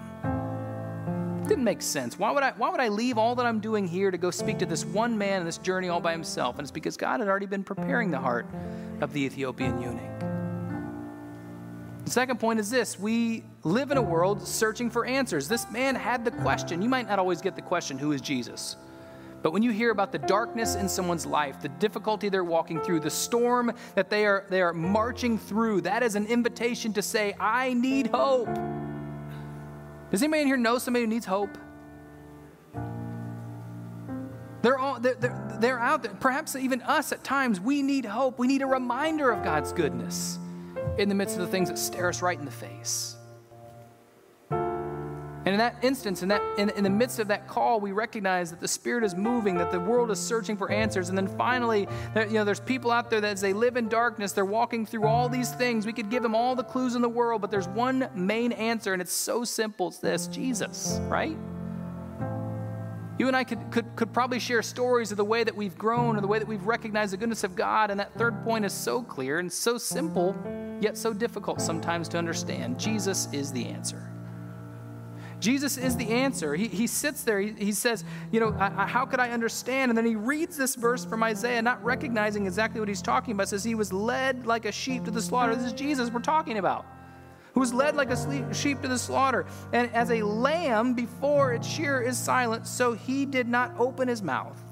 Didn't 1.46 1.64
make 1.64 1.82
sense. 1.82 2.18
Why 2.18 2.30
would, 2.32 2.42
I, 2.42 2.52
why 2.52 2.70
would 2.70 2.80
I 2.80 2.88
leave 2.88 3.18
all 3.18 3.34
that 3.36 3.46
I'm 3.46 3.60
doing 3.60 3.86
here 3.86 4.10
to 4.10 4.18
go 4.18 4.30
speak 4.30 4.58
to 4.58 4.66
this 4.66 4.84
one 4.84 5.16
man 5.16 5.40
in 5.40 5.46
this 5.46 5.58
journey 5.58 5.88
all 5.88 6.00
by 6.00 6.12
himself? 6.12 6.58
And 6.58 6.64
it's 6.64 6.72
because 6.72 6.96
God 6.96 7.20
had 7.20 7.28
already 7.28 7.46
been 7.46 7.64
preparing 7.64 8.10
the 8.10 8.18
heart 8.18 8.46
of 9.00 9.12
the 9.12 9.22
Ethiopian 9.22 9.80
eunuch. 9.80 10.15
The 12.06 12.12
second 12.12 12.38
point 12.38 12.60
is 12.60 12.70
this 12.70 13.00
we 13.00 13.42
live 13.64 13.90
in 13.90 13.98
a 13.98 14.02
world 14.02 14.40
searching 14.40 14.90
for 14.90 15.04
answers. 15.04 15.48
This 15.48 15.68
man 15.72 15.96
had 15.96 16.24
the 16.24 16.30
question. 16.30 16.80
You 16.80 16.88
might 16.88 17.08
not 17.08 17.18
always 17.18 17.40
get 17.40 17.56
the 17.56 17.62
question, 17.62 17.98
who 17.98 18.12
is 18.12 18.20
Jesus? 18.20 18.76
But 19.42 19.52
when 19.52 19.64
you 19.64 19.72
hear 19.72 19.90
about 19.90 20.12
the 20.12 20.20
darkness 20.20 20.76
in 20.76 20.88
someone's 20.88 21.26
life, 21.26 21.60
the 21.60 21.68
difficulty 21.68 22.28
they're 22.28 22.44
walking 22.44 22.80
through, 22.80 23.00
the 23.00 23.10
storm 23.10 23.72
that 23.96 24.08
they 24.08 24.24
are, 24.24 24.46
they 24.50 24.62
are 24.62 24.72
marching 24.72 25.36
through, 25.36 25.80
that 25.80 26.04
is 26.04 26.14
an 26.14 26.26
invitation 26.26 26.92
to 26.92 27.02
say, 27.02 27.34
I 27.40 27.74
need 27.74 28.06
hope. 28.06 28.54
Does 30.12 30.22
anybody 30.22 30.42
in 30.42 30.46
here 30.46 30.56
know 30.56 30.78
somebody 30.78 31.04
who 31.04 31.10
needs 31.10 31.26
hope? 31.26 31.58
They're, 34.62 34.78
all, 34.78 35.00
they're, 35.00 35.14
they're, 35.14 35.58
they're 35.60 35.80
out 35.80 36.04
there. 36.04 36.14
Perhaps 36.14 36.54
even 36.54 36.82
us 36.82 37.10
at 37.10 37.24
times, 37.24 37.60
we 37.60 37.82
need 37.82 38.04
hope. 38.04 38.38
We 38.38 38.46
need 38.46 38.62
a 38.62 38.66
reminder 38.66 39.32
of 39.32 39.42
God's 39.42 39.72
goodness 39.72 40.38
in 40.98 41.08
the 41.08 41.14
midst 41.14 41.36
of 41.36 41.42
the 41.42 41.48
things 41.48 41.68
that 41.68 41.78
stare 41.78 42.08
us 42.08 42.22
right 42.22 42.38
in 42.38 42.44
the 42.44 42.50
face. 42.50 43.16
And 45.46 45.52
in 45.54 45.58
that 45.58 45.76
instance, 45.80 46.24
in, 46.24 46.28
that, 46.30 46.42
in, 46.58 46.70
in 46.70 46.82
the 46.82 46.90
midst 46.90 47.20
of 47.20 47.28
that 47.28 47.46
call, 47.46 47.78
we 47.78 47.92
recognize 47.92 48.50
that 48.50 48.58
the 48.58 48.66
Spirit 48.66 49.04
is 49.04 49.14
moving, 49.14 49.56
that 49.58 49.70
the 49.70 49.78
world 49.78 50.10
is 50.10 50.18
searching 50.18 50.56
for 50.56 50.72
answers. 50.72 51.08
And 51.08 51.16
then 51.16 51.28
finally, 51.28 51.86
there, 52.14 52.26
you 52.26 52.32
know, 52.32 52.44
there's 52.44 52.58
people 52.58 52.90
out 52.90 53.10
there 53.10 53.20
that 53.20 53.30
as 53.34 53.40
they 53.42 53.52
live 53.52 53.76
in 53.76 53.88
darkness, 53.88 54.32
they're 54.32 54.44
walking 54.44 54.84
through 54.84 55.06
all 55.06 55.28
these 55.28 55.52
things. 55.52 55.86
We 55.86 55.92
could 55.92 56.10
give 56.10 56.24
them 56.24 56.34
all 56.34 56.56
the 56.56 56.64
clues 56.64 56.96
in 56.96 57.02
the 57.02 57.08
world, 57.08 57.42
but 57.42 57.52
there's 57.52 57.68
one 57.68 58.08
main 58.12 58.50
answer, 58.50 58.92
and 58.92 59.00
it's 59.00 59.12
so 59.12 59.44
simple. 59.44 59.86
It's 59.86 59.98
this 59.98 60.26
Jesus, 60.26 60.98
right? 61.02 61.36
You 63.18 63.28
and 63.28 63.36
I 63.36 63.44
could, 63.44 63.70
could, 63.70 63.96
could 63.96 64.12
probably 64.12 64.38
share 64.38 64.62
stories 64.62 65.10
of 65.10 65.16
the 65.16 65.24
way 65.24 65.42
that 65.42 65.56
we've 65.56 65.76
grown 65.78 66.16
or 66.16 66.20
the 66.20 66.26
way 66.26 66.38
that 66.38 66.46
we've 66.46 66.66
recognized 66.66 67.12
the 67.12 67.16
goodness 67.16 67.44
of 67.44 67.56
God. 67.56 67.90
And 67.90 67.98
that 67.98 68.12
third 68.14 68.42
point 68.44 68.64
is 68.64 68.74
so 68.74 69.02
clear 69.02 69.38
and 69.38 69.50
so 69.50 69.78
simple, 69.78 70.36
yet 70.80 70.98
so 70.98 71.14
difficult 71.14 71.60
sometimes 71.60 72.08
to 72.10 72.18
understand. 72.18 72.78
Jesus 72.78 73.28
is 73.32 73.52
the 73.52 73.66
answer. 73.66 74.12
Jesus 75.38 75.76
is 75.76 75.96
the 75.96 76.08
answer. 76.08 76.54
He, 76.54 76.66
he 76.68 76.86
sits 76.86 77.22
there, 77.22 77.40
he, 77.40 77.52
he 77.52 77.72
says, 77.72 78.04
You 78.32 78.40
know, 78.40 78.56
I, 78.58 78.84
I, 78.84 78.86
how 78.86 79.04
could 79.04 79.20
I 79.20 79.30
understand? 79.30 79.90
And 79.90 79.96
then 79.96 80.06
he 80.06 80.16
reads 80.16 80.56
this 80.56 80.74
verse 80.74 81.04
from 81.04 81.22
Isaiah, 81.22 81.60
not 81.60 81.82
recognizing 81.84 82.46
exactly 82.46 82.80
what 82.80 82.88
he's 82.88 83.02
talking 83.02 83.32
about. 83.32 83.48
Says, 83.48 83.62
He 83.62 83.74
was 83.74 83.92
led 83.92 84.46
like 84.46 84.64
a 84.64 84.72
sheep 84.72 85.04
to 85.04 85.10
the 85.10 85.20
slaughter. 85.20 85.54
This 85.54 85.66
is 85.66 85.72
Jesus 85.72 86.10
we're 86.10 86.20
talking 86.20 86.58
about 86.58 86.86
who 87.56 87.60
was 87.60 87.72
led 87.72 87.96
like 87.96 88.10
a 88.10 88.54
sheep 88.54 88.82
to 88.82 88.88
the 88.88 88.98
slaughter. 88.98 89.46
And 89.72 89.90
as 89.94 90.10
a 90.10 90.20
lamb 90.20 90.92
before 90.92 91.54
its 91.54 91.66
shearer 91.66 92.02
is 92.02 92.18
silent, 92.18 92.66
so 92.66 92.92
he 92.92 93.24
did 93.24 93.48
not 93.48 93.72
open 93.78 94.08
his 94.08 94.22
mouth. 94.22 94.62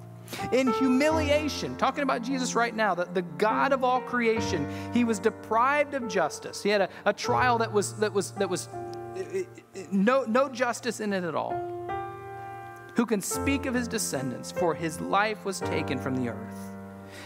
In 0.52 0.70
humiliation, 0.74 1.76
talking 1.76 2.02
about 2.02 2.20
Jesus 2.20 2.54
right 2.54 2.76
now, 2.76 2.94
the, 2.94 3.06
the 3.06 3.22
God 3.22 3.72
of 3.72 3.84
all 3.84 4.02
creation, 4.02 4.68
he 4.92 5.02
was 5.02 5.18
deprived 5.18 5.94
of 5.94 6.08
justice. 6.08 6.62
He 6.62 6.68
had 6.68 6.82
a, 6.82 6.88
a 7.06 7.12
trial 7.14 7.56
that 7.56 7.72
was 7.72 7.94
that 7.94 8.12
was 8.12 8.32
that 8.32 8.50
was 8.50 8.68
no, 9.90 10.24
no 10.24 10.50
justice 10.50 11.00
in 11.00 11.14
it 11.14 11.24
at 11.24 11.34
all. 11.34 11.54
Who 12.96 13.06
can 13.06 13.22
speak 13.22 13.64
of 13.64 13.72
his 13.72 13.88
descendants, 13.88 14.52
for 14.52 14.74
his 14.74 15.00
life 15.00 15.42
was 15.46 15.58
taken 15.58 15.98
from 15.98 16.16
the 16.16 16.28
earth. 16.28 16.73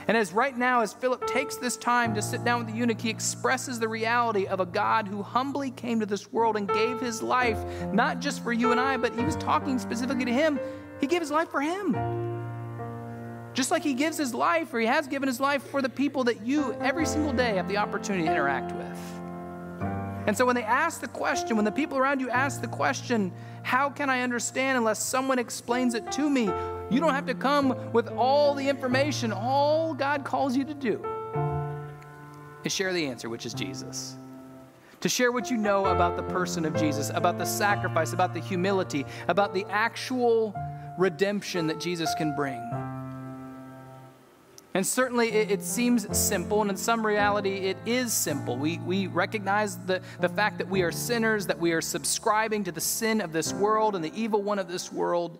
And 0.08 0.16
as 0.16 0.32
right 0.32 0.56
now, 0.56 0.80
as 0.80 0.94
Philip 0.94 1.26
takes 1.26 1.56
this 1.56 1.76
time 1.76 2.14
to 2.14 2.22
sit 2.22 2.42
down 2.42 2.60
with 2.64 2.72
the 2.72 2.78
eunuch, 2.78 2.98
he 2.98 3.10
expresses 3.10 3.78
the 3.78 3.88
reality 3.88 4.46
of 4.46 4.58
a 4.58 4.64
God 4.64 5.06
who 5.06 5.22
humbly 5.22 5.70
came 5.70 6.00
to 6.00 6.06
this 6.06 6.32
world 6.32 6.56
and 6.56 6.66
gave 6.66 6.98
his 6.98 7.22
life, 7.22 7.58
not 7.92 8.18
just 8.18 8.42
for 8.42 8.50
you 8.50 8.72
and 8.72 8.80
I, 8.80 8.96
but 8.96 9.14
he 9.14 9.22
was 9.22 9.36
talking 9.36 9.78
specifically 9.78 10.24
to 10.24 10.32
him. 10.32 10.58
He 10.98 11.06
gave 11.06 11.20
his 11.20 11.30
life 11.30 11.50
for 11.50 11.60
him. 11.60 11.92
Just 13.52 13.70
like 13.70 13.82
he 13.82 13.92
gives 13.92 14.16
his 14.16 14.32
life, 14.32 14.72
or 14.72 14.80
he 14.80 14.86
has 14.86 15.06
given 15.06 15.26
his 15.26 15.40
life 15.40 15.62
for 15.62 15.82
the 15.82 15.90
people 15.90 16.24
that 16.24 16.40
you 16.40 16.72
every 16.80 17.04
single 17.04 17.34
day 17.34 17.56
have 17.56 17.68
the 17.68 17.76
opportunity 17.76 18.24
to 18.24 18.30
interact 18.30 18.72
with. 18.72 19.17
And 20.28 20.36
so 20.36 20.44
when 20.44 20.54
they 20.54 20.62
ask 20.62 21.00
the 21.00 21.08
question, 21.08 21.56
when 21.56 21.64
the 21.64 21.72
people 21.72 21.96
around 21.96 22.20
you 22.20 22.28
ask 22.28 22.60
the 22.60 22.68
question, 22.68 23.32
how 23.62 23.88
can 23.88 24.10
I 24.10 24.20
understand 24.20 24.76
unless 24.76 25.02
someone 25.02 25.38
explains 25.38 25.94
it 25.94 26.12
to 26.12 26.28
me? 26.28 26.50
You 26.90 27.00
don't 27.00 27.14
have 27.14 27.24
to 27.28 27.34
come 27.34 27.74
with 27.94 28.08
all 28.08 28.54
the 28.54 28.68
information. 28.68 29.32
All 29.32 29.94
God 29.94 30.26
calls 30.26 30.54
you 30.54 30.66
to 30.66 30.74
do 30.74 31.02
is 32.62 32.74
share 32.74 32.92
the 32.92 33.06
answer, 33.06 33.30
which 33.30 33.46
is 33.46 33.54
Jesus. 33.54 34.18
To 35.00 35.08
share 35.08 35.32
what 35.32 35.50
you 35.50 35.56
know 35.56 35.86
about 35.86 36.18
the 36.18 36.24
person 36.24 36.66
of 36.66 36.76
Jesus, 36.76 37.10
about 37.14 37.38
the 37.38 37.46
sacrifice, 37.46 38.12
about 38.12 38.34
the 38.34 38.40
humility, 38.40 39.06
about 39.28 39.54
the 39.54 39.64
actual 39.70 40.54
redemption 40.98 41.66
that 41.68 41.80
Jesus 41.80 42.14
can 42.18 42.36
bring. 42.36 42.60
And 44.74 44.86
certainly 44.86 45.30
it, 45.30 45.50
it, 45.50 45.62
seems 45.62 46.16
simple, 46.16 46.60
and 46.60 46.70
in 46.70 46.76
some 46.76 47.04
reality, 47.04 47.54
it 47.54 47.78
is 47.86 48.12
simple. 48.12 48.56
We, 48.56 48.78
we 48.78 49.06
recognize 49.06 49.78
the, 49.78 50.02
the 50.20 50.28
fact 50.28 50.58
that 50.58 50.68
we 50.68 50.82
are 50.82 50.92
sinners, 50.92 51.46
that 51.46 51.58
we 51.58 51.72
are 51.72 51.80
subscribing 51.80 52.64
to 52.64 52.72
the 52.72 52.80
sin 52.80 53.20
of 53.20 53.32
this 53.32 53.52
world 53.54 53.96
and 53.96 54.04
the 54.04 54.12
evil 54.14 54.42
one 54.42 54.58
of 54.58 54.68
this 54.68 54.92
world. 54.92 55.38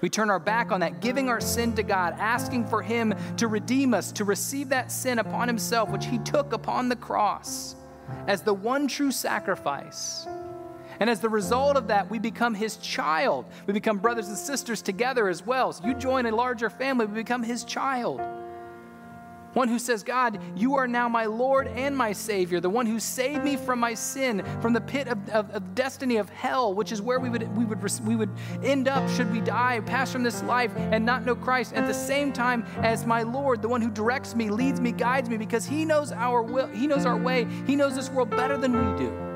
We 0.00 0.10
turn 0.10 0.28
our 0.28 0.40
back 0.40 0.72
on 0.72 0.80
that, 0.80 1.00
giving 1.00 1.28
our 1.28 1.40
sin 1.40 1.74
to 1.76 1.84
God, 1.84 2.14
asking 2.18 2.66
for 2.66 2.82
Him 2.82 3.14
to 3.36 3.46
redeem 3.46 3.94
us, 3.94 4.10
to 4.12 4.24
receive 4.24 4.70
that 4.70 4.90
sin 4.90 5.20
upon 5.20 5.46
Himself, 5.46 5.90
which 5.90 6.06
He 6.06 6.18
took 6.18 6.52
upon 6.52 6.88
the 6.88 6.96
cross 6.96 7.76
as 8.26 8.42
the 8.42 8.52
one 8.52 8.88
true 8.88 9.12
sacrifice. 9.12 10.26
And 11.00 11.08
as 11.10 11.20
the 11.20 11.28
result 11.28 11.76
of 11.76 11.88
that, 11.88 12.10
we 12.10 12.18
become 12.18 12.54
his 12.54 12.76
child. 12.76 13.46
We 13.66 13.72
become 13.72 13.98
brothers 13.98 14.28
and 14.28 14.36
sisters 14.36 14.82
together 14.82 15.28
as 15.28 15.44
well. 15.44 15.72
So 15.72 15.86
you 15.86 15.94
join 15.94 16.26
a 16.26 16.34
larger 16.34 16.70
family, 16.70 17.06
we 17.06 17.14
become 17.14 17.42
his 17.42 17.64
child. 17.64 18.20
One 19.54 19.68
who 19.68 19.78
says, 19.78 20.02
God, 20.02 20.40
you 20.56 20.76
are 20.76 20.88
now 20.88 21.08
my 21.08 21.26
Lord 21.26 21.66
and 21.68 21.94
my 21.94 22.12
Savior, 22.12 22.58
the 22.58 22.70
one 22.70 22.86
who 22.86 22.98
saved 22.98 23.44
me 23.44 23.56
from 23.56 23.78
my 23.78 23.92
sin, 23.92 24.42
from 24.62 24.72
the 24.72 24.80
pit 24.80 25.08
of, 25.08 25.28
of, 25.28 25.50
of, 25.50 25.74
destiny 25.74 26.16
of 26.16 26.30
hell, 26.30 26.72
which 26.72 26.90
is 26.90 27.02
where 27.02 27.20
we 27.20 27.28
would, 27.28 27.54
we, 27.56 27.66
would, 27.66 28.06
we 28.06 28.16
would 28.16 28.30
end 28.62 28.88
up 28.88 29.06
should 29.10 29.30
we 29.30 29.40
die, 29.42 29.80
pass 29.80 30.10
from 30.10 30.22
this 30.22 30.42
life, 30.44 30.72
and 30.76 31.04
not 31.04 31.26
know 31.26 31.34
Christ. 31.34 31.74
At 31.74 31.86
the 31.86 31.94
same 31.94 32.32
time 32.32 32.64
as 32.78 33.04
my 33.04 33.22
Lord, 33.22 33.60
the 33.60 33.68
one 33.68 33.82
who 33.82 33.90
directs 33.90 34.34
me, 34.34 34.48
leads 34.48 34.80
me, 34.80 34.90
guides 34.90 35.28
me, 35.28 35.36
because 35.36 35.66
He 35.66 35.84
knows 35.84 36.12
our 36.12 36.42
will, 36.42 36.68
He 36.68 36.86
knows 36.86 37.04
our 37.04 37.16
way, 37.16 37.46
He 37.66 37.76
knows 37.76 37.94
this 37.94 38.10
world 38.10 38.30
better 38.30 38.56
than 38.56 38.72
we 38.72 38.98
do. 38.98 39.31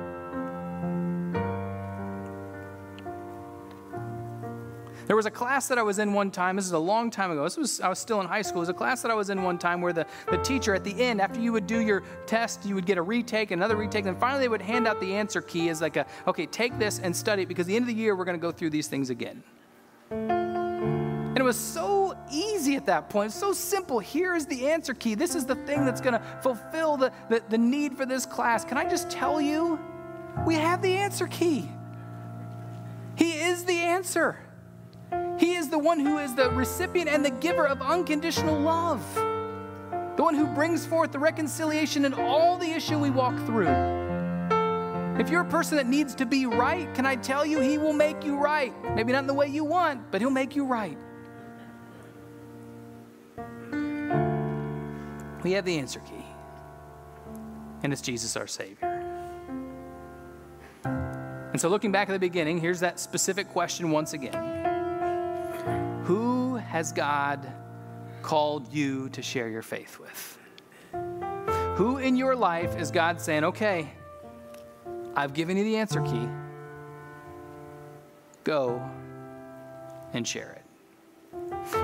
There 5.07 5.14
was 5.14 5.26
a 5.26 5.30
class 5.30 5.68
that 5.68 5.78
I 5.78 5.82
was 5.82 6.00
in 6.00 6.12
one 6.12 6.32
time. 6.32 6.57
This 6.57 6.66
is 6.66 6.72
a 6.72 6.78
long 6.78 7.11
time 7.11 7.30
ago. 7.30 7.44
This 7.44 7.57
was 7.57 7.80
I 7.80 7.88
was 7.88 7.98
still 7.98 8.20
in 8.20 8.26
high 8.26 8.42
school. 8.42 8.59
It 8.59 8.62
was 8.62 8.68
a 8.70 8.74
class 8.74 9.02
that 9.02 9.11
I 9.11 9.14
was 9.14 9.30
in 9.30 9.42
one 9.42 9.57
time 9.57 9.80
where 9.80 9.92
the, 9.92 10.04
the 10.30 10.38
teacher 10.38 10.74
at 10.74 10.82
the 10.82 11.00
end, 11.00 11.20
after 11.20 11.38
you 11.40 11.52
would 11.52 11.68
do 11.68 11.80
your 11.80 12.02
test, 12.26 12.64
you 12.66 12.74
would 12.74 12.86
get 12.86 12.98
a 12.98 13.02
retake, 13.02 13.52
another 13.52 13.76
retake, 13.76 14.07
and 14.07 14.18
finally 14.18 14.40
they 14.40 14.48
would 14.48 14.62
hand 14.62 14.88
out 14.88 15.00
the 15.00 15.14
answer 15.14 15.40
key 15.40 15.68
as 15.68 15.80
like 15.80 15.96
a, 15.96 16.07
okay, 16.26 16.46
take 16.46 16.76
this 16.78 16.98
and 16.98 17.14
study 17.14 17.42
it 17.42 17.46
because 17.46 17.66
at 17.66 17.68
the 17.68 17.76
end 17.76 17.84
of 17.84 17.88
the 17.88 17.94
year 17.94 18.16
we're 18.16 18.24
going 18.24 18.36
to 18.36 18.42
go 18.42 18.50
through 18.50 18.70
these 18.70 18.88
things 18.88 19.11
again. 19.11 19.44
And 20.11 21.38
it 21.38 21.44
was 21.44 21.59
so 21.59 22.16
easy 22.32 22.74
at 22.74 22.86
that 22.86 23.09
point, 23.09 23.30
so 23.30 23.52
simple. 23.52 24.00
Here 24.00 24.34
is 24.34 24.46
the 24.46 24.68
answer 24.68 24.94
key. 24.94 25.14
This 25.14 25.36
is 25.36 25.44
the 25.44 25.54
thing 25.54 25.84
that's 25.84 26.00
going 26.00 26.14
to 26.14 26.22
fulfill 26.40 26.96
the, 26.96 27.12
the, 27.28 27.42
the 27.48 27.59
need 27.59 27.96
for 27.96 28.07
this 28.07 28.26
class. 28.26 28.64
Can 28.64 28.76
I 28.76 28.88
just 28.88 29.09
tell 29.11 29.40
you? 29.40 29.78
We 30.46 30.54
have 30.54 30.82
the 30.82 30.96
answer 30.96 31.26
key. 31.28 31.70
He 33.14 33.32
is 33.32 33.64
the 33.64 33.78
answer. 33.78 34.38
He 35.38 35.54
is 35.54 35.68
the 35.68 35.78
one 35.78 36.00
who 36.00 36.18
is 36.18 36.34
the 36.34 36.50
recipient 36.50 37.09
and 37.09 37.24
the 37.24 37.30
giver 37.30 37.66
of 37.66 37.82
unconditional 37.82 38.59
love, 38.59 39.02
the 40.16 40.22
one 40.22 40.34
who 40.34 40.46
brings 40.46 40.86
forth 40.86 41.12
the 41.12 41.18
reconciliation 41.18 42.04
in 42.04 42.14
all 42.14 42.57
the 42.57 42.70
issue 42.70 42.98
we 42.98 43.11
walk 43.11 43.36
through. 43.46 43.68
If 45.18 45.30
you're 45.30 45.42
a 45.42 45.46
person 45.46 45.76
that 45.78 45.86
needs 45.86 46.14
to 46.16 46.26
be 46.26 46.46
right, 46.46 46.92
can 46.94 47.07
I 47.07 47.16
tell 47.16 47.44
you, 47.46 47.61
He 47.61 47.78
will 47.78 47.92
make 47.92 48.24
you 48.24 48.36
right? 48.36 48.74
Maybe 48.94 49.12
not 49.12 49.20
in 49.20 49.26
the 49.26 49.34
way 49.34 49.46
you 49.46 49.64
want, 49.64 50.11
but 50.11 50.20
He'll 50.20 50.30
make 50.30 50.54
you 50.54 50.64
right. 50.64 50.98
We 55.42 55.52
have 55.52 55.64
the 55.64 55.78
answer 55.78 56.00
key, 56.00 56.24
and 57.82 57.92
it's 57.92 58.02
Jesus 58.02 58.36
our 58.36 58.46
Savior. 58.46 58.96
And 60.84 61.61
so, 61.61 61.68
looking 61.68 61.92
back 61.92 62.11
at 62.11 62.12
the 62.12 62.18
beginning, 62.18 62.59
here's 62.59 62.80
that 62.80 63.00
specific 63.00 63.48
question 63.48 63.90
once 63.90 64.12
again 64.12 64.66
who 66.07 66.54
has 66.54 66.92
God 66.92 67.52
called 68.22 68.72
you 68.72 69.09
to 69.09 69.22
share 69.22 69.48
your 69.48 69.62
faith 69.62 69.98
with? 69.98 70.38
Who 71.74 71.98
in 71.98 72.14
your 72.14 72.36
life 72.36 72.78
is 72.78 72.92
God 72.92 73.20
saying, 73.20 73.42
okay, 73.42 73.90
I've 75.16 75.34
given 75.34 75.57
you 75.57 75.64
the 75.64 75.76
answer 75.78 76.00
key, 76.02 76.28
go 78.44 78.80
and 80.12 80.26
share 80.26 80.52
it? 80.52 80.62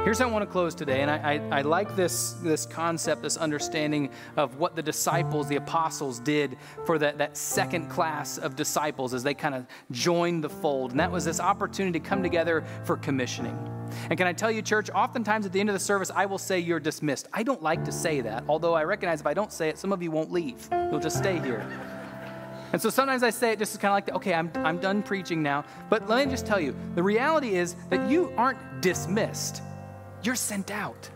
Here's 0.04 0.20
how 0.20 0.28
I 0.28 0.30
want 0.30 0.44
to 0.44 0.50
close 0.50 0.76
today, 0.76 1.00
and 1.00 1.10
I, 1.10 1.16
I, 1.16 1.58
I, 1.58 1.62
like 1.62 1.96
this, 1.96 2.34
this 2.44 2.64
concept, 2.64 3.22
this 3.22 3.36
understanding 3.36 4.10
of 4.36 4.56
what 4.56 4.76
the 4.76 4.82
disciples, 4.82 5.48
the 5.48 5.56
apostles, 5.56 6.20
did 6.20 6.56
for 6.86 6.96
that, 6.98 7.18
that 7.18 7.36
second 7.36 7.88
class 7.88 8.38
of 8.38 8.54
disciples 8.54 9.14
as 9.14 9.24
they 9.24 9.34
kind 9.34 9.56
of 9.56 9.66
joined 9.90 10.44
the 10.44 10.48
fold. 10.48 10.92
And 10.92 11.00
that 11.00 11.10
was 11.10 11.24
this 11.24 11.40
opportunity 11.40 11.98
to 11.98 12.08
come 12.08 12.22
together 12.22 12.64
for 12.84 12.96
commissioning. 12.96 13.71
And 14.10 14.18
can 14.18 14.26
I 14.26 14.32
tell 14.32 14.50
you, 14.50 14.62
church, 14.62 14.90
oftentimes 14.90 15.46
at 15.46 15.52
the 15.52 15.60
end 15.60 15.68
of 15.68 15.74
the 15.74 15.80
service, 15.80 16.10
I 16.14 16.26
will 16.26 16.38
say 16.38 16.58
you're 16.58 16.80
dismissed. 16.80 17.28
I 17.32 17.42
don't 17.42 17.62
like 17.62 17.84
to 17.84 17.92
say 17.92 18.20
that, 18.22 18.44
although 18.48 18.74
I 18.74 18.84
recognize 18.84 19.20
if 19.20 19.26
I 19.26 19.34
don't 19.34 19.52
say 19.52 19.68
it, 19.68 19.78
some 19.78 19.92
of 19.92 20.02
you 20.02 20.10
won't 20.10 20.32
leave. 20.32 20.68
You'll 20.72 21.00
just 21.00 21.18
stay 21.18 21.38
here. 21.38 21.66
And 22.72 22.80
so 22.80 22.88
sometimes 22.88 23.22
I 23.22 23.30
say 23.30 23.52
it 23.52 23.58
just 23.58 23.78
kind 23.80 23.90
of 23.90 23.94
like, 23.94 24.16
okay, 24.16 24.32
I'm, 24.32 24.50
I'm 24.56 24.78
done 24.78 25.02
preaching 25.02 25.42
now. 25.42 25.64
But 25.90 26.08
let 26.08 26.24
me 26.26 26.30
just 26.30 26.46
tell 26.46 26.58
you 26.58 26.74
the 26.94 27.02
reality 27.02 27.56
is 27.56 27.76
that 27.90 28.08
you 28.10 28.32
aren't 28.36 28.80
dismissed, 28.80 29.62
you're 30.22 30.34
sent 30.34 30.70
out. 30.70 31.10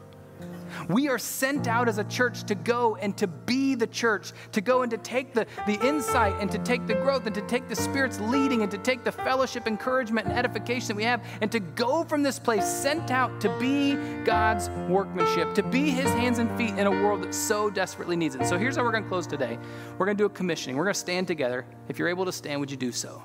We 0.88 1.08
are 1.08 1.18
sent 1.18 1.66
out 1.68 1.88
as 1.88 1.98
a 1.98 2.04
church 2.04 2.44
to 2.44 2.54
go 2.54 2.96
and 2.96 3.16
to 3.18 3.26
be 3.26 3.74
the 3.74 3.86
church, 3.86 4.32
to 4.52 4.60
go 4.60 4.82
and 4.82 4.90
to 4.90 4.98
take 4.98 5.32
the, 5.32 5.46
the 5.66 5.78
insight 5.86 6.34
and 6.40 6.50
to 6.50 6.58
take 6.58 6.86
the 6.86 6.94
growth 6.94 7.26
and 7.26 7.34
to 7.34 7.42
take 7.42 7.68
the 7.68 7.76
Spirit's 7.76 8.20
leading 8.20 8.62
and 8.62 8.70
to 8.70 8.78
take 8.78 9.04
the 9.04 9.12
fellowship, 9.12 9.66
encouragement, 9.66 10.26
and 10.26 10.36
edification 10.36 10.88
that 10.88 10.96
we 10.96 11.04
have 11.04 11.22
and 11.40 11.50
to 11.52 11.60
go 11.60 12.04
from 12.04 12.22
this 12.22 12.38
place 12.38 12.64
sent 12.64 13.10
out 13.10 13.40
to 13.40 13.48
be 13.58 13.94
God's 14.24 14.70
workmanship, 14.88 15.54
to 15.54 15.62
be 15.62 15.90
His 15.90 16.10
hands 16.12 16.38
and 16.38 16.50
feet 16.56 16.74
in 16.78 16.86
a 16.86 16.90
world 16.90 17.22
that 17.22 17.34
so 17.34 17.70
desperately 17.70 18.16
needs 18.16 18.34
it. 18.34 18.46
So 18.46 18.58
here's 18.58 18.76
how 18.76 18.84
we're 18.84 18.92
going 18.92 19.04
to 19.04 19.08
close 19.08 19.26
today 19.26 19.58
we're 19.98 20.06
going 20.06 20.16
to 20.16 20.22
do 20.22 20.26
a 20.26 20.30
commissioning. 20.30 20.76
We're 20.76 20.84
going 20.84 20.94
to 20.94 21.00
stand 21.00 21.26
together. 21.26 21.66
If 21.88 21.98
you're 21.98 22.08
able 22.08 22.24
to 22.24 22.32
stand, 22.32 22.60
would 22.60 22.70
you 22.70 22.76
do 22.76 22.92
so? 22.92 23.22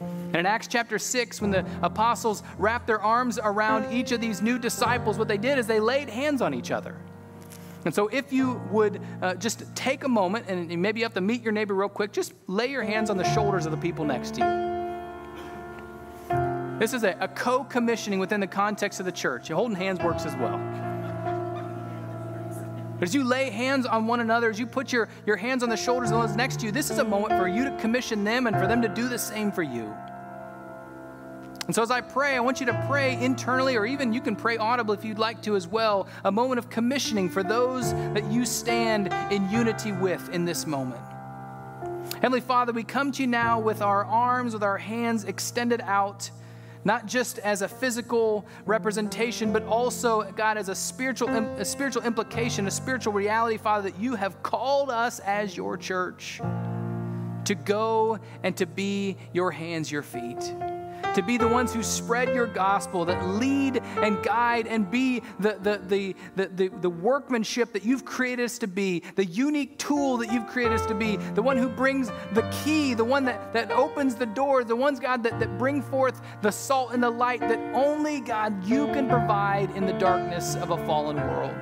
And 0.00 0.36
in 0.36 0.46
Acts 0.46 0.66
chapter 0.66 0.98
6, 0.98 1.40
when 1.40 1.50
the 1.50 1.66
apostles 1.82 2.42
wrapped 2.58 2.86
their 2.86 3.00
arms 3.00 3.38
around 3.42 3.92
each 3.92 4.12
of 4.12 4.20
these 4.20 4.40
new 4.42 4.58
disciples, 4.58 5.18
what 5.18 5.28
they 5.28 5.38
did 5.38 5.58
is 5.58 5.66
they 5.66 5.80
laid 5.80 6.08
hands 6.08 6.42
on 6.42 6.54
each 6.54 6.70
other. 6.70 6.96
And 7.84 7.94
so, 7.94 8.08
if 8.08 8.32
you 8.32 8.60
would 8.70 9.00
uh, 9.22 9.34
just 9.34 9.64
take 9.74 10.04
a 10.04 10.08
moment 10.08 10.46
and 10.48 10.68
maybe 10.82 11.00
you 11.00 11.06
have 11.06 11.14
to 11.14 11.20
meet 11.20 11.42
your 11.42 11.52
neighbor 11.52 11.74
real 11.74 11.88
quick, 11.88 12.12
just 12.12 12.34
lay 12.46 12.66
your 12.66 12.82
hands 12.82 13.08
on 13.08 13.16
the 13.16 13.24
shoulders 13.34 13.66
of 13.66 13.72
the 13.72 13.78
people 13.78 14.04
next 14.04 14.34
to 14.34 14.40
you. 14.40 14.68
This 16.78 16.92
is 16.92 17.02
a, 17.04 17.16
a 17.20 17.28
co 17.28 17.64
commissioning 17.64 18.18
within 18.18 18.40
the 18.40 18.46
context 18.46 19.00
of 19.00 19.06
the 19.06 19.12
church. 19.12 19.48
Holding 19.48 19.76
hands 19.76 20.00
works 20.00 20.26
as 20.26 20.36
well. 20.36 20.87
As 23.00 23.14
you 23.14 23.22
lay 23.22 23.50
hands 23.50 23.86
on 23.86 24.06
one 24.06 24.20
another, 24.20 24.50
as 24.50 24.58
you 24.58 24.66
put 24.66 24.92
your, 24.92 25.08
your 25.24 25.36
hands 25.36 25.62
on 25.62 25.68
the 25.68 25.76
shoulders 25.76 26.10
of 26.10 26.20
those 26.20 26.36
next 26.36 26.60
to 26.60 26.66
you, 26.66 26.72
this 26.72 26.90
is 26.90 26.98
a 26.98 27.04
moment 27.04 27.38
for 27.38 27.46
you 27.46 27.64
to 27.64 27.76
commission 27.78 28.24
them 28.24 28.46
and 28.46 28.56
for 28.56 28.66
them 28.66 28.82
to 28.82 28.88
do 28.88 29.08
the 29.08 29.18
same 29.18 29.52
for 29.52 29.62
you. 29.62 29.94
And 31.66 31.74
so, 31.74 31.82
as 31.82 31.90
I 31.90 32.00
pray, 32.00 32.34
I 32.34 32.40
want 32.40 32.60
you 32.60 32.66
to 32.66 32.86
pray 32.88 33.22
internally, 33.22 33.76
or 33.76 33.84
even 33.84 34.12
you 34.12 34.22
can 34.22 34.34
pray 34.34 34.56
audibly 34.56 34.96
if 34.96 35.04
you'd 35.04 35.18
like 35.18 35.42
to 35.42 35.54
as 35.54 35.68
well, 35.68 36.08
a 36.24 36.32
moment 36.32 36.58
of 36.58 36.70
commissioning 36.70 37.28
for 37.28 37.42
those 37.42 37.92
that 37.92 38.24
you 38.32 38.46
stand 38.46 39.12
in 39.30 39.48
unity 39.50 39.92
with 39.92 40.30
in 40.30 40.46
this 40.46 40.66
moment. 40.66 41.02
Heavenly 42.22 42.40
Father, 42.40 42.72
we 42.72 42.82
come 42.82 43.12
to 43.12 43.22
you 43.22 43.28
now 43.28 43.60
with 43.60 43.82
our 43.82 44.04
arms, 44.06 44.54
with 44.54 44.62
our 44.62 44.78
hands 44.78 45.24
extended 45.24 45.82
out 45.82 46.30
not 46.84 47.06
just 47.06 47.38
as 47.40 47.62
a 47.62 47.68
physical 47.68 48.46
representation, 48.66 49.52
but 49.52 49.64
also, 49.64 50.30
God, 50.32 50.56
as 50.56 50.68
a 50.68 50.74
spiritual, 50.74 51.28
a 51.28 51.64
spiritual 51.64 52.02
implication, 52.02 52.66
a 52.66 52.70
spiritual 52.70 53.12
reality, 53.12 53.56
Father, 53.56 53.90
that 53.90 54.00
you 54.00 54.14
have 54.14 54.42
called 54.42 54.90
us 54.90 55.18
as 55.20 55.56
your 55.56 55.76
church 55.76 56.40
to 57.44 57.54
go 57.54 58.18
and 58.42 58.56
to 58.56 58.66
be 58.66 59.16
your 59.32 59.50
hands, 59.50 59.90
your 59.90 60.02
feet 60.02 60.54
to 61.14 61.22
be 61.22 61.36
the 61.36 61.48
ones 61.48 61.72
who 61.72 61.82
spread 61.82 62.28
your 62.34 62.46
gospel, 62.46 63.04
that 63.04 63.26
lead 63.26 63.82
and 64.02 64.22
guide 64.22 64.66
and 64.66 64.90
be 64.90 65.20
the, 65.40 65.58
the, 65.62 65.80
the, 65.86 66.16
the, 66.36 66.68
the, 66.68 66.90
workmanship 66.90 67.72
that 67.72 67.84
you've 67.84 68.04
created 68.04 68.44
us 68.44 68.58
to 68.58 68.66
be, 68.66 69.02
the 69.16 69.24
unique 69.24 69.78
tool 69.78 70.16
that 70.18 70.32
you've 70.32 70.46
created 70.46 70.74
us 70.74 70.86
to 70.86 70.94
be, 70.94 71.16
the 71.16 71.42
one 71.42 71.56
who 71.56 71.68
brings 71.68 72.10
the 72.32 72.48
key, 72.64 72.94
the 72.94 73.04
one 73.04 73.24
that, 73.24 73.52
that 73.52 73.70
opens 73.70 74.14
the 74.14 74.26
door, 74.26 74.64
the 74.64 74.76
ones, 74.76 75.00
God, 75.00 75.22
that, 75.22 75.38
that 75.40 75.58
bring 75.58 75.82
forth 75.82 76.20
the 76.42 76.50
salt 76.50 76.92
and 76.92 77.02
the 77.02 77.10
light 77.10 77.40
that 77.40 77.58
only, 77.74 78.20
God, 78.20 78.64
you 78.64 78.86
can 78.88 79.08
provide 79.08 79.70
in 79.76 79.86
the 79.86 79.92
darkness 79.94 80.56
of 80.56 80.70
a 80.70 80.86
fallen 80.86 81.16
world. 81.16 81.54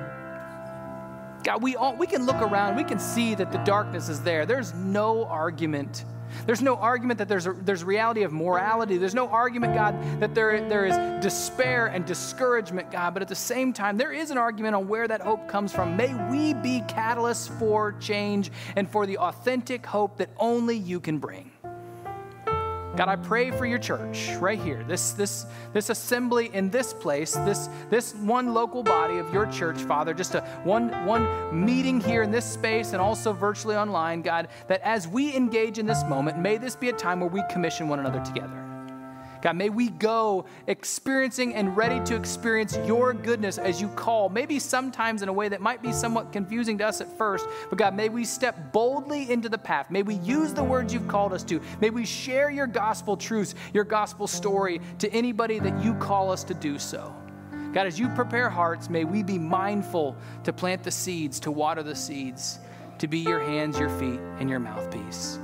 God, 1.43 1.61
we, 1.61 1.75
all, 1.75 1.95
we 1.95 2.07
can 2.07 2.25
look 2.25 2.41
around, 2.41 2.75
we 2.75 2.83
can 2.83 2.99
see 2.99 3.33
that 3.35 3.51
the 3.51 3.59
darkness 3.59 4.09
is 4.09 4.21
there. 4.21 4.45
There's 4.45 4.73
no 4.73 5.25
argument. 5.25 6.03
There's 6.45 6.61
no 6.61 6.75
argument 6.75 7.17
that 7.19 7.27
there's, 7.27 7.47
a, 7.47 7.53
there's 7.53 7.83
reality 7.83 8.23
of 8.23 8.31
morality. 8.31 8.97
There's 8.97 9.15
no 9.15 9.27
argument, 9.27 9.73
God, 9.73 9.95
that 10.21 10.35
there, 10.35 10.67
there 10.67 10.85
is 10.85 11.23
despair 11.23 11.87
and 11.87 12.05
discouragement, 12.05 12.91
God. 12.91 13.13
But 13.13 13.21
at 13.21 13.27
the 13.27 13.35
same 13.35 13.73
time, 13.73 13.97
there 13.97 14.11
is 14.11 14.31
an 14.31 14.37
argument 14.37 14.75
on 14.75 14.87
where 14.87 15.07
that 15.07 15.21
hope 15.21 15.47
comes 15.47 15.73
from. 15.73 15.97
May 15.97 16.13
we 16.29 16.53
be 16.53 16.81
catalysts 16.87 17.49
for 17.59 17.93
change 17.93 18.51
and 18.75 18.89
for 18.89 19.05
the 19.05 19.17
authentic 19.17 19.85
hope 19.85 20.17
that 20.17 20.29
only 20.37 20.77
you 20.77 20.99
can 20.99 21.17
bring. 21.19 21.51
God, 22.97 23.09
I 23.09 23.15
pray 23.15 23.51
for 23.51 23.67
your 23.67 23.77
church 23.77 24.31
right 24.39 24.59
here, 24.59 24.83
this, 24.87 25.11
this, 25.11 25.45
this 25.71 25.91
assembly 25.91 26.49
in 26.51 26.71
this 26.71 26.93
place, 26.93 27.33
this, 27.33 27.69
this 27.91 28.15
one 28.15 28.55
local 28.55 28.81
body 28.81 29.19
of 29.19 29.31
your 29.31 29.45
church, 29.45 29.77
Father, 29.77 30.15
just 30.15 30.33
a 30.33 30.41
one, 30.63 30.89
one 31.05 31.27
meeting 31.65 32.01
here 32.01 32.23
in 32.23 32.31
this 32.31 32.43
space 32.43 32.93
and 32.93 33.01
also 33.01 33.33
virtually 33.33 33.75
online, 33.75 34.23
God, 34.23 34.47
that 34.67 34.81
as 34.81 35.07
we 35.07 35.35
engage 35.35 35.77
in 35.77 35.85
this 35.85 36.03
moment, 36.05 36.39
may 36.39 36.57
this 36.57 36.75
be 36.75 36.89
a 36.89 36.93
time 36.93 37.19
where 37.19 37.29
we 37.29 37.43
commission 37.51 37.87
one 37.87 37.99
another 37.99 38.23
together. 38.25 38.66
God, 39.41 39.55
may 39.55 39.69
we 39.69 39.89
go 39.89 40.45
experiencing 40.67 41.53
and 41.55 41.75
ready 41.77 41.99
to 42.05 42.15
experience 42.15 42.77
your 42.85 43.13
goodness 43.13 43.57
as 43.57 43.81
you 43.81 43.87
call, 43.89 44.29
maybe 44.29 44.59
sometimes 44.59 45.21
in 45.21 45.29
a 45.29 45.33
way 45.33 45.49
that 45.49 45.61
might 45.61 45.81
be 45.81 45.91
somewhat 45.91 46.31
confusing 46.31 46.77
to 46.79 46.87
us 46.87 47.01
at 47.01 47.17
first, 47.17 47.47
but 47.69 47.77
God, 47.77 47.95
may 47.95 48.09
we 48.09 48.25
step 48.25 48.71
boldly 48.71 49.29
into 49.31 49.49
the 49.49 49.57
path. 49.57 49.91
May 49.91 50.03
we 50.03 50.15
use 50.15 50.53
the 50.53 50.63
words 50.63 50.93
you've 50.93 51.07
called 51.07 51.33
us 51.33 51.43
to. 51.43 51.61
May 51.81 51.89
we 51.89 52.05
share 52.05 52.49
your 52.49 52.67
gospel 52.67 53.17
truths, 53.17 53.55
your 53.73 53.83
gospel 53.83 54.27
story 54.27 54.81
to 54.99 55.11
anybody 55.11 55.59
that 55.59 55.83
you 55.83 55.93
call 55.95 56.31
us 56.31 56.43
to 56.45 56.53
do 56.53 56.79
so. 56.79 57.13
God, 57.73 57.85
as 57.85 57.99
you 57.99 58.07
prepare 58.09 58.49
hearts, 58.49 58.89
may 58.89 59.03
we 59.03 59.23
be 59.23 59.37
mindful 59.37 60.15
to 60.45 60.53
plant 60.53 60.83
the 60.83 60.91
seeds, 60.91 61.39
to 61.41 61.51
water 61.51 61.83
the 61.83 61.95
seeds, 61.95 62.59
to 62.97 63.07
be 63.07 63.19
your 63.19 63.39
hands, 63.39 63.77
your 63.77 63.89
feet, 63.89 64.19
and 64.39 64.49
your 64.49 64.59
mouthpiece. 64.59 65.39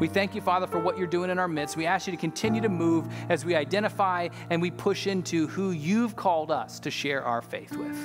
We 0.00 0.08
thank 0.08 0.34
you, 0.34 0.40
Father, 0.40 0.66
for 0.66 0.80
what 0.80 0.98
you're 0.98 1.06
doing 1.06 1.30
in 1.30 1.38
our 1.38 1.46
midst. 1.48 1.76
We 1.76 1.86
ask 1.86 2.06
you 2.06 2.10
to 2.10 2.16
continue 2.16 2.60
to 2.60 2.68
move 2.68 3.06
as 3.28 3.44
we 3.44 3.54
identify 3.54 4.28
and 4.50 4.60
we 4.60 4.70
push 4.70 5.06
into 5.06 5.46
who 5.46 5.70
you've 5.70 6.16
called 6.16 6.50
us 6.50 6.80
to 6.80 6.90
share 6.90 7.22
our 7.22 7.40
faith 7.40 7.76
with. 7.76 7.96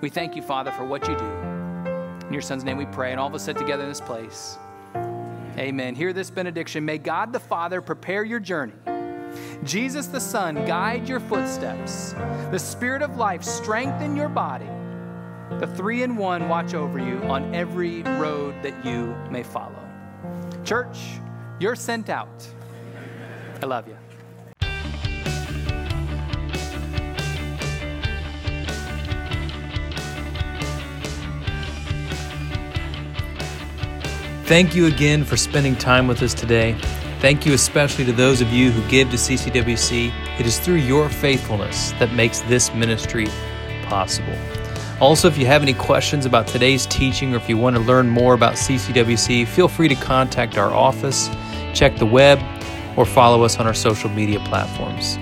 We 0.00 0.08
thank 0.08 0.36
you, 0.36 0.42
Father, 0.42 0.70
for 0.70 0.84
what 0.84 1.08
you 1.08 1.16
do. 1.16 1.24
In 1.24 2.32
your 2.32 2.42
Son's 2.42 2.64
name 2.64 2.76
we 2.76 2.86
pray, 2.86 3.10
and 3.10 3.20
all 3.20 3.26
of 3.26 3.34
us 3.34 3.44
sit 3.44 3.58
together 3.58 3.82
in 3.82 3.88
this 3.88 4.00
place. 4.00 4.56
Amen. 5.58 5.94
Hear 5.94 6.12
this 6.12 6.30
benediction. 6.30 6.84
May 6.84 6.98
God 6.98 7.32
the 7.32 7.40
Father 7.40 7.80
prepare 7.80 8.24
your 8.24 8.40
journey. 8.40 8.72
Jesus 9.64 10.06
the 10.06 10.20
Son 10.20 10.64
guide 10.64 11.08
your 11.08 11.20
footsteps. 11.20 12.12
The 12.50 12.58
Spirit 12.58 13.02
of 13.02 13.16
life 13.16 13.42
strengthen 13.42 14.16
your 14.16 14.28
body. 14.28 14.68
The 15.58 15.66
three 15.66 16.02
in 16.02 16.16
one 16.16 16.48
watch 16.48 16.74
over 16.74 16.98
you 16.98 17.18
on 17.24 17.54
every 17.54 18.02
road 18.02 18.54
that 18.62 18.84
you 18.84 19.14
may 19.30 19.42
follow. 19.42 19.83
Church, 20.64 20.98
you're 21.60 21.76
sent 21.76 22.08
out. 22.08 22.46
I 23.62 23.66
love 23.66 23.86
you. 23.86 23.96
Thank 34.46 34.74
you 34.74 34.86
again 34.86 35.24
for 35.24 35.36
spending 35.36 35.74
time 35.74 36.06
with 36.06 36.22
us 36.22 36.34
today. 36.34 36.76
Thank 37.20 37.46
you 37.46 37.54
especially 37.54 38.04
to 38.04 38.12
those 38.12 38.42
of 38.42 38.52
you 38.52 38.70
who 38.70 38.86
give 38.90 39.10
to 39.10 39.16
CCWC. 39.16 40.12
It 40.38 40.46
is 40.46 40.58
through 40.58 40.76
your 40.76 41.08
faithfulness 41.08 41.92
that 41.92 42.12
makes 42.12 42.40
this 42.40 42.72
ministry 42.74 43.26
possible. 43.86 44.36
Also, 45.04 45.28
if 45.28 45.36
you 45.36 45.44
have 45.44 45.60
any 45.60 45.74
questions 45.74 46.24
about 46.24 46.46
today's 46.46 46.86
teaching 46.86 47.34
or 47.34 47.36
if 47.36 47.46
you 47.46 47.58
want 47.58 47.76
to 47.76 47.82
learn 47.82 48.08
more 48.08 48.32
about 48.32 48.54
CCWC, 48.54 49.46
feel 49.46 49.68
free 49.68 49.86
to 49.86 49.94
contact 49.94 50.56
our 50.56 50.72
office, 50.72 51.28
check 51.74 51.98
the 51.98 52.06
web, 52.06 52.40
or 52.96 53.04
follow 53.04 53.42
us 53.42 53.58
on 53.58 53.66
our 53.66 53.74
social 53.74 54.08
media 54.08 54.40
platforms. 54.40 55.18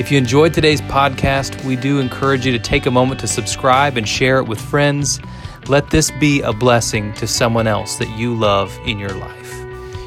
If 0.00 0.10
you 0.10 0.18
enjoyed 0.18 0.52
today's 0.52 0.80
podcast, 0.80 1.64
we 1.64 1.76
do 1.76 2.00
encourage 2.00 2.44
you 2.44 2.50
to 2.50 2.58
take 2.58 2.86
a 2.86 2.90
moment 2.90 3.20
to 3.20 3.28
subscribe 3.28 3.96
and 3.96 4.08
share 4.08 4.38
it 4.38 4.48
with 4.48 4.60
friends. 4.60 5.20
Let 5.68 5.90
this 5.90 6.10
be 6.10 6.40
a 6.40 6.52
blessing 6.52 7.14
to 7.14 7.28
someone 7.28 7.68
else 7.68 7.98
that 7.98 8.10
you 8.18 8.34
love 8.34 8.76
in 8.84 8.98
your 8.98 9.10
life. 9.10 9.56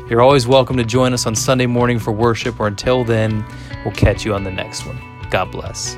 You're 0.09 0.21
always 0.21 0.47
welcome 0.47 0.75
to 0.75 0.83
join 0.83 1.13
us 1.13 1.25
on 1.25 1.33
Sunday 1.33 1.65
morning 1.65 1.97
for 1.97 2.11
worship, 2.11 2.59
or 2.59 2.67
until 2.67 3.05
then, 3.05 3.45
we'll 3.85 3.95
catch 3.95 4.25
you 4.25 4.33
on 4.33 4.43
the 4.43 4.51
next 4.51 4.85
one. 4.85 5.01
God 5.29 5.49
bless. 5.49 5.97